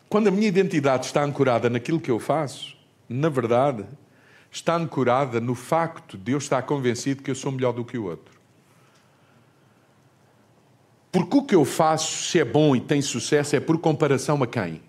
Quando 0.09 0.27
a 0.27 0.31
minha 0.33 0.49
identidade 0.49 1.07
está 1.07 1.23
ancorada 1.23 1.71
naquilo 1.71 2.01
que 2.01 2.11
eu 2.11 2.19
faço, 2.19 2.74
na 3.15 3.29
verdade, 3.29 3.85
está 4.51 4.77
ancorada 4.77 5.41
no 5.41 5.55
facto 5.55 6.19
de 6.19 6.33
eu 6.33 6.39
estar 6.39 6.63
convencido 6.63 7.23
que 7.23 7.31
eu 7.31 7.35
sou 7.35 7.53
melhor 7.53 7.73
do 7.73 7.85
que 7.85 7.97
o 7.97 8.05
outro. 8.05 8.35
Porque 11.11 11.37
o 11.37 11.43
que 11.45 11.55
eu 11.55 11.65
faço, 11.65 12.25
se 12.25 12.41
é 12.41 12.45
bom 12.45 12.75
e 12.75 12.81
tem 12.81 13.01
sucesso, 13.01 13.55
é 13.55 13.61
por 13.61 13.79
comparação 13.79 14.43
a 14.43 14.47
quem? 14.47 14.83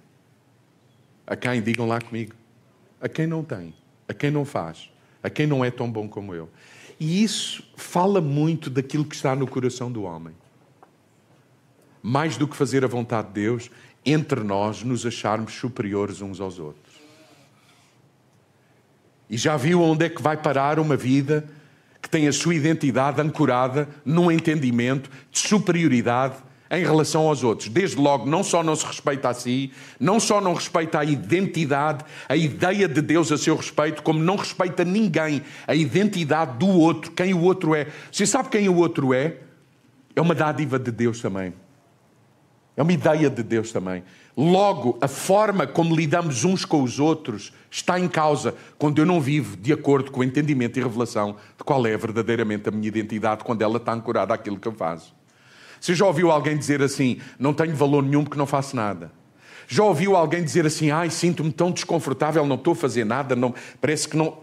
A 1.28 1.36
quem, 1.36 1.62
digam 1.62 1.88
lá 1.88 2.02
comigo. 2.02 2.34
A 3.00 3.08
quem 3.08 3.28
não 3.28 3.44
tem, 3.44 3.76
a 4.08 4.14
quem 4.14 4.32
não 4.32 4.44
faz, 4.44 4.90
a 5.22 5.30
quem 5.30 5.46
não 5.46 5.64
é 5.64 5.70
tão 5.70 5.92
bom 5.92 6.08
como 6.08 6.34
eu. 6.34 6.50
E 7.00 7.24
isso 7.24 7.64
fala 7.76 8.22
muito 8.22 8.70
daquilo 8.70 9.06
que 9.06 9.16
está 9.16 9.36
no 9.36 9.48
coração 9.48 9.92
do 9.92 10.04
homem. 10.04 10.34
Mais 12.02 12.38
do 12.38 12.48
que 12.48 12.56
fazer 12.56 12.84
a 12.84 12.88
vontade 12.88 13.28
de 13.28 13.34
Deus, 13.34 13.70
entre 14.06 14.44
nós 14.44 14.82
nos 14.82 15.06
acharmos 15.06 15.54
superiores 15.54 16.22
uns 16.22 16.40
aos 16.40 16.58
outros. 16.58 16.85
E 19.30 19.38
já 19.38 19.58
viu 19.58 19.82
onde 19.82 20.06
é 20.06 20.10
que 20.10 20.22
vai 20.22 20.38
parar 20.38 20.80
uma 20.80 20.96
vida 20.96 21.46
que 22.02 22.10
tem 22.10 22.28
a 22.28 22.34
sua 22.34 22.54
identidade 22.54 23.20
ancorada 23.20 23.90
num 24.06 24.32
entendimento 24.32 25.10
de 25.32 25.40
superioridade 25.40 26.36
em 26.70 26.84
relação 26.84 27.28
aos 27.28 27.44
outros. 27.44 27.70
Desde 27.70 27.98
logo, 27.98 28.26
não 28.26 28.44
só 28.44 28.64
não 28.64 28.76
se 28.76 28.86
respeita 28.86 29.30
a 29.30 29.34
si, 29.34 29.72
não 30.00 30.20
só 30.20 30.42
não 30.42 30.54
respeita 30.54 31.00
a 31.00 31.06
identidade, 31.06 32.04
a 32.28 32.36
ideia 32.36 32.88
de 32.88 33.02
Deus 33.02 33.32
a 33.32 33.38
seu 33.38 33.56
respeito, 33.56 34.04
como 34.04 34.20
não 34.20 34.36
respeita 34.36 34.84
ninguém, 34.84 35.42
a 35.68 35.76
identidade 35.76 36.58
do 36.58 36.68
outro, 36.68 37.12
quem 37.12 37.34
o 37.34 37.42
outro 37.42 37.74
é. 37.74 37.88
Você 38.12 38.26
sabe 38.26 38.50
quem 38.50 38.68
o 38.70 38.76
outro 38.76 39.14
é? 39.14 39.38
É 40.16 40.22
uma 40.22 40.36
dádiva 40.36 40.80
de 40.80 40.92
Deus 40.92 41.20
também. 41.22 41.54
É 42.78 42.82
uma 42.82 42.94
ideia 42.94 43.30
de 43.30 43.44
Deus 43.44 43.72
também. 43.72 44.04
Logo, 44.38 44.98
a 45.00 45.08
forma 45.08 45.66
como 45.66 45.96
lidamos 45.96 46.44
uns 46.44 46.66
com 46.66 46.84
os 46.84 47.00
outros 47.00 47.54
está 47.72 47.98
em 47.98 48.08
causa 48.08 48.54
quando 48.78 49.00
eu 49.00 49.06
não 49.06 49.22
vivo 49.22 49.56
de 49.56 49.72
acordo 49.72 50.12
com 50.12 50.20
o 50.20 50.24
entendimento 50.24 50.78
e 50.78 50.84
revelação 50.84 51.38
de 51.58 51.64
qual 51.64 51.88
é 51.88 51.96
verdadeiramente 51.96 52.68
a 52.68 52.72
minha 52.72 52.88
identidade 52.88 53.46
quando 53.46 53.62
ela 53.62 53.78
está 53.78 53.94
ancorada 53.94 54.34
àquilo 54.34 54.60
que 54.60 54.68
eu 54.68 54.74
faço. 54.74 55.16
Você 55.80 55.96
já 55.96 56.06
ouviu 56.06 56.32
alguém 56.32 56.58
dizer 56.58 56.82
assim: 56.82 57.20
não 57.40 57.54
tenho 57.54 57.76
valor 57.76 58.04
nenhum 58.04 58.24
porque 58.24 58.38
não 58.38 58.46
faço 58.46 58.76
nada? 58.76 59.10
Já 59.68 59.84
ouviu 59.84 60.16
alguém 60.16 60.44
dizer 60.44 60.66
assim: 60.66 60.92
ai, 60.92 61.10
sinto-me 61.10 61.52
tão 61.52 61.72
desconfortável, 61.72 62.46
não 62.46 62.56
estou 62.56 62.74
a 62.74 62.76
fazer 62.76 63.06
nada, 63.06 63.36
não, 63.36 63.54
parece 63.80 64.08
que 64.08 64.18
não. 64.18 64.38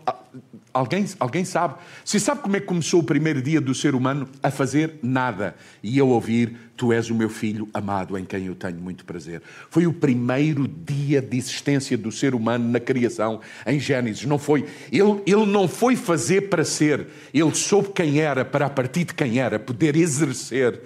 Alguém, 0.73 1.05
alguém 1.21 1.45
sabe? 1.45 1.75
Se 2.03 2.19
sabe 2.19 2.41
como 2.41 2.57
é 2.57 2.61
que 2.61 2.65
começou 2.65 3.01
o 3.01 3.05
primeiro 3.05 3.43
dia 3.43 3.61
do 3.61 3.75
ser 3.75 3.95
humano? 3.95 4.27
A 4.43 4.51
fazer 4.51 4.99
nada. 5.03 5.55
E 5.83 5.99
eu 5.99 6.09
ouvir: 6.09 6.57
Tu 6.77 6.93
és 6.93 7.11
o 7.11 7.15
meu 7.15 7.29
filho 7.29 7.69
amado 7.75 8.17
em 8.17 8.25
quem 8.25 8.47
eu 8.47 8.55
tenho 8.55 8.79
muito 8.79 9.05
prazer. 9.05 9.43
Foi 9.69 9.87
o 9.87 9.93
primeiro 9.93 10.67
dia 10.67 11.21
de 11.21 11.37
existência 11.37 11.99
do 11.99 12.11
ser 12.11 12.35
humano 12.35 12.71
na 12.71 12.81
criação, 12.81 13.41
em 13.67 13.79
Gênesis. 13.79 14.25
Não 14.25 14.39
foi. 14.39 14.65
Ele, 14.91 15.21
ele 15.27 15.45
não 15.45 15.69
foi 15.69 15.95
fazer 15.95 16.49
para 16.49 16.65
ser. 16.65 17.07
Ele 17.35 17.55
soube 17.55 17.91
quem 17.91 18.21
era, 18.21 18.43
para 18.43 18.67
a 18.67 18.71
partir 18.71 19.05
de 19.05 19.15
quem 19.15 19.39
era, 19.39 19.59
poder 19.59 19.95
exercer 19.95 20.81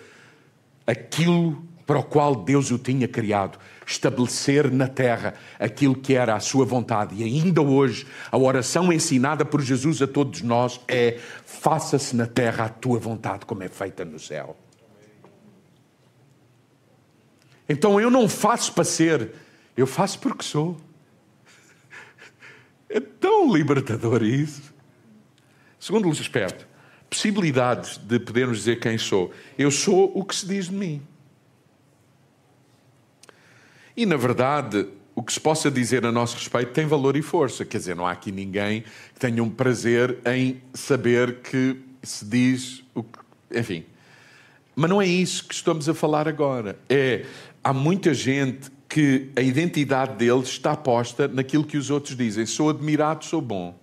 aquilo 0.84 1.64
para 1.86 1.98
o 2.00 2.02
qual 2.02 2.34
Deus 2.34 2.70
o 2.70 2.78
tinha 2.78 3.06
criado 3.06 3.58
estabelecer 3.86 4.70
na 4.70 4.88
terra 4.88 5.34
aquilo 5.58 5.94
que 5.94 6.14
era 6.14 6.34
a 6.34 6.40
sua 6.40 6.64
vontade. 6.64 7.14
E 7.14 7.22
ainda 7.22 7.62
hoje, 7.62 8.06
a 8.30 8.36
oração 8.36 8.92
ensinada 8.92 9.44
por 9.44 9.62
Jesus 9.62 10.02
a 10.02 10.06
todos 10.06 10.42
nós 10.42 10.80
é: 10.88 11.18
faça-se 11.44 12.16
na 12.16 12.26
terra 12.26 12.64
a 12.64 12.68
tua 12.68 12.98
vontade, 12.98 13.46
como 13.46 13.62
é 13.62 13.68
feita 13.68 14.04
no 14.04 14.18
céu. 14.18 14.56
Então 17.68 18.00
eu 18.00 18.10
não 18.10 18.28
faço 18.28 18.72
para 18.72 18.84
ser, 18.84 19.32
eu 19.76 19.86
faço 19.86 20.18
porque 20.18 20.42
sou. 20.42 20.76
É 22.88 23.00
tão 23.00 23.52
libertador 23.52 24.22
isso. 24.22 24.74
Segundo 25.78 26.08
aspecto, 26.08 26.66
possibilidades 27.10 27.98
de 27.98 28.18
podermos 28.18 28.58
dizer 28.58 28.80
quem 28.80 28.96
sou. 28.96 29.32
Eu 29.58 29.70
sou 29.70 30.12
o 30.14 30.24
que 30.24 30.34
se 30.34 30.46
diz 30.46 30.66
de 30.66 30.74
mim. 30.74 31.02
E, 33.96 34.04
na 34.04 34.16
verdade, 34.16 34.86
o 35.14 35.22
que 35.22 35.32
se 35.32 35.40
possa 35.40 35.70
dizer 35.70 36.04
a 36.04 36.12
nosso 36.12 36.36
respeito 36.36 36.72
tem 36.72 36.86
valor 36.86 37.16
e 37.16 37.22
força. 37.22 37.64
Quer 37.64 37.78
dizer, 37.78 37.96
não 37.96 38.06
há 38.06 38.12
aqui 38.12 38.30
ninguém 38.30 38.82
que 39.14 39.20
tenha 39.20 39.42
um 39.42 39.48
prazer 39.48 40.18
em 40.26 40.60
saber 40.74 41.36
que 41.36 41.80
se 42.02 42.24
diz 42.24 42.84
o 42.94 43.02
que. 43.02 43.18
Enfim. 43.58 43.84
Mas 44.74 44.90
não 44.90 45.00
é 45.00 45.06
isso 45.06 45.48
que 45.48 45.54
estamos 45.54 45.88
a 45.88 45.94
falar 45.94 46.28
agora. 46.28 46.78
É. 46.88 47.24
Há 47.64 47.72
muita 47.72 48.12
gente 48.12 48.70
que 48.88 49.30
a 49.34 49.40
identidade 49.40 50.16
deles 50.16 50.48
está 50.48 50.76
posta 50.76 51.26
naquilo 51.26 51.64
que 51.64 51.78
os 51.78 51.90
outros 51.90 52.14
dizem. 52.14 52.44
Sou 52.44 52.68
admirado, 52.68 53.24
sou 53.24 53.40
bom. 53.40 53.74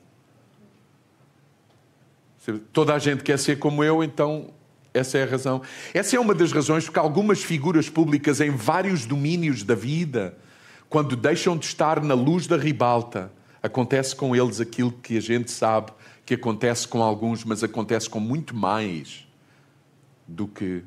Toda 2.72 2.94
a 2.94 3.00
gente 3.00 3.24
quer 3.24 3.40
ser 3.40 3.58
como 3.58 3.84
eu, 3.84 4.04
então 4.04 4.52
essa 4.94 5.18
é 5.18 5.24
a 5.24 5.26
razão. 5.26 5.62
Essa 5.94 6.16
é 6.16 6.20
uma 6.20 6.36
das 6.36 6.52
razões 6.52 6.86
porque 6.86 7.00
algumas 7.00 7.42
figuras 7.44 7.90
públicas 7.90 8.40
em 8.40 8.52
vários 8.52 9.06
domínios 9.06 9.64
da 9.64 9.76
vida, 9.76 10.38
quando 10.90 11.16
deixam 11.16 11.58
de 11.58 11.66
estar 11.66 12.02
na 12.04 12.14
luz 12.14 12.46
da 12.46 12.58
ribalta, 12.58 13.32
acontece 13.62 14.16
com 14.16 14.36
eles 14.36 14.62
aquilo 14.62 14.92
que 14.92 15.18
a 15.18 15.22
gente 15.22 15.50
sabe 15.50 15.92
que 16.26 16.36
acontece 16.36 16.88
com 16.88 17.02
alguns, 17.02 17.44
mas 17.44 17.64
acontece 17.64 18.10
com 18.10 18.20
muito 18.20 18.56
mais 18.56 19.28
do 20.28 20.48
que. 20.48 20.84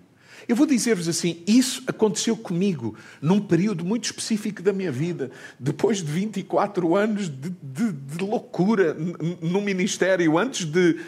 Eu 0.49 0.57
vou 0.57 0.67
dizer-vos 0.67 1.09
assim: 1.09 1.43
isso 1.47 1.83
aconteceu 1.87 2.37
comigo 2.37 2.95
num 3.21 3.41
período 3.41 3.85
muito 3.85 4.05
específico 4.05 4.63
da 4.63 4.73
minha 4.73 4.93
vida, 4.93 5.31
depois 5.59 5.99
de 5.99 6.11
24 6.11 6.95
anos 6.95 7.29
de, 7.29 7.51
de, 7.63 7.93
de 7.93 8.25
loucura 8.25 8.95
no 9.41 9.61
ministério, 9.61 10.39
antes 10.39 10.65
de 10.65 11.01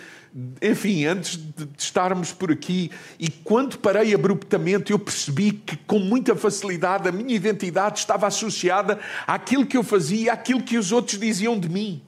enfim, 0.62 1.04
antes 1.04 1.36
de 1.36 1.68
estarmos 1.76 2.32
por 2.32 2.52
aqui, 2.52 2.90
e 3.18 3.28
quando 3.28 3.78
parei 3.78 4.14
abruptamente, 4.14 4.92
eu 4.92 4.98
percebi 4.98 5.52
que 5.52 5.76
com 5.76 5.98
muita 5.98 6.36
facilidade 6.36 7.08
a 7.08 7.12
minha 7.12 7.34
identidade 7.34 7.98
estava 7.98 8.26
associada 8.26 9.00
àquilo 9.26 9.66
que 9.66 9.76
eu 9.76 9.82
fazia, 9.82 10.32
àquilo 10.32 10.62
que 10.62 10.78
os 10.78 10.92
outros 10.92 11.18
diziam 11.18 11.58
de 11.58 11.68
mim. 11.68 12.02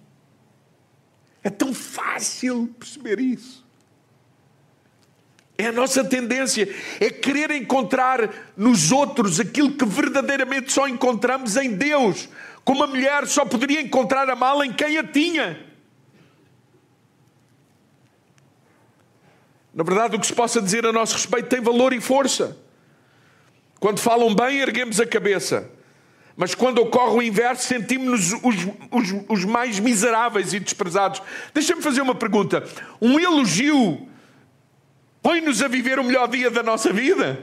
É 1.42 1.50
tão 1.50 1.74
fácil 1.74 2.72
perceber 2.78 3.18
isso. 3.18 3.64
É 5.58 5.66
a 5.66 5.72
nossa 5.72 6.04
tendência, 6.04 6.72
é 7.00 7.10
querer 7.10 7.50
encontrar 7.50 8.30
nos 8.56 8.92
outros 8.92 9.40
aquilo 9.40 9.72
que 9.72 9.84
verdadeiramente 9.84 10.72
só 10.72 10.86
encontramos 10.86 11.56
em 11.56 11.74
Deus. 11.74 12.28
Como 12.64 12.84
a 12.84 12.86
mulher 12.86 13.26
só 13.26 13.44
poderia 13.44 13.80
encontrar 13.80 14.30
a 14.30 14.36
mala 14.36 14.64
em 14.64 14.72
quem 14.72 14.96
a 14.96 15.04
tinha. 15.04 15.69
Na 19.74 19.84
verdade, 19.84 20.16
o 20.16 20.20
que 20.20 20.26
se 20.26 20.32
possa 20.32 20.60
dizer 20.60 20.84
a 20.84 20.92
nosso 20.92 21.14
respeito 21.14 21.48
tem 21.48 21.60
valor 21.60 21.92
e 21.92 22.00
força. 22.00 22.56
Quando 23.78 24.00
falam 24.00 24.34
bem, 24.34 24.60
erguemos 24.60 25.00
a 25.00 25.06
cabeça. 25.06 25.70
Mas 26.36 26.54
quando 26.54 26.78
ocorre 26.78 27.16
o 27.16 27.22
inverso, 27.22 27.66
sentimos-nos 27.66 28.32
os, 28.42 28.66
os, 28.90 29.24
os, 29.28 29.44
mais 29.44 29.78
miseráveis 29.78 30.52
e 30.52 30.60
desprezados. 30.60 31.22
Deixa-me 31.52 31.82
fazer 31.82 32.00
uma 32.00 32.14
pergunta. 32.14 32.64
Um 33.00 33.18
elogio 33.18 34.08
põe-nos 35.22 35.62
a 35.62 35.68
viver 35.68 35.98
o 35.98 36.04
melhor 36.04 36.28
dia 36.28 36.50
da 36.50 36.62
nossa 36.62 36.92
vida? 36.92 37.42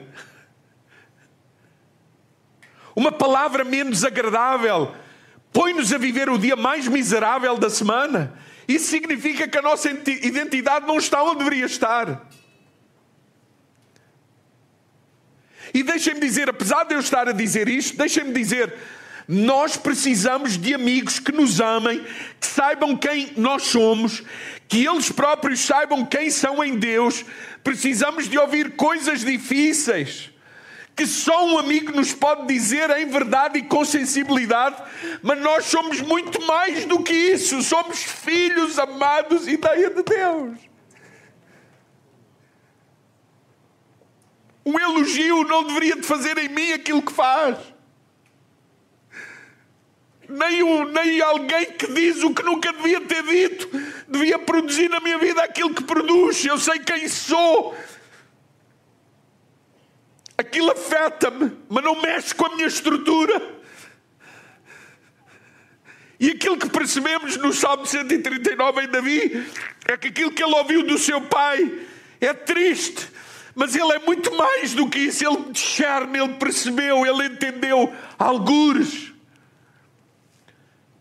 Uma 2.95 3.11
palavra 3.11 3.63
menos 3.63 4.03
agradável 4.03 4.93
põe-nos 5.57 5.91
a 5.91 5.97
viver 5.97 6.29
o 6.29 6.37
dia 6.37 6.55
mais 6.55 6.87
miserável 6.87 7.57
da 7.57 7.67
semana? 7.67 8.31
Isso 8.67 8.89
significa 8.89 9.47
que 9.47 9.57
a 9.57 9.61
nossa 9.61 9.89
identidade 9.89 10.85
não 10.85 10.97
está 10.97 11.23
onde 11.23 11.37
deveria 11.37 11.65
estar. 11.65 12.27
E 15.73 15.83
deixem-me 15.83 16.19
dizer, 16.19 16.49
apesar 16.49 16.83
de 16.83 16.93
eu 16.93 16.99
estar 16.99 17.27
a 17.27 17.31
dizer 17.31 17.69
isto, 17.69 17.97
deixem-me 17.97 18.33
dizer, 18.33 18.73
nós 19.27 19.77
precisamos 19.77 20.57
de 20.57 20.73
amigos 20.73 21.19
que 21.19 21.31
nos 21.31 21.61
amem, 21.61 22.03
que 22.39 22.47
saibam 22.47 22.95
quem 22.95 23.33
nós 23.37 23.63
somos, 23.63 24.23
que 24.67 24.85
eles 24.85 25.11
próprios 25.11 25.61
saibam 25.61 26.05
quem 26.05 26.29
são 26.29 26.63
em 26.63 26.77
Deus. 26.77 27.25
Precisamos 27.63 28.27
de 28.29 28.37
ouvir 28.37 28.75
coisas 28.75 29.21
difíceis 29.21 30.31
que 30.97 31.05
só 31.05 31.45
um 31.45 31.59
amigo 31.59 31.91
nos 31.91 32.11
pode 32.11 32.47
dizer 32.47 32.89
em 32.97 33.07
verdade 33.07 33.59
e 33.59 33.61
com 33.61 33.85
sensibilidade, 33.85 34.81
mas 35.21 35.39
nós 35.39 35.65
somos 35.65 36.01
muito 36.01 36.41
mais 36.47 36.85
do 36.85 37.03
que 37.03 37.13
isso, 37.13 37.61
somos 37.61 38.01
filhos 38.01 38.79
amados, 38.79 39.47
ideia 39.47 39.91
de 39.91 40.01
Deus. 40.01 40.57
Um 44.65 44.77
elogio 44.79 45.43
não 45.43 45.63
deveria 45.63 45.95
de 45.95 46.01
fazer 46.01 46.35
em 46.39 46.49
mim 46.49 46.73
aquilo 46.73 47.03
que 47.03 47.13
faz. 47.13 47.57
Nem, 50.27 50.63
um, 50.63 50.83
nem 50.85 51.21
alguém 51.21 51.71
que 51.73 51.87
diz 51.93 52.21
o 52.23 52.33
que 52.33 52.43
nunca 52.43 52.73
devia 52.73 52.99
ter 52.99 53.23
dito 53.23 53.69
devia 54.07 54.39
produzir 54.39 54.89
na 54.89 54.99
minha 54.99 55.17
vida 55.19 55.43
aquilo 55.43 55.73
que 55.73 55.83
produz. 55.83 56.43
Eu 56.43 56.57
sei 56.57 56.79
quem 56.79 57.07
sou, 57.07 57.75
aquilo 60.37 60.71
afeta-me, 60.71 61.51
mas 61.67 61.83
não 61.83 61.99
mexe 62.01 62.35
com 62.35 62.45
a 62.45 62.55
minha 62.55 62.67
estrutura. 62.67 63.57
E 66.19 66.29
aquilo 66.29 66.57
que 66.57 66.69
percebemos 66.69 67.37
no 67.37 67.51
Salmo 67.53 67.85
139 67.85 68.81
em 68.81 68.87
Davi 68.87 69.47
é 69.85 69.97
que 69.97 70.07
aquilo 70.07 70.31
que 70.31 70.43
ele 70.43 70.55
ouviu 70.55 70.85
do 70.85 70.97
seu 70.97 71.21
pai 71.21 71.85
é 72.19 72.33
triste, 72.33 73.07
mas 73.55 73.75
ele 73.75 73.91
é 73.93 73.99
muito 73.99 74.35
mais 74.35 74.73
do 74.73 74.89
que 74.89 74.99
isso. 74.99 75.25
Ele 75.25 75.51
discerne, 75.51 76.19
ele 76.19 76.35
percebeu, 76.35 77.05
ele 77.05 77.25
entendeu 77.25 77.93
algures 78.17 79.13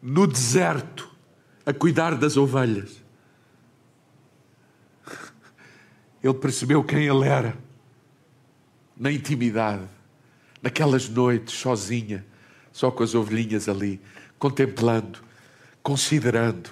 no 0.02 0.26
deserto 0.26 1.10
a 1.64 1.72
cuidar 1.72 2.14
das 2.14 2.36
ovelhas. 2.36 3.02
Ele 6.22 6.34
percebeu 6.34 6.82
quem 6.82 7.06
ele 7.06 7.26
era 7.26 7.65
na 8.96 9.10
intimidade, 9.10 9.86
naquelas 10.62 11.08
noites 11.08 11.54
sozinha, 11.54 12.24
só 12.72 12.90
com 12.90 13.02
as 13.02 13.14
ovelhinhas 13.14 13.68
ali, 13.68 14.00
contemplando, 14.38 15.20
considerando, 15.82 16.70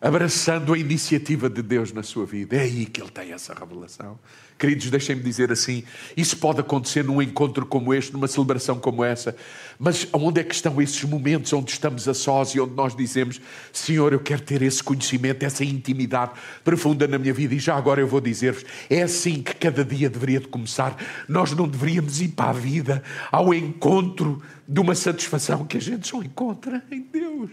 abraçando 0.00 0.72
a 0.72 0.78
iniciativa 0.78 1.50
de 1.50 1.60
Deus 1.60 1.92
na 1.92 2.02
sua 2.02 2.24
vida. 2.24 2.56
É 2.56 2.60
aí 2.60 2.86
que 2.86 3.02
ele 3.02 3.10
tem 3.10 3.32
essa 3.32 3.52
revelação. 3.52 4.18
Queridos, 4.58 4.90
deixem-me 4.90 5.22
dizer 5.22 5.52
assim: 5.52 5.84
isso 6.16 6.36
pode 6.38 6.60
acontecer 6.60 7.04
num 7.04 7.20
encontro 7.20 7.66
como 7.66 7.92
este, 7.92 8.12
numa 8.12 8.28
celebração 8.28 8.78
como 8.78 9.04
essa, 9.04 9.36
mas 9.78 10.06
onde 10.12 10.40
é 10.40 10.44
que 10.44 10.54
estão 10.54 10.80
esses 10.80 11.02
momentos 11.04 11.52
onde 11.52 11.70
estamos 11.70 12.06
a 12.08 12.14
sós 12.14 12.50
e 12.50 12.60
onde 12.60 12.74
nós 12.74 12.94
dizemos: 12.96 13.40
Senhor, 13.72 14.12
eu 14.12 14.20
quero 14.20 14.42
ter 14.42 14.62
esse 14.62 14.82
conhecimento, 14.82 15.42
essa 15.44 15.64
intimidade 15.64 16.32
profunda 16.64 17.06
na 17.06 17.18
minha 17.18 17.32
vida? 17.32 17.54
E 17.54 17.58
já 17.58 17.74
agora 17.74 18.00
eu 18.00 18.06
vou 18.06 18.20
dizer-vos: 18.20 18.64
é 18.88 19.02
assim 19.02 19.42
que 19.42 19.54
cada 19.54 19.84
dia 19.84 20.08
deveria 20.08 20.40
de 20.40 20.48
começar. 20.48 20.96
Nós 21.28 21.52
não 21.52 21.68
deveríamos 21.68 22.20
ir 22.20 22.28
para 22.28 22.50
a 22.50 22.54
vida 22.54 23.02
ao 23.30 23.52
encontro 23.54 24.42
de 24.68 24.80
uma 24.80 24.94
satisfação 24.94 25.64
que 25.64 25.78
a 25.78 25.80
gente 25.80 26.08
só 26.08 26.22
encontra 26.22 26.82
em 26.90 27.00
Deus. 27.00 27.50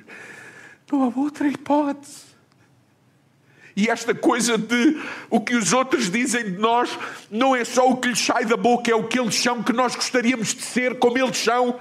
Não 0.91 1.03
há 1.03 1.19
outra 1.19 1.47
hipótese. 1.47 2.26
E 3.77 3.91
esta 3.91 4.15
coisa 4.15 4.57
de 4.57 4.99
o 5.29 5.39
que 5.39 5.55
os 5.55 5.71
outros 5.71 6.09
dizem 6.09 6.45
de 6.45 6.57
nós 6.57 6.89
não 7.29 7.55
é 7.55 7.63
só 7.63 7.87
o 7.87 7.97
que 7.97 8.07
lhes 8.07 8.17
sai 8.17 8.43
da 8.43 8.57
boca, 8.57 8.89
é 8.89 8.95
o 8.95 9.03
que 9.03 9.19
eles 9.19 9.35
são, 9.35 9.61
que 9.61 9.71
nós 9.71 9.95
gostaríamos 9.95 10.55
de 10.55 10.63
ser 10.63 10.97
como 10.97 11.15
eles 11.15 11.37
são. 11.37 11.79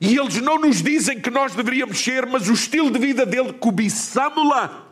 E 0.00 0.16
eles 0.16 0.40
não 0.40 0.58
nos 0.58 0.80
dizem 0.80 1.20
que 1.20 1.28
nós 1.28 1.54
deveríamos 1.54 2.02
ser, 2.02 2.24
mas 2.24 2.48
o 2.48 2.54
estilo 2.54 2.90
de 2.90 2.98
vida 2.98 3.26
dele 3.26 3.52
cobiçamo-la. 3.52 4.86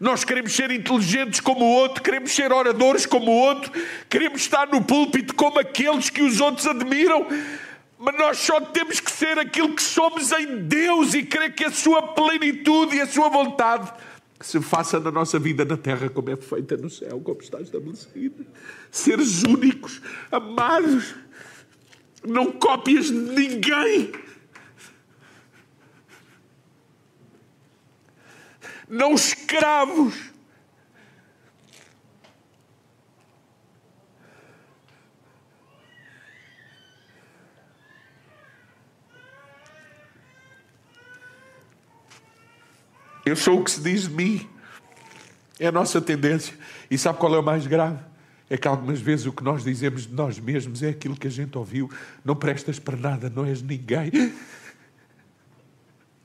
Nós 0.00 0.24
queremos 0.24 0.52
ser 0.52 0.72
inteligentes 0.72 1.38
como 1.38 1.64
o 1.64 1.74
outro, 1.74 2.02
queremos 2.02 2.32
ser 2.32 2.52
oradores 2.52 3.06
como 3.06 3.30
o 3.30 3.36
outro, 3.36 3.70
queremos 4.08 4.40
estar 4.40 4.66
no 4.66 4.82
púlpito 4.82 5.32
como 5.36 5.60
aqueles 5.60 6.10
que 6.10 6.22
os 6.22 6.40
outros 6.40 6.66
admiram, 6.66 7.28
mas 8.00 8.18
nós 8.18 8.36
só 8.36 8.60
temos 8.60 8.98
que 8.98 9.12
ser 9.12 9.38
aquilo 9.38 9.76
que 9.76 9.82
somos 9.82 10.32
em 10.32 10.62
Deus 10.62 11.14
e 11.14 11.22
crer 11.22 11.54
que 11.54 11.66
a 11.66 11.70
sua 11.70 12.02
plenitude 12.02 12.96
e 12.96 13.00
a 13.00 13.06
sua 13.06 13.28
vontade 13.28 13.92
que 14.40 14.46
se 14.46 14.58
faça 14.58 14.98
na 14.98 15.10
nossa 15.10 15.38
vida 15.38 15.66
na 15.66 15.76
terra 15.76 16.08
como 16.08 16.30
é 16.30 16.36
feita 16.36 16.74
no 16.74 16.88
céu, 16.88 17.20
como 17.20 17.42
está 17.42 17.60
estabelecida. 17.60 18.46
Seres 18.90 19.42
únicos, 19.42 20.00
amados, 20.32 21.14
não 22.26 22.50
cópias 22.50 23.08
de 23.08 23.12
ninguém. 23.12 24.10
Não 28.88 29.12
escravos. 29.12 30.14
Eu 43.30 43.36
sou 43.36 43.60
o 43.60 43.64
que 43.64 43.70
se 43.70 43.80
diz 43.80 44.08
de 44.08 44.10
mim. 44.10 44.44
É 45.56 45.68
a 45.68 45.72
nossa 45.72 46.00
tendência. 46.00 46.52
E 46.90 46.98
sabe 46.98 47.18
qual 47.18 47.32
é 47.32 47.38
o 47.38 47.42
mais 47.42 47.64
grave? 47.64 48.00
É 48.48 48.56
que 48.56 48.66
algumas 48.66 49.00
vezes 49.00 49.24
o 49.24 49.32
que 49.32 49.44
nós 49.44 49.62
dizemos 49.62 50.04
de 50.08 50.12
nós 50.12 50.40
mesmos 50.40 50.82
é 50.82 50.88
aquilo 50.88 51.14
que 51.14 51.28
a 51.28 51.30
gente 51.30 51.56
ouviu. 51.56 51.88
Não 52.24 52.34
prestas 52.34 52.80
para 52.80 52.96
nada, 52.96 53.30
não 53.30 53.46
és 53.46 53.62
ninguém. 53.62 54.10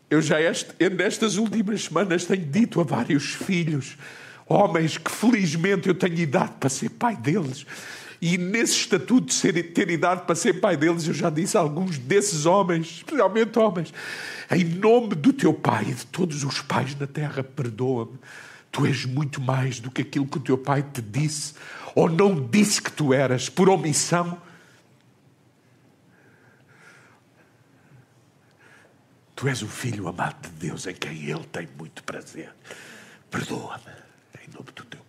Eu 0.10 0.20
já, 0.20 0.42
este, 0.42 0.74
nestas 0.90 1.38
últimas 1.38 1.84
semanas, 1.84 2.26
tenho 2.26 2.44
dito 2.44 2.82
a 2.82 2.84
vários 2.84 3.36
filhos, 3.36 3.98
homens 4.48 4.98
que 4.98 5.12
felizmente 5.12 5.88
eu 5.88 5.94
tenho 5.94 6.18
idade 6.18 6.54
para 6.60 6.70
ser 6.70 6.90
pai 6.90 7.16
deles. 7.16 7.68
E 8.22 8.38
nesse 8.38 8.74
estatuto 8.74 9.28
de 9.28 9.34
ser, 9.34 9.74
ter 9.74 9.90
idade 9.90 10.24
para 10.26 10.36
ser 10.36 10.54
pai 10.54 10.78
deles, 10.78 11.08
eu 11.08 11.14
já 11.14 11.30
disse 11.30 11.58
a 11.58 11.60
alguns 11.60 11.98
desses 11.98 12.46
homens, 12.46 12.88
especialmente 12.98 13.58
homens, 13.60 13.94
em 14.50 14.64
nome 14.64 15.16
do 15.16 15.34
teu 15.34 15.54
pai 15.54 15.86
e 15.90 15.94
de 15.94 16.06
todos 16.08 16.44
os 16.44 16.62
pais 16.62 16.96
na 16.96 17.08
terra, 17.08 17.44
perdoa-me. 17.44 18.18
Tu 18.72 18.86
és 18.86 19.06
muito 19.06 19.40
mais 19.42 19.80
do 19.80 19.90
que 19.90 20.02
aquilo 20.02 20.28
que 20.28 20.38
o 20.38 20.42
teu 20.42 20.58
pai 20.58 20.84
te 20.84 21.02
disse 21.02 21.54
ou 21.96 22.10
não 22.10 22.36
disse 22.36 22.82
que 22.82 22.92
tu 22.92 23.14
eras 23.14 23.48
por 23.48 23.70
omissão. 23.70 24.38
Tu 29.34 29.48
és 29.48 29.62
o 29.62 29.68
filho 29.68 30.08
amado 30.08 30.50
de 30.50 30.68
Deus 30.68 30.88
em 30.88 30.94
quem 30.94 31.30
Ele 31.30 31.46
tem 31.46 31.68
muito 31.78 32.04
prazer. 32.04 32.54
Perdoa-me 33.30 33.94
em 34.44 34.52
nome 34.54 34.72
do 34.74 34.84
teu. 34.86 35.05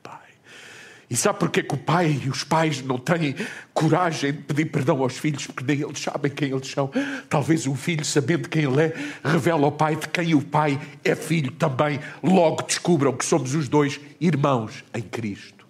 E 1.08 1.16
sabe 1.16 1.38
porquê 1.38 1.62
que 1.62 1.74
o 1.74 1.78
pai 1.78 2.20
e 2.24 2.28
os 2.28 2.42
pais 2.42 2.82
não 2.82 2.98
têm 2.98 3.36
coragem 3.72 4.32
de 4.32 4.42
pedir 4.42 4.64
perdão 4.66 5.00
aos 5.02 5.16
filhos? 5.16 5.46
Porque 5.46 5.62
nem 5.64 5.86
eles 5.86 6.00
sabem 6.00 6.30
quem 6.32 6.50
eles 6.50 6.68
são. 6.68 6.90
Talvez 7.28 7.66
o 7.66 7.76
filho, 7.76 8.04
sabendo 8.04 8.48
quem 8.48 8.64
ele 8.64 8.82
é, 8.82 8.94
revela 9.22 9.66
ao 9.66 9.72
pai 9.72 9.94
de 9.94 10.08
quem 10.08 10.34
o 10.34 10.42
pai 10.42 10.80
é 11.04 11.14
filho 11.14 11.52
também. 11.52 12.00
Logo 12.22 12.62
descubram 12.62 13.12
que 13.12 13.24
somos 13.24 13.54
os 13.54 13.68
dois 13.68 14.00
irmãos 14.20 14.84
em 14.92 15.02
Cristo. 15.02 15.64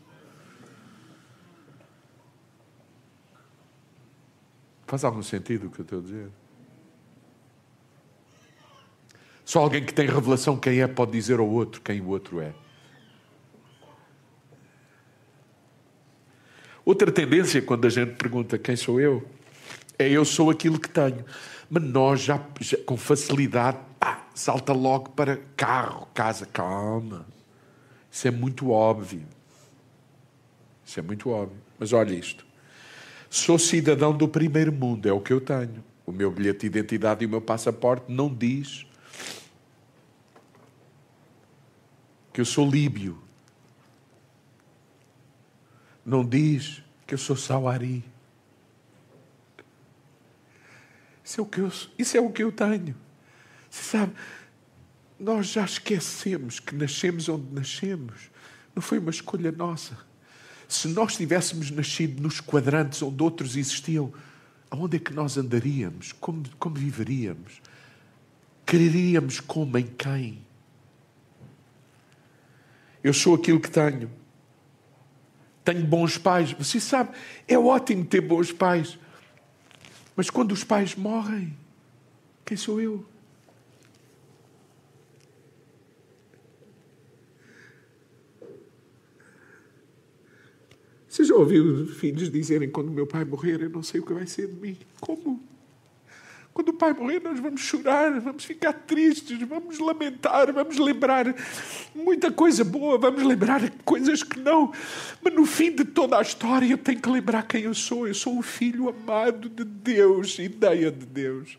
Faz 4.87 5.05
algum 5.05 5.23
sentido 5.23 5.67
o 5.67 5.71
que 5.71 5.81
eu 5.81 5.83
estou 5.83 5.99
a 5.99 6.03
dizer? 6.03 6.31
Só 9.45 9.61
alguém 9.61 9.85
que 9.85 9.93
tem 9.93 10.07
revelação 10.07 10.57
quem 10.57 10.81
é 10.81 10.87
pode 10.87 11.13
dizer 11.13 11.39
ao 11.39 11.49
outro 11.49 11.81
quem 11.83 12.01
o 12.01 12.09
outro 12.09 12.41
é. 12.41 12.55
Outra 16.87 17.11
tendência, 17.11 17.61
quando 17.61 17.85
a 17.85 17.91
gente 17.91 18.13
pergunta 18.13 18.57
quem 18.57 18.77
sou 18.77 19.01
eu, 19.01 19.29
é 19.99 20.09
eu 20.09 20.25
sou 20.25 20.51
aquilo 20.51 20.79
que 20.79 20.89
tenho. 20.89 21.25
Mas 21.69 21.83
nós 21.83 22.21
já, 22.21 22.41
já 22.61 22.79
com 22.87 22.97
facilidade, 22.97 23.79
pá, 23.99 24.29
salta 24.33 24.73
logo 24.73 25.11
para 25.11 25.41
carro, 25.57 26.07
casa, 26.15 26.47
calma. 26.47 27.27
Isso 28.09 28.29
é 28.29 28.31
muito 28.31 28.71
óbvio. 28.71 29.27
Isso 30.85 31.01
é 31.01 31.03
muito 31.03 31.29
óbvio. 31.29 31.59
Mas 31.77 31.93
olha 31.93 32.15
isto. 32.15 32.47
Sou 33.29 33.59
cidadão 33.59 34.17
do 34.17 34.29
primeiro 34.29 34.73
mundo, 34.73 35.09
é 35.09 35.13
o 35.13 35.21
que 35.21 35.33
eu 35.33 35.41
tenho. 35.41 35.83
O 36.07 36.13
meu 36.13 36.31
bilhete 36.31 36.61
de 36.61 36.67
identidade 36.67 37.25
e 37.25 37.27
o 37.27 37.29
meu 37.29 37.41
passaporte 37.41 38.05
não 38.09 38.33
diz 38.33 38.87
que 42.33 42.41
eu 42.41 42.45
sou 42.45 42.71
líbio 42.71 43.26
não 46.07 46.25
diz 46.25 46.81
que 47.05 47.15
eu 47.15 47.19
sou 47.19 47.37
sauari. 47.37 48.05
Isso 51.25 51.41
é 51.41 51.43
o 51.43 51.47
que 51.47 51.61
eu, 51.61 51.73
isso 51.99 52.17
é 52.17 52.21
o 52.21 52.31
que 52.31 52.45
eu 52.45 52.53
tenho. 52.53 52.95
Você 53.69 53.83
sabe, 53.83 54.13
nós 55.19 55.49
já 55.49 55.65
esquecemos 55.65 56.61
que 56.61 56.77
nascemos 56.77 57.29
onde 57.29 57.53
nascemos. 57.53 58.31
Não 58.73 58.81
foi 58.81 59.01
uma 59.01 59.11
escolha 59.11 59.51
nossa. 59.51 59.99
Se 60.69 60.87
nós 60.89 61.17
tivéssemos 61.17 61.73
nascido 61.73 62.23
nos 62.23 62.41
quadrantes 62.41 63.03
onde 63.03 63.21
outros 63.21 63.57
existiam, 63.57 64.13
aonde 64.71 64.99
é 64.99 65.01
que 65.01 65.13
nós 65.13 65.37
andaríamos? 65.37 66.13
Como, 66.13 66.45
como 66.59 66.77
viveríamos? 66.77 67.61
Quereríamos 68.65 69.41
como 69.41 69.77
em 69.77 69.87
quem? 69.87 70.47
Eu 73.03 73.13
sou 73.13 73.35
aquilo 73.35 73.61
que 73.61 73.71
tenho 73.71 74.11
tenho 75.67 75.85
bons 75.85 76.17
pais. 76.17 76.53
Você 76.53 76.79
sabe, 76.79 77.11
é 77.49 77.59
ótimo 77.59 78.05
ter 78.05 78.21
bons 78.21 78.53
pais. 78.53 78.97
Mas 80.15 80.31
quando 80.31 80.53
os 80.53 80.63
pais 80.63 80.95
morrem, 80.95 81.55
quem 82.45 82.57
sou 82.57 82.81
eu? 82.81 83.05
Você 91.09 91.25
já 91.25 91.35
ouviu 91.35 91.87
filhos 91.87 92.31
dizerem 92.31 92.71
quando 92.71 92.91
meu 92.91 93.07
pai 93.07 93.25
morrer, 93.25 93.61
eu 93.61 93.71
não 93.71 93.83
sei 93.83 94.01
o 94.01 94.07
que 94.07 94.13
vai 94.13 94.27
ser 94.27 94.49
de 94.49 94.55
mim? 94.55 94.79
Como? 95.01 95.46
Quando 96.57 96.71
o 96.71 96.73
pai 96.73 96.95
morrer, 96.95 97.21
nós 97.23 97.39
vamos 97.39 97.61
chorar, 97.61 98.19
vamos 98.19 98.43
ficar 98.47 98.73
tristes, 98.73 99.39
vamos 99.43 99.79
lamentar, 99.79 100.51
vamos 100.55 100.79
lembrar 100.79 101.35
muita 101.95 102.33
coisa 102.33 102.65
boa, 102.65 102.97
vamos 102.97 103.23
lembrar 103.25 103.61
coisas 103.85 104.23
que 104.23 104.41
não. 104.41 104.73
Mas 105.23 105.35
no 105.35 105.45
fim 105.45 105.71
de 105.71 105.85
toda 105.85 106.17
a 106.17 106.23
história, 106.23 106.67
eu 106.67 106.79
tenho 106.79 106.99
que 106.99 107.11
lembrar 107.11 107.47
quem 107.47 107.65
eu 107.65 107.75
sou. 107.75 108.09
Eu 108.09 108.15
sou 108.15 108.39
o 108.39 108.43
filho 108.43 108.89
amado 108.89 109.51
de 109.51 109.65
Deus, 109.65 110.39
ideia 110.39 110.91
de 110.91 111.05
Deus. 111.05 111.59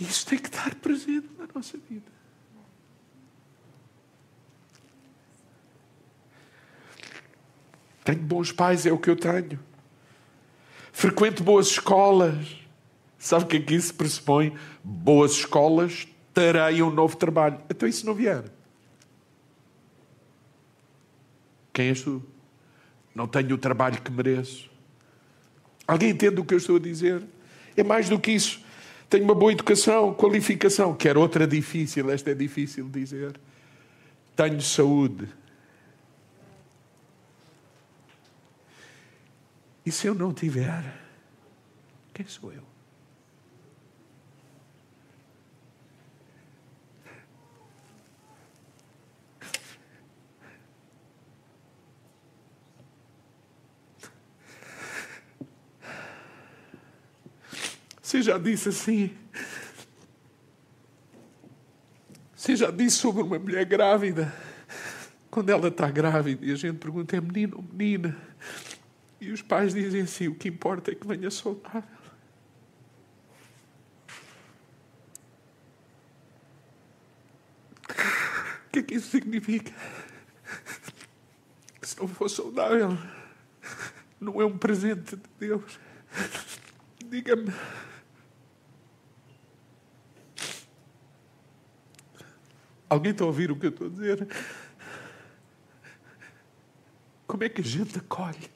E 0.00 0.04
isso 0.04 0.26
tem 0.26 0.38
que 0.38 0.48
estar 0.48 0.74
presente 0.76 1.28
na 1.38 1.46
nossa 1.54 1.76
vida. 1.76 2.10
Tenho 8.02 8.20
bons 8.20 8.50
pais, 8.50 8.86
é 8.86 8.92
o 8.92 8.96
que 8.96 9.10
eu 9.10 9.16
tenho. 9.16 9.60
Frequento 10.90 11.44
boas 11.44 11.66
escolas 11.66 12.59
Sabe 13.20 13.44
o 13.44 13.46
que 13.46 13.58
é 13.58 13.60
que 13.60 13.74
isso 13.74 13.94
pressupõe? 13.94 14.56
Boas 14.82 15.32
escolas 15.32 16.08
terei 16.32 16.82
um 16.82 16.90
novo 16.90 17.16
trabalho. 17.16 17.60
Então 17.68 17.86
isso 17.86 18.06
não 18.06 18.14
vier. 18.14 18.44
Quem 21.70 21.88
és 21.88 22.00
tu? 22.00 22.24
Não 23.14 23.28
tenho 23.28 23.54
o 23.54 23.58
trabalho 23.58 24.00
que 24.00 24.10
mereço. 24.10 24.70
Alguém 25.86 26.10
entende 26.10 26.40
o 26.40 26.44
que 26.44 26.54
eu 26.54 26.58
estou 26.58 26.76
a 26.76 26.80
dizer? 26.80 27.22
É 27.76 27.84
mais 27.84 28.08
do 28.08 28.18
que 28.18 28.30
isso. 28.30 28.64
Tenho 29.10 29.24
uma 29.24 29.34
boa 29.34 29.52
educação, 29.52 30.14
qualificação. 30.14 30.94
Quer 30.94 31.18
outra 31.18 31.46
difícil, 31.46 32.10
esta 32.10 32.30
é 32.30 32.34
difícil 32.34 32.88
de 32.88 33.00
dizer. 33.00 33.38
Tenho 34.34 34.62
saúde. 34.62 35.28
E 39.84 39.92
se 39.92 40.06
eu 40.06 40.14
não 40.14 40.32
tiver, 40.32 40.84
quem 42.14 42.26
sou 42.26 42.50
eu? 42.50 42.69
Você 58.10 58.22
já 58.22 58.36
disse 58.38 58.70
assim. 58.70 59.16
Você 62.34 62.56
já 62.56 62.68
disse 62.68 62.96
sobre 62.96 63.22
uma 63.22 63.38
mulher 63.38 63.64
grávida. 63.64 64.34
Quando 65.30 65.48
ela 65.50 65.68
está 65.68 65.88
grávida 65.88 66.44
e 66.44 66.50
a 66.50 66.56
gente 66.56 66.78
pergunta 66.78 67.16
é 67.16 67.20
menino 67.20 67.58
ou 67.58 67.62
menina. 67.62 68.20
E 69.20 69.30
os 69.30 69.42
pais 69.42 69.74
dizem 69.74 70.00
assim: 70.00 70.26
o 70.26 70.34
que 70.34 70.48
importa 70.48 70.90
é 70.90 70.96
que 70.96 71.06
venha 71.06 71.30
saudável. 71.30 71.84
O 78.66 78.70
que 78.72 78.80
é 78.80 78.82
que 78.82 78.94
isso 78.94 79.08
significa? 79.08 79.72
Que 81.80 81.88
se 81.88 81.96
não 81.96 82.08
for 82.08 82.28
saudável, 82.28 82.98
não 84.20 84.42
é 84.42 84.44
um 84.44 84.58
presente 84.58 85.14
de 85.14 85.22
Deus. 85.38 85.78
Diga-me. 87.08 87.52
Alguém 92.90 93.12
está 93.12 93.22
a 93.22 93.28
ouvir 93.28 93.52
o 93.52 93.56
que 93.56 93.66
eu 93.66 93.70
estou 93.70 93.86
a 93.86 93.90
dizer? 93.90 94.28
Como 97.24 97.44
é 97.44 97.48
que 97.48 97.60
a 97.60 97.64
gente 97.64 97.96
acolhe? 97.96 98.50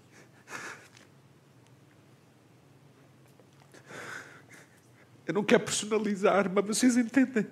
Eu 5.24 5.34
não 5.34 5.44
quero 5.44 5.64
personalizar, 5.64 6.50
mas 6.52 6.66
vocês 6.66 6.96
entendem. 6.96 7.46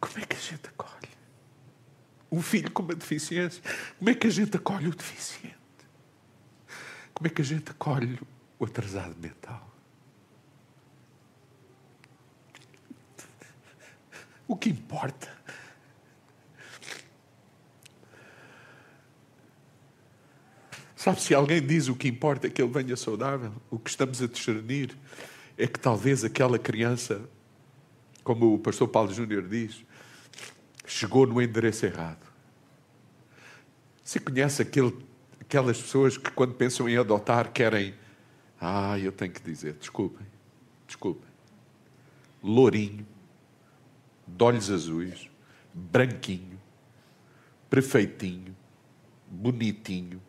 Como 0.00 0.18
é 0.18 0.26
que 0.26 0.36
a 0.36 0.40
gente 0.40 0.66
acolhe? 0.66 1.08
Um 2.32 2.42
filho 2.42 2.70
com 2.72 2.82
uma 2.82 2.96
deficiência. 2.96 3.62
Como 3.96 4.10
é 4.10 4.14
que 4.14 4.26
a 4.26 4.30
gente 4.30 4.56
acolhe 4.56 4.88
o 4.88 4.94
deficiente? 4.94 5.56
Como 7.14 7.28
é 7.28 7.30
que 7.30 7.42
a 7.42 7.44
gente 7.44 7.70
acolhe 7.70 8.18
o 8.58 8.64
atrasado 8.64 9.14
mental? 9.20 9.72
O 14.48 14.56
que 14.56 14.68
importa 14.68 15.37
Sabe, 20.98 21.22
se 21.22 21.32
alguém 21.32 21.64
diz 21.64 21.86
o 21.86 21.94
que 21.94 22.08
importa 22.08 22.48
é 22.48 22.50
que 22.50 22.60
ele 22.60 22.72
venha 22.72 22.96
saudável, 22.96 23.52
o 23.70 23.78
que 23.78 23.88
estamos 23.88 24.20
a 24.20 24.26
discernir 24.26 24.98
é 25.56 25.64
que 25.64 25.78
talvez 25.78 26.24
aquela 26.24 26.58
criança, 26.58 27.22
como 28.24 28.52
o 28.52 28.58
pastor 28.58 28.88
Paulo 28.88 29.14
Júnior 29.14 29.46
diz, 29.46 29.84
chegou 30.84 31.24
no 31.24 31.40
endereço 31.40 31.86
errado. 31.86 32.26
Você 34.02 34.18
conhece 34.18 34.60
aquele, 34.60 34.92
aquelas 35.40 35.80
pessoas 35.80 36.18
que, 36.18 36.32
quando 36.32 36.54
pensam 36.54 36.88
em 36.88 36.96
adotar, 36.96 37.52
querem. 37.52 37.94
Ah, 38.60 38.98
eu 38.98 39.12
tenho 39.12 39.30
que 39.30 39.40
dizer, 39.40 39.74
desculpem, 39.74 40.26
desculpem. 40.84 41.30
Lourinho, 42.42 43.06
de 44.26 44.44
olhos 44.44 44.68
azuis, 44.68 45.30
branquinho, 45.72 46.58
perfeitinho, 47.70 48.56
bonitinho, 49.30 50.20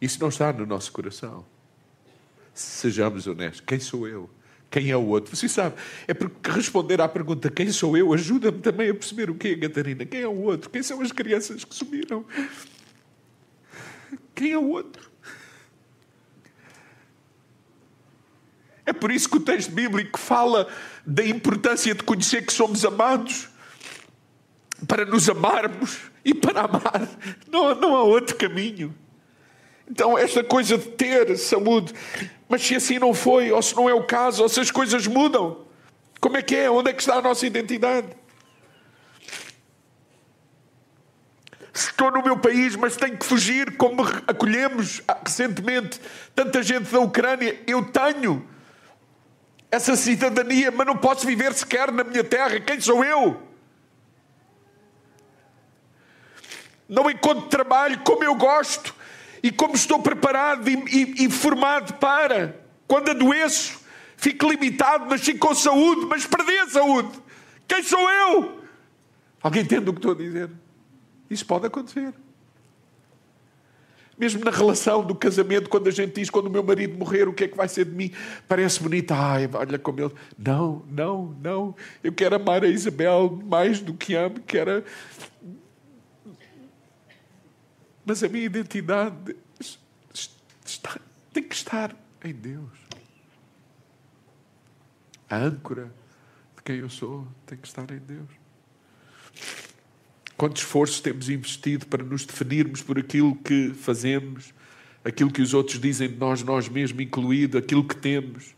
Isso 0.00 0.20
não 0.20 0.28
está 0.28 0.52
no 0.52 0.64
nosso 0.64 0.90
coração. 0.92 1.44
Sejamos 2.54 3.26
honestos. 3.26 3.60
Quem 3.60 3.78
sou 3.78 4.08
eu? 4.08 4.30
Quem 4.70 4.90
é 4.90 4.96
o 4.96 5.04
outro? 5.04 5.34
Você 5.34 5.48
sabe, 5.48 5.74
é 6.06 6.14
porque 6.14 6.48
responder 6.50 7.00
à 7.00 7.08
pergunta 7.08 7.50
quem 7.50 7.72
sou 7.72 7.96
eu 7.96 8.14
ajuda-me 8.14 8.60
também 8.60 8.90
a 8.90 8.94
perceber 8.94 9.28
o 9.28 9.34
que 9.34 9.48
é, 9.48 9.56
Catarina. 9.56 10.06
Quem 10.06 10.20
é 10.20 10.28
o 10.28 10.42
outro? 10.42 10.70
Quem 10.70 10.82
são 10.82 11.00
as 11.00 11.10
crianças 11.10 11.64
que 11.64 11.74
sumiram? 11.74 12.24
Quem 14.34 14.52
é 14.52 14.58
o 14.58 14.68
outro? 14.68 15.10
É 18.86 18.92
por 18.92 19.10
isso 19.10 19.28
que 19.28 19.36
o 19.36 19.40
texto 19.40 19.70
bíblico 19.72 20.18
fala 20.18 20.68
da 21.04 21.24
importância 21.24 21.94
de 21.94 22.02
conhecer 22.02 22.46
que 22.46 22.52
somos 22.52 22.84
amados, 22.84 23.48
para 24.86 25.04
nos 25.04 25.28
amarmos 25.28 25.98
e 26.24 26.32
para 26.32 26.62
amar. 26.62 27.08
Não, 27.50 27.74
não 27.74 27.94
há 27.94 28.02
outro 28.02 28.36
caminho. 28.36 28.94
Então, 29.90 30.16
esta 30.16 30.44
coisa 30.44 30.78
de 30.78 30.88
ter 30.90 31.36
saúde, 31.36 31.92
mas 32.48 32.62
se 32.62 32.76
assim 32.76 33.00
não 33.00 33.12
foi, 33.12 33.50
ou 33.50 33.60
se 33.60 33.74
não 33.74 33.88
é 33.88 33.92
o 33.92 34.04
caso, 34.04 34.44
ou 34.44 34.48
se 34.48 34.60
as 34.60 34.70
coisas 34.70 35.04
mudam, 35.08 35.66
como 36.20 36.36
é 36.36 36.42
que 36.42 36.54
é? 36.54 36.70
Onde 36.70 36.90
é 36.90 36.92
que 36.92 37.02
está 37.02 37.16
a 37.16 37.20
nossa 37.22 37.44
identidade? 37.44 38.06
Estou 41.74 42.12
no 42.12 42.22
meu 42.22 42.38
país, 42.38 42.76
mas 42.76 42.96
tenho 42.96 43.18
que 43.18 43.26
fugir, 43.26 43.76
como 43.76 44.02
acolhemos 44.28 45.02
recentemente 45.26 46.00
tanta 46.36 46.62
gente 46.62 46.88
da 46.92 47.00
Ucrânia, 47.00 47.60
eu 47.66 47.84
tenho 47.84 48.48
essa 49.72 49.96
cidadania, 49.96 50.70
mas 50.70 50.86
não 50.86 50.96
posso 50.96 51.26
viver 51.26 51.52
sequer 51.52 51.90
na 51.90 52.04
minha 52.04 52.22
terra. 52.22 52.60
Quem 52.60 52.80
sou 52.80 53.04
eu? 53.04 53.42
Não 56.88 57.10
encontro 57.10 57.48
trabalho 57.48 57.98
como 58.00 58.22
eu 58.22 58.36
gosto 58.36 58.99
e 59.42 59.50
como 59.50 59.74
estou 59.74 60.00
preparado 60.00 60.68
e, 60.68 60.74
e, 60.74 61.24
e 61.26 61.30
formado 61.30 61.94
para. 61.94 62.60
Quando 62.86 63.10
adoeço, 63.10 63.80
fico 64.16 64.48
limitado, 64.48 65.06
mas 65.08 65.20
fico 65.20 65.46
com 65.46 65.54
saúde, 65.54 66.06
mas 66.06 66.26
perdi 66.26 66.58
a 66.58 66.68
saúde. 66.68 67.10
Quem 67.66 67.82
sou 67.82 68.10
eu? 68.10 68.60
Alguém 69.42 69.62
entende 69.62 69.88
o 69.88 69.92
que 69.92 69.98
estou 69.98 70.12
a 70.12 70.16
dizer? 70.16 70.50
Isso 71.30 71.46
pode 71.46 71.66
acontecer. 71.66 72.12
Mesmo 74.18 74.44
na 74.44 74.50
relação 74.50 75.02
do 75.02 75.14
casamento, 75.14 75.70
quando 75.70 75.88
a 75.88 75.90
gente 75.90 76.20
diz, 76.20 76.28
quando 76.28 76.48
o 76.48 76.50
meu 76.50 76.62
marido 76.62 76.98
morrer, 76.98 77.26
o 77.26 77.32
que 77.32 77.44
é 77.44 77.48
que 77.48 77.56
vai 77.56 77.66
ser 77.68 77.86
de 77.86 77.92
mim? 77.92 78.10
Parece 78.46 78.82
bonito, 78.82 79.12
ai, 79.12 79.48
olha 79.50 79.78
como 79.78 79.98
ele. 79.98 80.12
Não, 80.36 80.82
não, 80.90 81.34
não. 81.42 81.74
Eu 82.04 82.12
quero 82.12 82.36
amar 82.36 82.62
a 82.62 82.68
Isabel 82.68 83.40
mais 83.46 83.80
do 83.80 83.94
que 83.94 84.14
amo, 84.14 84.40
quero. 84.46 84.84
Mas 88.10 88.24
a 88.24 88.28
minha 88.28 88.44
identidade 88.44 89.36
está, 90.64 91.00
tem 91.32 91.44
que 91.44 91.54
estar 91.54 91.94
em 92.24 92.32
Deus. 92.32 92.72
A 95.28 95.36
âncora 95.36 95.94
de 96.56 96.62
quem 96.64 96.78
eu 96.78 96.90
sou 96.90 97.24
tem 97.46 97.56
que 97.56 97.68
estar 97.68 97.88
em 97.92 98.00
Deus. 98.00 98.28
Quanto 100.36 100.56
esforço 100.56 101.00
temos 101.00 101.28
investido 101.28 101.86
para 101.86 102.02
nos 102.02 102.26
definirmos 102.26 102.82
por 102.82 102.98
aquilo 102.98 103.36
que 103.36 103.74
fazemos, 103.74 104.52
aquilo 105.04 105.30
que 105.30 105.40
os 105.40 105.54
outros 105.54 105.78
dizem 105.78 106.08
de 106.08 106.16
nós, 106.16 106.42
nós 106.42 106.68
mesmos, 106.68 107.00
incluído 107.00 107.58
aquilo 107.58 107.86
que 107.86 107.94
temos. 107.94 108.56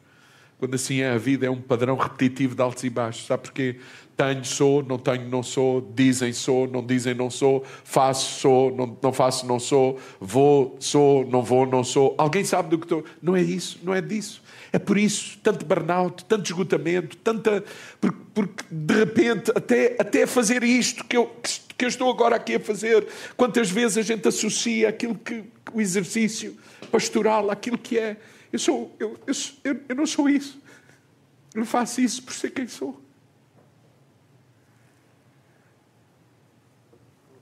Quando 0.62 0.76
assim 0.76 1.00
é 1.00 1.10
a 1.10 1.18
vida, 1.18 1.44
é 1.44 1.50
um 1.50 1.60
padrão 1.60 1.96
repetitivo 1.96 2.54
de 2.54 2.62
altos 2.62 2.84
e 2.84 2.88
baixos. 2.88 3.26
Sabe 3.26 3.42
porquê? 3.42 3.80
Tenho, 4.16 4.44
sou, 4.44 4.80
não 4.80 4.96
tenho, 4.96 5.28
não 5.28 5.42
sou. 5.42 5.80
Dizem, 5.92 6.32
sou, 6.32 6.68
não 6.68 6.86
dizem, 6.86 7.16
não 7.16 7.28
sou. 7.28 7.64
Faço, 7.82 8.38
sou, 8.38 8.70
não, 8.70 8.96
não 9.02 9.12
faço, 9.12 9.44
não 9.44 9.58
sou. 9.58 9.98
Vou, 10.20 10.76
sou, 10.78 11.26
não 11.26 11.42
vou, 11.42 11.66
não 11.66 11.82
sou. 11.82 12.14
Alguém 12.16 12.44
sabe 12.44 12.70
do 12.70 12.78
que 12.78 12.84
estou. 12.84 13.04
Não 13.20 13.34
é 13.34 13.42
isso, 13.42 13.80
não 13.82 13.92
é 13.92 14.00
disso. 14.00 14.40
É 14.72 14.78
por 14.78 14.96
isso, 14.96 15.36
tanto 15.42 15.66
burnout, 15.66 16.24
tanto 16.26 16.46
esgotamento, 16.46 17.16
tanta. 17.16 17.64
Porque, 18.00 18.18
porque 18.32 18.64
de 18.70 18.94
repente, 18.94 19.50
até, 19.56 19.96
até 19.98 20.28
fazer 20.28 20.62
isto 20.62 21.02
que 21.02 21.16
eu, 21.16 21.26
que 21.76 21.84
eu 21.84 21.88
estou 21.88 22.08
agora 22.08 22.36
aqui 22.36 22.54
a 22.54 22.60
fazer, 22.60 23.04
quantas 23.36 23.68
vezes 23.68 23.98
a 23.98 24.02
gente 24.02 24.28
associa 24.28 24.90
aquilo 24.90 25.16
que. 25.16 25.42
o 25.74 25.80
exercício 25.80 26.56
pastoral, 26.92 27.50
aquilo 27.50 27.76
que 27.76 27.98
é. 27.98 28.16
Eu, 28.52 28.58
sou, 28.58 28.94
eu, 28.98 29.18
eu, 29.64 29.80
eu 29.88 29.96
não 29.96 30.06
sou 30.06 30.28
isso. 30.28 30.60
Eu 31.54 31.60
não 31.60 31.66
faço 31.66 32.00
isso 32.00 32.22
por 32.22 32.32
ser 32.32 32.50
quem 32.50 32.68
sou. 32.68 33.00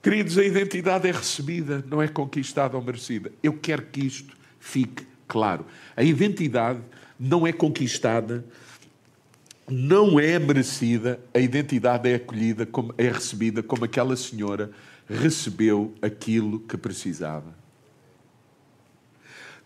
Queridos, 0.02 0.38
a 0.38 0.44
identidade 0.44 1.06
é 1.06 1.12
recebida, 1.12 1.84
não 1.86 2.00
é 2.00 2.08
conquistada 2.08 2.76
ou 2.76 2.82
merecida. 2.82 3.30
Eu 3.42 3.52
quero 3.52 3.82
que 3.82 4.00
isto 4.00 4.34
fique 4.58 5.06
claro. 5.28 5.66
A 5.94 6.02
identidade 6.02 6.80
não 7.18 7.46
é 7.46 7.52
conquistada, 7.52 8.44
não 9.68 10.18
é 10.18 10.38
merecida, 10.38 11.20
a 11.34 11.38
identidade 11.38 12.08
é 12.08 12.14
acolhida, 12.14 12.66
é 12.96 13.08
recebida 13.08 13.62
como 13.62 13.84
aquela 13.84 14.16
senhora 14.16 14.70
recebeu 15.06 15.94
aquilo 16.00 16.60
que 16.60 16.78
precisava. 16.78 17.59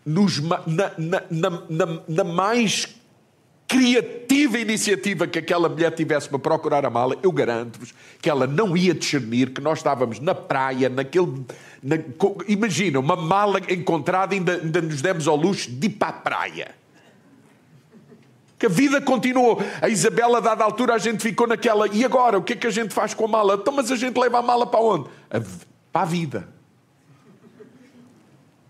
Nos, 0.05 0.39
na, 0.39 0.61
na, 0.67 1.23
na, 1.29 2.01
na, 2.07 2.23
mais 2.23 2.95
criativa 3.67 4.59
iniciativa 4.59 5.25
que 5.25 5.39
aquela 5.39 5.67
mulher 5.67 5.91
tivesse 5.91 6.29
para 6.29 6.37
procurar 6.37 6.85
a 6.85 6.89
mala, 6.89 7.17
eu 7.23 7.31
garanto-vos 7.31 7.93
que 8.21 8.29
ela 8.29 8.45
não 8.45 8.77
ia 8.77 8.93
discernir 8.93 9.51
que 9.51 9.59
nós 9.59 9.79
estávamos 9.79 10.19
na 10.19 10.35
praia, 10.35 10.89
naquele. 10.89 11.43
Na, 11.81 11.95
imagina, 12.47 12.99
uma 12.99 13.15
mala 13.15 13.59
encontrada, 13.67 14.35
ainda, 14.35 14.53
ainda 14.53 14.81
nos 14.81 15.01
demos 15.01 15.27
ao 15.27 15.35
luxo 15.35 15.71
de 15.71 15.87
ir 15.87 15.91
para 15.91 16.09
a 16.09 16.13
praia. 16.13 16.75
Que 18.57 18.67
a 18.67 18.69
vida 18.69 19.01
continuou. 19.01 19.61
A 19.81 19.89
Isabela, 19.89 20.37
a 20.37 20.41
dada 20.41 20.63
altura, 20.63 20.93
a 20.93 20.97
gente 20.97 21.21
ficou 21.21 21.47
naquela. 21.47 21.87
E 21.87 22.05
agora? 22.05 22.37
O 22.37 22.43
que 22.43 22.53
é 22.53 22.55
que 22.55 22.67
a 22.67 22.71
gente 22.71 22.93
faz 22.93 23.13
com 23.13 23.25
a 23.25 23.27
mala? 23.27 23.55
Então, 23.55 23.73
mas 23.73 23.91
a 23.91 23.95
gente 23.95 24.17
leva 24.17 24.39
a 24.39 24.41
mala 24.41 24.65
para 24.65 24.79
onde? 24.79 25.09
A, 25.29 25.41
para 25.91 26.01
a 26.01 26.05
vida. 26.05 26.54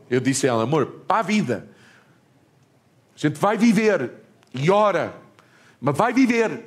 Eu 0.10 0.20
disse 0.20 0.48
a 0.48 0.52
ela, 0.52 0.64
amor, 0.64 0.86
para 1.08 1.20
a 1.20 1.22
vida. 1.22 1.68
A 3.16 3.20
gente 3.20 3.40
vai 3.40 3.58
viver 3.58 4.12
e 4.54 4.70
ora, 4.70 5.16
mas 5.80 5.98
vai 5.98 6.14
viver. 6.14 6.66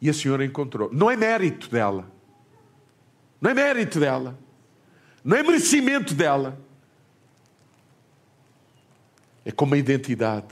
E 0.00 0.08
a 0.08 0.14
senhora 0.14 0.44
encontrou. 0.44 0.90
Não 0.92 1.10
é 1.10 1.16
mérito 1.16 1.68
dela. 1.68 2.10
Não 3.40 3.50
é 3.50 3.54
mérito 3.54 4.00
dela. 4.00 4.38
Não 5.22 5.36
é 5.36 5.42
merecimento 5.42 6.14
dela. 6.14 6.58
É 9.44 9.52
como 9.52 9.74
a 9.74 9.78
identidade. 9.78 10.48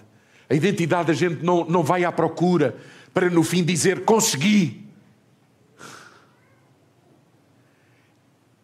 A 0.49 0.55
identidade 0.55 1.11
a 1.11 1.15
gente 1.15 1.43
não, 1.43 1.65
não 1.65 1.83
vai 1.83 2.05
à 2.05 2.13
procura 2.13 2.77
para 3.13 3.29
no 3.31 3.43
fim 3.43 3.65
dizer 3.65 4.05
consegui. 4.05 4.87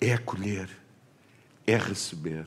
É 0.00 0.12
acolher, 0.12 0.68
é 1.66 1.76
receber. 1.76 2.46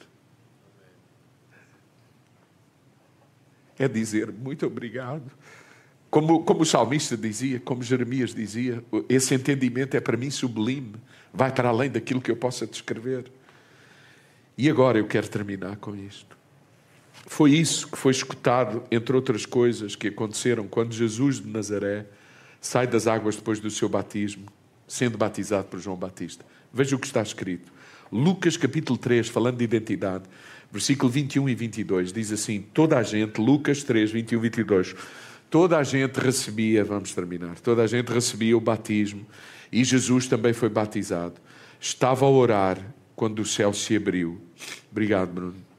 É 3.78 3.88
dizer 3.88 4.32
muito 4.32 4.66
obrigado. 4.66 5.32
Como, 6.10 6.44
como 6.44 6.62
o 6.62 6.66
salmista 6.66 7.16
dizia, 7.16 7.60
como 7.60 7.82
Jeremias 7.82 8.36
dizia, 8.36 8.84
esse 9.08 9.34
entendimento 9.34 9.96
é 9.96 10.02
para 10.02 10.18
mim 10.18 10.30
sublime, 10.30 10.96
vai 11.34 11.54
para 11.54 11.70
além 11.70 11.90
daquilo 11.90 12.22
que 12.22 12.30
eu 12.30 12.36
possa 12.36 12.68
descrever. 12.68 13.32
E 14.58 14.70
agora 14.70 15.00
eu 15.00 15.08
quero 15.08 15.30
terminar 15.30 15.78
com 15.78 15.96
isto. 15.96 16.38
Foi 17.26 17.52
isso 17.52 17.88
que 17.88 17.98
foi 17.98 18.12
escutado, 18.12 18.84
entre 18.92 19.16
outras 19.16 19.46
coisas 19.46 19.96
que 19.96 20.10
aconteceram 20.10 20.68
quando 20.68 20.94
Jesus 20.94 21.40
de 21.40 21.48
Nazaré 21.48 22.06
sai 22.60 22.86
das 22.86 23.08
águas 23.08 23.38
depois 23.38 23.60
do 23.60 23.72
seu 23.72 23.88
batismo, 23.88 24.48
sendo 24.88 25.18
batizado 25.18 25.68
por 25.70 25.80
João 25.80 25.96
Batista. 25.96 26.46
Veja 26.74 26.96
o 26.96 27.00
que 27.00 27.08
está 27.08 27.22
escrito. 27.22 27.72
Lucas 28.12 28.58
capítulo 28.58 29.00
3, 29.00 29.30
falando 29.30 29.58
de 29.58 29.64
identidade, 29.64 30.26
versículo 30.72 31.12
21 31.12 31.50
e 31.50 31.56
22, 31.56 32.14
diz 32.14 32.32
assim: 32.32 32.62
Toda 32.74 32.98
a 32.98 33.04
gente, 33.04 33.40
Lucas 33.40 33.84
3, 33.84 34.12
21 34.12 34.38
e 34.38 34.42
22, 34.42 34.96
toda 35.50 35.78
a 35.78 35.84
gente 35.84 36.20
recebia, 36.20 36.84
vamos 36.84 37.14
terminar, 37.14 37.60
toda 37.60 37.84
a 37.84 37.88
gente 37.88 38.12
recebia 38.12 38.56
o 38.56 38.62
batismo 38.62 39.26
e 39.72 39.84
Jesus 39.84 40.28
também 40.28 40.54
foi 40.54 40.70
batizado. 40.70 41.36
Estava 41.80 42.26
a 42.26 42.30
orar 42.30 42.80
quando 43.16 43.40
o 43.40 43.46
céu 43.46 43.74
se 43.74 43.96
abriu. 43.96 44.40
Obrigado, 44.92 45.34
Bruno 45.34 45.72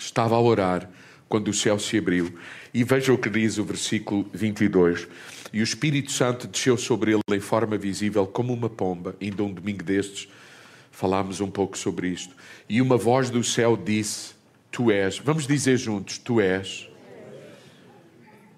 estava 0.00 0.34
a 0.34 0.40
orar 0.40 0.90
quando 1.28 1.48
o 1.48 1.54
céu 1.54 1.78
se 1.78 1.98
abriu. 1.98 2.34
E 2.72 2.82
veja 2.82 3.12
o 3.12 3.18
que 3.18 3.28
diz 3.28 3.58
o 3.58 3.64
versículo 3.64 4.28
22. 4.32 5.06
E 5.52 5.60
o 5.60 5.64
Espírito 5.64 6.10
Santo 6.10 6.46
desceu 6.46 6.76
sobre 6.76 7.12
ele 7.12 7.20
em 7.32 7.40
forma 7.40 7.76
visível 7.76 8.26
como 8.26 8.52
uma 8.52 8.68
pomba. 8.68 9.14
Ainda 9.20 9.42
um 9.42 9.52
domingo 9.52 9.84
destes 9.84 10.28
falámos 11.00 11.40
um 11.40 11.50
pouco 11.50 11.78
sobre 11.78 12.08
isto. 12.08 12.36
E 12.68 12.82
uma 12.82 12.98
voz 12.98 13.30
do 13.30 13.42
céu 13.42 13.74
disse: 13.74 14.34
Tu 14.70 14.90
és. 14.90 15.18
Vamos 15.18 15.46
dizer 15.46 15.78
juntos: 15.78 16.18
Tu 16.18 16.42
és. 16.42 16.90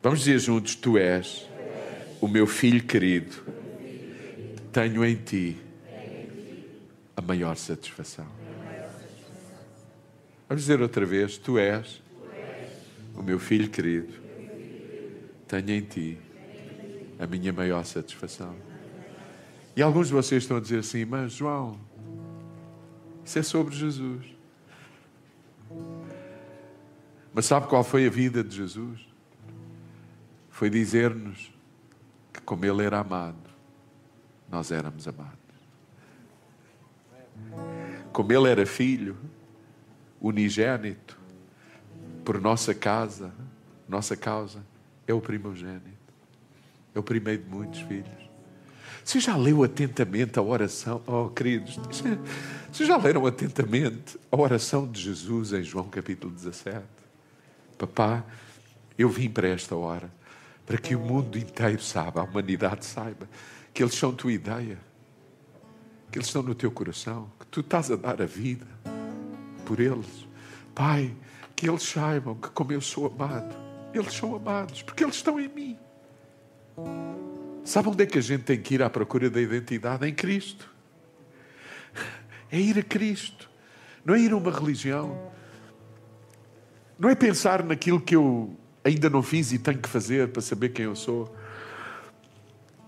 Vamos 0.03 0.19
dizer 0.19 0.41
juntos: 0.41 0.75
Tu 0.75 0.99
és 0.99 1.47
o 2.21 2.27
meu 2.27 2.47
filho 2.49 2.83
querido. 2.83 3.37
Tenho 4.73 5.05
em 5.05 5.15
ti 5.15 5.57
a 7.17 7.23
maior 7.23 7.57
satisfação. 7.57 8.27
Vamos 10.49 10.65
dizer 10.65 10.83
outra 10.83 11.07
vez: 11.07 11.39
Tu 11.39 11.59
és 11.59 12.03
o 13.15 13.23
meu 13.23 13.39
filho 13.39 13.69
querido. 13.69 14.21
tenho 15.47 15.71
em 15.71 15.83
ti 15.83 16.19
a 17.21 17.27
minha 17.27 17.53
maior 17.53 17.85
satisfação. 17.85 18.57
E 19.77 19.81
alguns 19.81 20.09
de 20.09 20.13
vocês 20.13 20.43
estão 20.43 20.57
a 20.57 20.61
dizer 20.61 20.81
assim, 20.81 21.05
mas 21.05 21.33
João, 21.33 21.79
isso 23.25 23.39
é 23.39 23.43
sobre 23.43 23.75
Jesus. 23.75 24.27
Mas 27.33 27.47
sabe 27.47 27.67
qual 27.67 27.83
foi 27.83 28.07
a 28.07 28.11
vida 28.11 28.45
de 28.45 28.57
Jesus? 28.57 29.01
Foi 30.51 30.69
dizer-nos 30.69 31.53
que, 32.33 32.41
como 32.43 32.65
Ele 32.65 32.85
era 32.85 33.01
amado, 33.01 33.51
nós 34.51 34.71
éramos 34.71 35.09
amados. 35.09 35.33
Como 38.13 38.33
Ele 38.33 38.51
era 38.51 38.67
filho, 38.67 39.17
unigênito, 40.21 41.19
por 42.25 42.41
nossa 42.41 42.75
casa, 42.75 43.33
nossa 43.89 44.17
causa, 44.17 44.63
é 45.07 45.15
o 45.15 45.21
primogênito. 45.21 45.91
É 46.95 46.99
o 46.99 47.03
primeiro 47.03 47.43
de 47.43 47.49
muitos 47.49 47.81
filhos. 47.81 48.32
Você 49.05 49.21
já 49.21 49.37
leu 49.37 49.63
atentamente 49.65 50.39
a 50.39 50.43
oração, 50.43 51.03
oh 51.07 51.29
queridos? 51.29 51.79
Vocês 52.73 52.89
já 52.89 52.97
leram 52.97 53.27
atentamente 53.27 54.19
a 54.31 54.37
oração 54.37 54.87
de 54.87 55.01
Jesus 55.01 55.53
em 55.53 55.63
João 55.63 55.89
capítulo 55.89 56.33
17? 56.33 56.83
Papá, 57.77 58.25
eu 58.97 59.09
vim 59.09 59.29
para 59.29 59.49
esta 59.49 59.75
hora 59.75 60.11
para 60.65 60.79
que 60.79 60.95
o 60.95 61.01
mundo 61.01 61.37
inteiro 61.37 61.83
saiba, 61.83 62.21
a 62.21 62.25
humanidade 62.25 62.85
saiba, 62.85 63.29
que 63.75 63.83
eles 63.83 63.95
são 63.95 64.15
tua 64.15 64.33
ideia, 64.33 64.79
que 66.11 66.19
eles 66.19 66.29
estão 66.29 66.43
no 66.43 66.55
teu 66.55 66.71
coração, 66.71 67.31
que 67.41 67.47
tu 67.47 67.61
estás 67.61 67.91
a 67.91 67.97
dar 67.97 68.23
a 68.23 68.27
vida 68.27 68.67
por 69.67 69.81
eles. 69.81 70.27
Pai, 70.75 71.15
que 71.57 71.69
eles 71.69 71.83
saibam 71.83 72.37
que, 72.37 72.49
como 72.51 72.73
eu 72.73 72.81
sou 72.81 73.07
amado, 73.07 73.55
eles 73.93 74.15
são 74.15 74.35
amados, 74.35 74.83
porque 74.83 75.05
eles 75.05 75.17
estão 75.17 75.39
em 75.39 75.49
mim. 75.49 75.79
Sabe 77.65 77.89
onde 77.89 78.03
é 78.03 78.07
que 78.07 78.19
a 78.19 78.23
gente 78.23 78.43
tem 78.43 78.61
que 78.61 78.75
ir 78.75 78.83
à 78.83 78.91
procura 78.91 79.31
da 79.31 79.41
identidade? 79.41 80.07
Em 80.07 80.15
Cristo. 80.15 80.69
É 82.51 82.59
ir 82.59 82.79
a 82.79 82.83
Cristo. 82.83 83.49
Não 84.05 84.15
é 84.15 84.21
ir 84.21 84.33
a 84.33 84.37
uma 84.37 84.51
religião. 84.51 85.31
Não 86.99 87.09
é 87.09 87.15
pensar 87.15 87.63
naquilo 87.63 88.01
que 88.01 88.15
eu 88.15 88.57
ainda 88.85 89.09
não 89.09 89.23
fiz 89.23 89.53
e 89.53 89.59
tenho 89.59 89.79
que 89.79 89.89
fazer 89.89 90.29
para 90.29 90.43
saber 90.43 90.71
quem 90.71 90.85
eu 90.85 90.97
sou. 90.97 91.35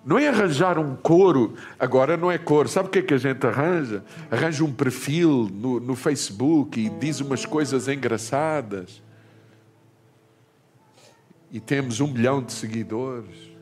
Não 0.04 0.18
é 0.18 0.28
arranjar 0.28 0.78
um 0.78 0.94
coro, 0.94 1.54
agora 1.78 2.16
não 2.16 2.30
é 2.30 2.36
coro. 2.36 2.68
Sabe 2.68 2.88
o 2.88 2.90
que 2.90 2.98
é 2.98 3.02
que 3.02 3.14
a 3.14 3.18
gente 3.18 3.46
arranja? 3.46 4.04
Arranja 4.30 4.62
um 4.62 4.72
perfil 4.72 5.48
no, 5.50 5.80
no 5.80 5.96
Facebook 5.96 6.78
e 6.78 6.90
diz 6.90 7.20
umas 7.20 7.46
coisas 7.46 7.88
engraçadas. 7.88 9.02
E 11.50 11.58
temos 11.58 12.00
um 12.00 12.08
milhão 12.08 12.42
de 12.42 12.52
seguidores. 12.52 13.53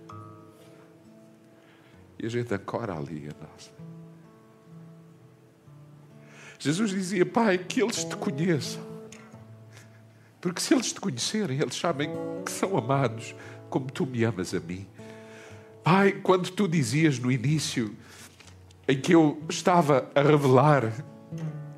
E 2.22 2.26
a 2.26 2.28
gente 2.28 2.54
ancora 2.54 2.94
ali 2.94 3.28
a 3.28 3.44
nossa. 3.44 3.70
Jesus 6.58 6.90
dizia, 6.90 7.26
Pai, 7.26 7.58
que 7.58 7.82
eles 7.82 8.04
te 8.04 8.14
conheçam. 8.14 8.80
Porque 10.40 10.60
se 10.60 10.72
eles 10.72 10.92
te 10.92 11.00
conhecerem, 11.00 11.60
eles 11.60 11.74
sabem 11.74 12.10
que 12.44 12.52
são 12.52 12.78
amados 12.78 13.34
como 13.68 13.90
tu 13.90 14.06
me 14.06 14.22
amas 14.22 14.54
a 14.54 14.60
mim. 14.60 14.86
Pai, 15.82 16.12
quando 16.12 16.50
tu 16.50 16.68
dizias 16.68 17.18
no 17.18 17.32
início, 17.32 17.96
em 18.86 19.00
que 19.00 19.12
eu 19.12 19.42
estava 19.48 20.08
a 20.14 20.22
revelar 20.22 20.92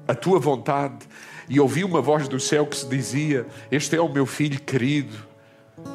a 0.07 0.15
tua 0.15 0.39
vontade, 0.39 1.07
e 1.49 1.61
ouvi 1.61 1.85
uma 1.85 2.01
voz 2.01 2.29
do 2.29 2.41
céu 2.41 2.67
que 2.67 2.77
se 2.77 2.89
dizia: 2.89 3.47
Este 3.71 3.97
é 3.97 4.01
o 4.01 4.13
meu 4.13 4.27
filho 4.27 4.61
querido, 4.61 5.17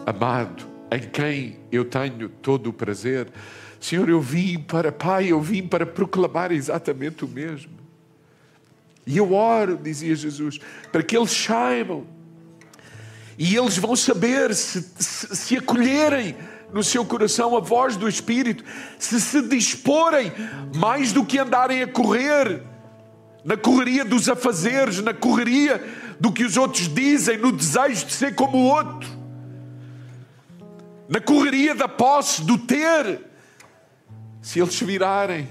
amado, 0.06 0.66
em 0.92 1.00
quem 1.00 1.60
eu 1.72 1.86
tenho 1.86 2.30
todo 2.30 2.68
o 2.72 2.74
prazer. 2.74 3.32
Senhor, 3.80 4.10
eu 4.10 4.22
vim 4.22 4.60
para, 4.60 4.92
Pai, 4.92 5.28
eu 5.32 5.42
vim 5.42 5.66
para 5.66 5.86
proclamar 5.86 6.52
exatamente 6.52 7.24
o 7.24 7.28
mesmo. 7.28 7.72
E 9.06 9.18
eu 9.18 9.34
oro, 9.34 9.78
dizia 9.78 10.16
Jesus, 10.16 10.60
para 10.92 11.02
que 11.02 11.18
eles 11.18 11.32
saibam. 11.32 12.06
E 13.38 13.56
eles 13.56 13.78
vão 13.78 13.96
saber 13.96 14.54
se, 14.54 14.82
se, 15.00 15.36
se 15.36 15.58
acolherem 15.58 16.36
no 16.74 16.84
seu 16.84 17.06
coração 17.06 17.56
a 17.56 17.60
voz 17.60 17.96
do 17.96 18.08
Espírito, 18.08 18.64
se 19.00 19.20
se 19.20 19.42
disporem 19.42 20.32
mais 20.76 21.12
do 21.12 21.26
que 21.26 21.40
andarem 21.40 21.82
a 21.82 21.88
correr, 21.88 22.62
na 23.44 23.58
correria 23.58 24.04
dos 24.04 24.30
afazeres, 24.30 25.02
na 25.02 25.14
correria 25.14 25.84
do 26.20 26.32
que 26.32 26.44
os 26.44 26.58
outros 26.58 26.88
dizem, 26.88 27.38
no 27.38 27.52
desejo 27.52 28.06
de 28.06 28.14
ser 28.14 28.36
como 28.36 28.58
o 28.58 28.66
outro, 28.66 29.10
na 31.08 31.20
correria 31.20 31.74
da 31.74 31.88
posse, 31.88 32.44
do 32.44 32.58
ter, 32.58 33.29
se 34.42 34.60
eles 34.60 34.80
virarem, 34.80 35.48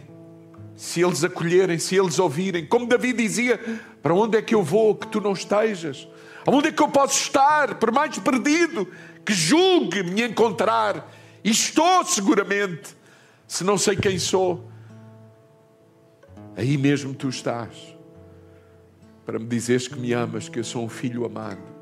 se 0.74 1.03
eles 1.03 1.24
acolherem, 1.24 1.78
se 1.78 1.97
eles 1.97 2.18
ouvirem, 2.18 2.66
como 2.66 2.86
Davi 2.86 3.12
dizia: 3.12 3.59
Para 4.03 4.14
onde 4.14 4.39
é 4.39 4.43
que 4.43 4.55
eu 4.55 4.62
vou 4.62 4.95
que 4.95 5.07
tu 5.09 5.20
não 5.20 5.32
estejas? 5.32 6.09
Onde 6.47 6.68
é 6.68 6.72
que 6.72 6.82
eu 6.82 6.89
posso 6.89 7.20
estar, 7.20 7.74
por 7.74 7.93
mais 7.93 8.18
perdido 8.18 8.86
que 9.24 9.34
julgue 9.34 10.03
me 10.03 10.22
encontrar? 10.22 11.12
E 11.45 11.51
estou 11.51 12.05
seguramente, 12.05 12.97
se 13.47 13.64
não 13.64 13.76
sei 13.76 13.97
quem 13.97 14.18
sou. 14.18 14.70
Aí 16.57 16.76
mesmo 16.76 17.14
tu 17.14 17.28
estás, 17.28 17.97
para 19.24 19.39
me 19.39 19.47
dizeres 19.47 19.86
que 19.86 19.99
me 19.99 20.12
amas, 20.12 20.49
que 20.49 20.59
eu 20.59 20.64
sou 20.64 20.84
um 20.84 20.89
filho 20.89 21.24
amado. 21.24 21.78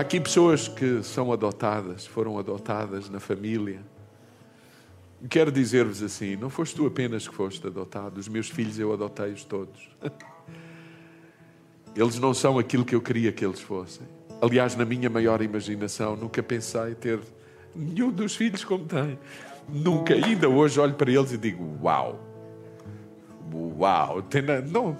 Há 0.00 0.02
aqui 0.02 0.18
pessoas 0.18 0.66
que 0.66 1.02
são 1.02 1.30
adotadas, 1.30 2.06
foram 2.06 2.38
adotadas 2.38 3.10
na 3.10 3.20
família. 3.20 3.82
Quero 5.28 5.52
dizer-vos 5.52 6.02
assim: 6.02 6.36
não 6.36 6.48
foste 6.48 6.74
tu 6.74 6.86
apenas 6.86 7.28
que 7.28 7.34
foste 7.34 7.66
adotado, 7.66 8.18
os 8.18 8.26
meus 8.26 8.48
filhos 8.48 8.78
eu 8.78 8.94
adotei-os 8.94 9.44
todos. 9.44 9.90
Eles 11.94 12.18
não 12.18 12.32
são 12.32 12.58
aquilo 12.58 12.82
que 12.82 12.94
eu 12.94 13.02
queria 13.02 13.30
que 13.30 13.44
eles 13.44 13.60
fossem. 13.60 14.06
Aliás, 14.40 14.74
na 14.74 14.86
minha 14.86 15.10
maior 15.10 15.42
imaginação, 15.42 16.16
nunca 16.16 16.42
pensei 16.42 16.94
ter 16.94 17.20
nenhum 17.76 18.10
dos 18.10 18.34
filhos 18.34 18.64
como 18.64 18.86
tem. 18.86 19.18
Nunca. 19.68 20.14
Ainda 20.14 20.48
hoje 20.48 20.80
olho 20.80 20.94
para 20.94 21.10
eles 21.10 21.30
e 21.32 21.36
digo: 21.36 21.78
Uau! 21.82 22.18
Uau! 23.52 24.24
Não, 24.66 24.96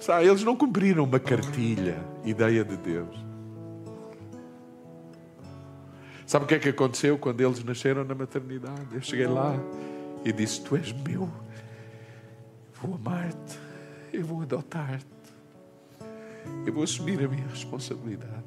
sabe, 0.00 0.26
eles 0.26 0.42
não 0.42 0.56
cumpriram 0.56 1.04
uma 1.04 1.20
cartilha, 1.20 2.04
ideia 2.24 2.64
de 2.64 2.76
Deus. 2.76 3.29
Sabe 6.30 6.44
o 6.44 6.46
que 6.46 6.54
é 6.54 6.58
que 6.60 6.68
aconteceu 6.68 7.18
quando 7.18 7.40
eles 7.40 7.64
nasceram 7.64 8.04
na 8.04 8.14
maternidade? 8.14 8.86
Eu 8.92 9.02
cheguei 9.02 9.26
lá 9.26 9.52
e 10.24 10.32
disse: 10.32 10.62
Tu 10.62 10.76
és 10.76 10.92
meu, 10.92 11.28
vou 12.80 12.94
amar-te, 12.94 13.58
eu 14.12 14.24
vou 14.24 14.40
adotar-te, 14.40 15.04
eu 16.64 16.72
vou 16.72 16.84
assumir 16.84 17.20
a 17.24 17.26
minha 17.26 17.44
responsabilidade. 17.48 18.44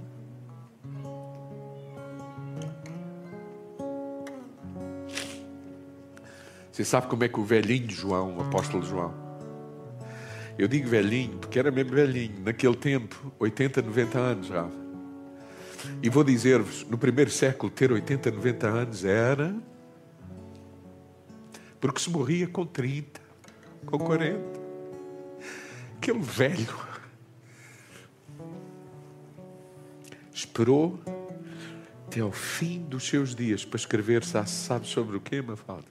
Você 6.71 6.85
sabe 6.85 7.07
como 7.07 7.25
é 7.25 7.27
que 7.27 7.37
o 7.37 7.43
velhinho 7.43 7.89
João, 7.89 8.37
o 8.37 8.41
apóstolo 8.43 8.85
João, 8.85 9.13
eu 10.57 10.69
digo 10.69 10.87
velhinho 10.87 11.37
porque 11.37 11.59
era 11.59 11.69
mesmo 11.69 11.91
velhinho, 11.91 12.39
naquele 12.45 12.77
tempo, 12.77 13.33
80, 13.37 13.81
90 13.81 14.19
anos 14.19 14.47
já. 14.47 14.82
E 16.01 16.09
vou 16.09 16.23
dizer-vos, 16.23 16.85
no 16.89 16.97
primeiro 16.97 17.31
século, 17.31 17.71
ter 17.71 17.91
80, 17.91 18.31
90 18.31 18.67
anos 18.67 19.05
era. 19.05 19.55
Porque 21.79 21.99
se 21.99 22.09
morria 22.09 22.47
com 22.47 22.65
30, 22.65 23.19
com 23.85 23.97
40. 23.97 24.41
Aquele 25.97 26.19
velho 26.19 26.93
esperou 30.33 30.99
até 32.07 32.21
ao 32.21 32.31
fim 32.31 32.83
dos 32.83 33.07
seus 33.07 33.33
dias 33.33 33.65
para 33.65 33.77
escrever, 33.77 34.23
sabe 34.23 34.87
sobre 34.87 35.17
o 35.17 35.21
que, 35.21 35.41
Mafalda? 35.41 35.87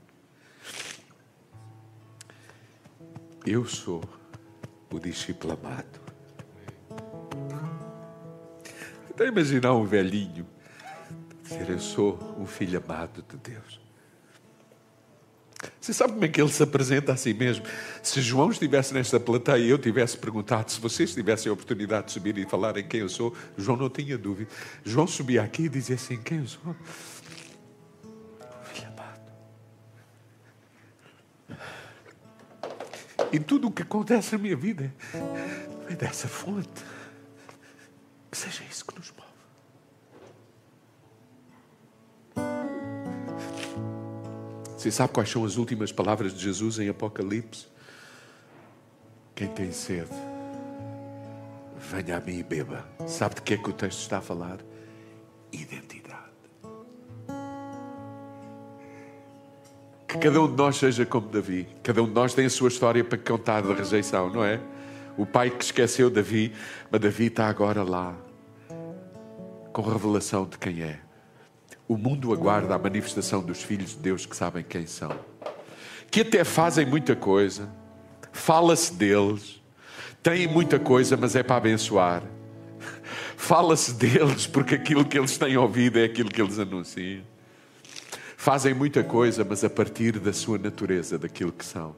Eu 3.44 3.64
sou 3.66 4.02
o 4.90 5.00
discípulo 5.00 5.54
amado. 5.54 6.01
Então 9.22 9.32
imaginar 9.32 9.72
um 9.74 9.84
velhinho 9.84 10.44
dizer, 11.44 11.70
eu 11.70 11.78
sou 11.78 12.36
um 12.40 12.44
filho 12.44 12.82
amado 12.84 13.22
de 13.22 13.36
Deus. 13.36 13.80
Você 15.80 15.92
sabe 15.92 16.14
como 16.14 16.24
é 16.24 16.28
que 16.28 16.40
ele 16.40 16.50
se 16.50 16.60
apresenta 16.60 17.12
a 17.12 17.16
si 17.16 17.32
mesmo? 17.32 17.64
Se 18.02 18.20
João 18.20 18.50
estivesse 18.50 18.92
nesta 18.92 19.20
plateia 19.20 19.58
e 19.58 19.70
eu 19.70 19.78
tivesse 19.78 20.18
perguntado, 20.18 20.72
se 20.72 20.80
vocês 20.80 21.14
tivessem 21.14 21.50
a 21.50 21.52
oportunidade 21.52 22.06
de 22.06 22.12
subir 22.14 22.36
e 22.36 22.44
falar 22.46 22.76
em 22.76 22.84
quem 22.84 22.98
eu 22.98 23.08
sou, 23.08 23.32
João 23.56 23.76
não 23.76 23.88
tinha 23.88 24.18
dúvida. 24.18 24.50
João 24.84 25.06
subia 25.06 25.44
aqui 25.44 25.66
e 25.66 25.68
dizia 25.68 25.94
assim: 25.94 26.20
Quem 26.20 26.38
eu 26.38 26.48
sou? 26.48 26.74
Filho 28.72 28.88
amado. 28.88 29.30
E 33.32 33.38
tudo 33.38 33.68
o 33.68 33.70
que 33.70 33.82
acontece 33.82 34.32
na 34.32 34.38
minha 34.42 34.56
vida 34.56 34.92
Vem 35.86 35.96
dessa 35.96 36.26
fonte. 36.26 36.91
Que 38.32 38.38
seja 38.38 38.64
isso 38.64 38.86
que 38.86 38.98
nos 38.98 39.12
move. 39.12 39.28
Você 44.74 44.90
sabe 44.90 45.12
quais 45.12 45.28
são 45.28 45.44
as 45.44 45.58
últimas 45.58 45.92
palavras 45.92 46.32
de 46.32 46.42
Jesus 46.42 46.78
em 46.78 46.88
Apocalipse? 46.88 47.66
Quem 49.34 49.48
tem 49.48 49.70
sede, 49.70 50.10
venha 51.78 52.16
a 52.16 52.20
mim 52.20 52.38
e 52.38 52.42
beba. 52.42 52.88
Sabe 53.06 53.34
de 53.34 53.42
que 53.42 53.52
é 53.52 53.58
que 53.58 53.68
o 53.68 53.72
texto 53.74 54.00
está 54.00 54.16
a 54.18 54.22
falar? 54.22 54.60
Identidade. 55.52 56.32
Que 60.08 60.16
cada 60.16 60.40
um 60.40 60.50
de 60.50 60.56
nós 60.56 60.76
seja 60.76 61.04
como 61.04 61.28
Davi. 61.28 61.68
Cada 61.82 62.02
um 62.02 62.06
de 62.06 62.12
nós 62.12 62.32
tem 62.32 62.46
a 62.46 62.50
sua 62.50 62.68
história 62.68 63.04
para 63.04 63.18
contar 63.18 63.60
da 63.60 63.74
rejeição, 63.74 64.30
não 64.30 64.42
é? 64.42 64.58
O 65.16 65.26
pai 65.26 65.50
que 65.50 65.62
esqueceu 65.64 66.08
Davi, 66.08 66.52
mas 66.90 67.00
Davi 67.00 67.26
está 67.26 67.48
agora 67.48 67.82
lá, 67.82 68.14
com 69.72 69.82
revelação 69.82 70.46
de 70.46 70.58
quem 70.58 70.82
é. 70.82 71.00
O 71.86 71.96
mundo 71.96 72.32
aguarda 72.32 72.74
a 72.74 72.78
manifestação 72.78 73.42
dos 73.42 73.62
filhos 73.62 73.90
de 73.90 73.98
Deus 73.98 74.24
que 74.24 74.34
sabem 74.34 74.64
quem 74.66 74.86
são, 74.86 75.14
que 76.10 76.22
até 76.22 76.44
fazem 76.44 76.86
muita 76.86 77.14
coisa, 77.14 77.68
fala-se 78.32 78.94
deles, 78.94 79.62
têm 80.22 80.46
muita 80.46 80.78
coisa, 80.78 81.16
mas 81.16 81.36
é 81.36 81.42
para 81.42 81.56
abençoar. 81.56 82.22
Fala-se 83.36 83.94
deles 83.94 84.46
porque 84.46 84.76
aquilo 84.76 85.04
que 85.04 85.18
eles 85.18 85.36
têm 85.36 85.56
ouvido 85.56 85.98
é 85.98 86.04
aquilo 86.04 86.30
que 86.30 86.40
eles 86.40 86.58
anunciam. 86.58 87.22
Fazem 88.36 88.72
muita 88.72 89.04
coisa, 89.04 89.44
mas 89.44 89.62
a 89.64 89.70
partir 89.70 90.18
da 90.18 90.32
sua 90.32 90.58
natureza, 90.58 91.18
daquilo 91.18 91.52
que 91.52 91.64
são. 91.64 91.94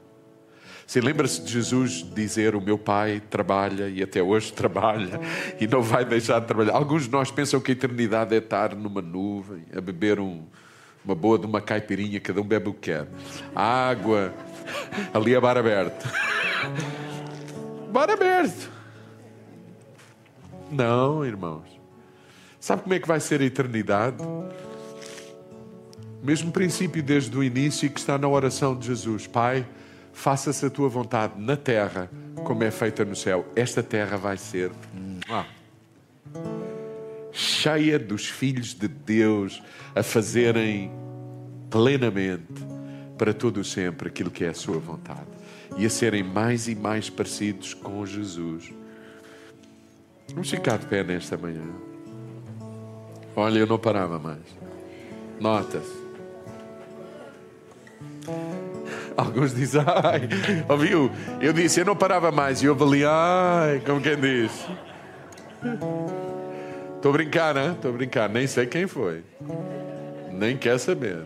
Se 0.87 1.01
lembra-se 1.01 1.41
de 1.41 1.51
Jesus 1.51 2.05
dizer: 2.13 2.55
O 2.55 2.61
meu 2.61 2.77
pai 2.77 3.21
trabalha 3.29 3.89
e 3.89 4.03
até 4.03 4.21
hoje 4.21 4.53
trabalha 4.53 5.19
e 5.59 5.67
não 5.67 5.81
vai 5.81 6.05
deixar 6.05 6.39
de 6.39 6.47
trabalhar. 6.47 6.73
Alguns 6.73 7.03
de 7.03 7.11
nós 7.11 7.31
pensam 7.31 7.59
que 7.59 7.71
a 7.71 7.73
eternidade 7.73 8.35
é 8.35 8.37
estar 8.37 8.75
numa 8.75 9.01
nuvem, 9.01 9.65
a 9.75 9.81
beber 9.81 10.19
um, 10.19 10.43
uma 11.03 11.15
boa 11.15 11.39
de 11.39 11.45
uma 11.45 11.61
caipirinha, 11.61 12.19
cada 12.19 12.39
um 12.39 12.43
bebe 12.43 12.69
o 12.69 12.73
que 12.73 12.91
quer. 12.91 13.07
Água, 13.55 14.33
ali 15.13 15.33
é 15.33 15.39
bar 15.39 15.57
aberto. 15.57 16.07
Bar 17.91 18.09
aberto. 18.09 18.69
Não, 20.71 21.25
irmãos. 21.25 21.75
Sabe 22.59 22.81
como 22.81 22.93
é 22.95 22.99
que 22.99 23.07
vai 23.07 23.19
ser 23.19 23.41
a 23.41 23.45
eternidade? 23.45 24.17
Mesmo 26.23 26.51
princípio 26.51 27.03
desde 27.03 27.37
o 27.37 27.43
início 27.43 27.89
que 27.89 27.99
está 27.99 28.17
na 28.17 28.27
oração 28.27 28.75
de 28.75 28.87
Jesus. 28.87 29.27
Pai, 29.27 29.65
faça-se 30.15 30.65
a 30.65 30.69
tua 30.69 30.87
vontade 30.87 31.33
na 31.37 31.57
terra 31.57 32.09
como 32.45 32.63
é 32.63 32.71
feita 32.71 33.03
no 33.03 33.15
céu. 33.15 33.45
Esta 33.55 33.83
terra 33.83 34.17
vai 34.17 34.37
ser 34.37 34.71
ah, 35.29 35.45
cheia 37.31 37.99
dos 37.99 38.25
filhos 38.25 38.73
de 38.73 38.87
Deus 38.87 39.61
a 39.93 40.01
fazerem 40.01 40.89
plenamente 41.69 42.65
para 43.17 43.33
todo 43.33 43.57
o 43.57 43.63
sempre 43.63 44.07
aquilo 44.07 44.31
que 44.31 44.45
é 44.45 44.49
a 44.49 44.53
sua 44.53 44.79
vontade 44.79 45.27
e 45.77 45.85
a 45.85 45.89
serem 45.89 46.23
mais 46.23 46.69
e 46.69 46.75
mais 46.75 47.09
parecidos 47.09 47.73
com 47.73 48.05
Jesus. 48.05 48.73
Vamos 50.29 50.49
ficar 50.49 50.77
de 50.77 50.85
pé 50.85 51.03
nesta 51.03 51.37
manhã. 51.37 51.67
Olha, 53.35 53.59
eu 53.59 53.67
não 53.67 53.77
parava 53.77 54.17
mais. 54.17 54.43
Nota-se. 55.41 56.05
Alguns 59.17 59.53
dizem, 59.55 59.81
ai, 59.85 60.27
ouviu? 60.67 61.11
Eu 61.41 61.53
disse, 61.53 61.79
eu 61.79 61.85
não 61.85 61.95
parava 61.95 62.31
mais. 62.31 62.61
E 62.61 62.65
eu 62.65 62.77
ali, 62.81 63.03
ai, 63.05 63.81
como 63.85 64.01
quem 64.01 64.19
diz. 64.19 64.51
Estou 66.95 67.11
a 67.11 67.13
brincar, 67.13 67.55
né? 67.55 67.71
Estou 67.71 67.91
a 67.91 67.93
brincar. 67.93 68.29
Nem 68.29 68.45
sei 68.47 68.65
quem 68.65 68.87
foi. 68.87 69.23
Nem 70.31 70.57
quer 70.57 70.77
saber. 70.79 71.19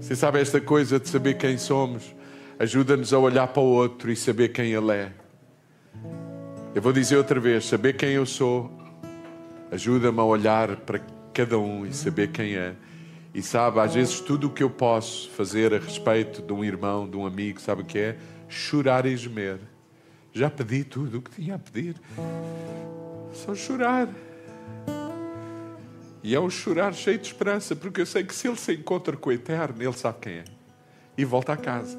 Você 0.00 0.16
sabe 0.16 0.40
esta 0.40 0.60
coisa 0.60 0.98
de 0.98 1.08
saber 1.08 1.34
quem 1.34 1.58
somos? 1.58 2.14
Ajuda-nos 2.58 3.12
a 3.12 3.18
olhar 3.18 3.46
para 3.48 3.62
o 3.62 3.66
outro 3.66 4.10
e 4.10 4.16
saber 4.16 4.48
quem 4.48 4.72
ele 4.72 4.92
é. 4.92 5.12
Eu 6.74 6.82
vou 6.82 6.92
dizer 6.92 7.16
outra 7.16 7.38
vez: 7.38 7.64
saber 7.64 7.94
quem 7.94 8.10
eu 8.10 8.26
sou 8.26 8.80
ajuda-me 9.70 10.18
a 10.18 10.24
olhar 10.24 10.76
para 10.76 11.00
cada 11.32 11.58
um 11.58 11.86
e 11.86 11.92
saber 11.92 12.30
quem 12.32 12.56
é. 12.56 12.74
E 13.32 13.42
sabe, 13.42 13.78
às 13.78 13.94
vezes 13.94 14.20
tudo 14.20 14.48
o 14.48 14.50
que 14.50 14.62
eu 14.62 14.70
posso 14.70 15.30
fazer 15.30 15.72
a 15.72 15.78
respeito 15.78 16.42
de 16.42 16.52
um 16.52 16.64
irmão, 16.64 17.08
de 17.08 17.16
um 17.16 17.24
amigo, 17.24 17.60
sabe 17.60 17.82
o 17.82 17.84
que 17.84 17.98
é? 17.98 18.16
Chorar 18.48 19.06
e 19.06 19.16
gemer. 19.16 19.60
Já 20.32 20.50
pedi 20.50 20.82
tudo 20.84 21.18
o 21.18 21.22
que 21.22 21.30
tinha 21.30 21.54
a 21.54 21.58
pedir. 21.58 21.94
Só 23.32 23.54
chorar. 23.54 24.08
E 26.22 26.34
é 26.34 26.40
um 26.40 26.50
chorar 26.50 26.92
cheio 26.92 27.18
de 27.18 27.26
esperança, 27.26 27.74
porque 27.74 28.00
eu 28.00 28.06
sei 28.06 28.24
que 28.24 28.34
se 28.34 28.48
ele 28.48 28.56
se 28.56 28.74
encontra 28.74 29.16
com 29.16 29.30
o 29.30 29.32
Eterno, 29.32 29.82
ele 29.82 29.92
sabe 29.92 30.18
quem 30.20 30.32
é. 30.34 30.44
E 31.16 31.24
volta 31.24 31.52
a 31.52 31.56
casa. 31.56 31.98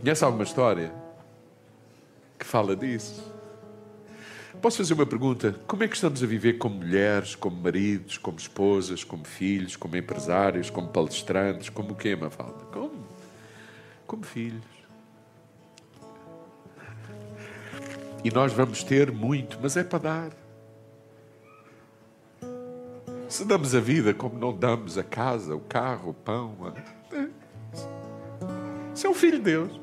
Conhece 0.00 0.24
alguma 0.24 0.44
história 0.44 0.92
que 2.38 2.46
fala 2.46 2.74
disso? 2.74 3.31
Posso 4.62 4.76
fazer 4.76 4.94
uma 4.94 5.04
pergunta? 5.04 5.56
Como 5.66 5.82
é 5.82 5.88
que 5.88 5.96
estamos 5.96 6.22
a 6.22 6.26
viver 6.26 6.52
como 6.52 6.76
mulheres, 6.76 7.34
como 7.34 7.60
maridos, 7.60 8.16
como 8.16 8.38
esposas, 8.38 9.02
como 9.02 9.24
filhos, 9.24 9.74
como 9.74 9.96
empresários, 9.96 10.70
como 10.70 10.86
palestrantes, 10.86 11.68
como 11.68 11.94
o 11.94 11.96
quê, 11.96 12.14
Mafalda? 12.14 12.64
Como? 12.66 13.04
Como 14.06 14.22
filhos. 14.22 14.62
E 18.22 18.30
nós 18.30 18.52
vamos 18.52 18.84
ter 18.84 19.10
muito, 19.10 19.58
mas 19.60 19.76
é 19.76 19.82
para 19.82 19.98
dar. 19.98 20.30
Se 23.28 23.44
damos 23.44 23.74
a 23.74 23.80
vida 23.80 24.14
como 24.14 24.38
não 24.38 24.56
damos 24.56 24.96
a 24.96 25.02
casa, 25.02 25.56
o 25.56 25.60
carro, 25.60 26.10
o 26.10 26.14
pão, 26.14 26.56
a... 26.68 26.72
Isso 28.94 29.08
é 29.08 29.10
o 29.10 29.14
Filho 29.14 29.38
de 29.38 29.44
Deus. 29.44 29.80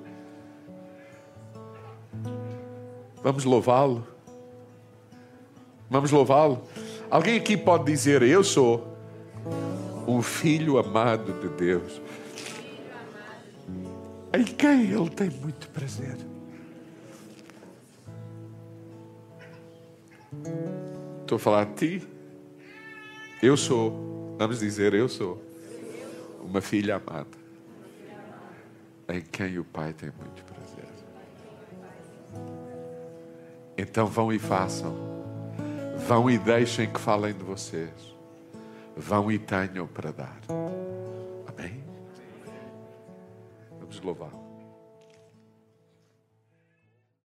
Vamos 3.21 3.43
louvá-lo. 3.43 4.18
Vamos 5.89 6.11
louvá-lo. 6.11 6.61
Alguém 7.09 7.37
aqui 7.37 7.57
pode 7.57 7.85
dizer: 7.85 8.21
Eu 8.21 8.43
sou 8.43 8.95
um 10.07 10.21
filho 10.21 10.77
amado 10.77 11.33
de 11.33 11.49
Deus, 11.49 12.01
em 14.33 14.43
quem 14.43 14.91
Ele 14.91 15.09
tem 15.09 15.29
muito 15.29 15.67
prazer. 15.69 16.17
Estou 21.21 21.35
a 21.37 21.39
falar 21.39 21.65
de 21.65 21.99
ti. 21.99 22.07
Eu 23.41 23.55
sou, 23.55 24.35
vamos 24.37 24.59
dizer, 24.59 24.93
eu 24.93 25.07
sou 25.07 25.41
uma 26.41 26.59
filha 26.59 26.95
amada, 26.95 27.37
em 29.07 29.21
quem 29.21 29.57
o 29.57 29.63
Pai 29.63 29.93
tem 29.93 30.11
muito 30.19 30.43
prazer. 30.43 30.89
Então 33.77 34.07
vão 34.07 34.33
e 34.33 34.37
façam 34.37 35.08
Vão 36.07 36.29
e 36.29 36.37
deixem 36.37 36.91
que 36.91 36.99
falem 36.99 37.33
de 37.33 37.43
vocês. 37.43 38.15
Vão 38.95 39.31
e 39.31 39.37
tenham 39.37 39.87
para 39.87 40.11
dar. 40.11 40.39
Amém? 41.47 41.83
Vamos 43.79 44.01
louvar. 44.01 44.38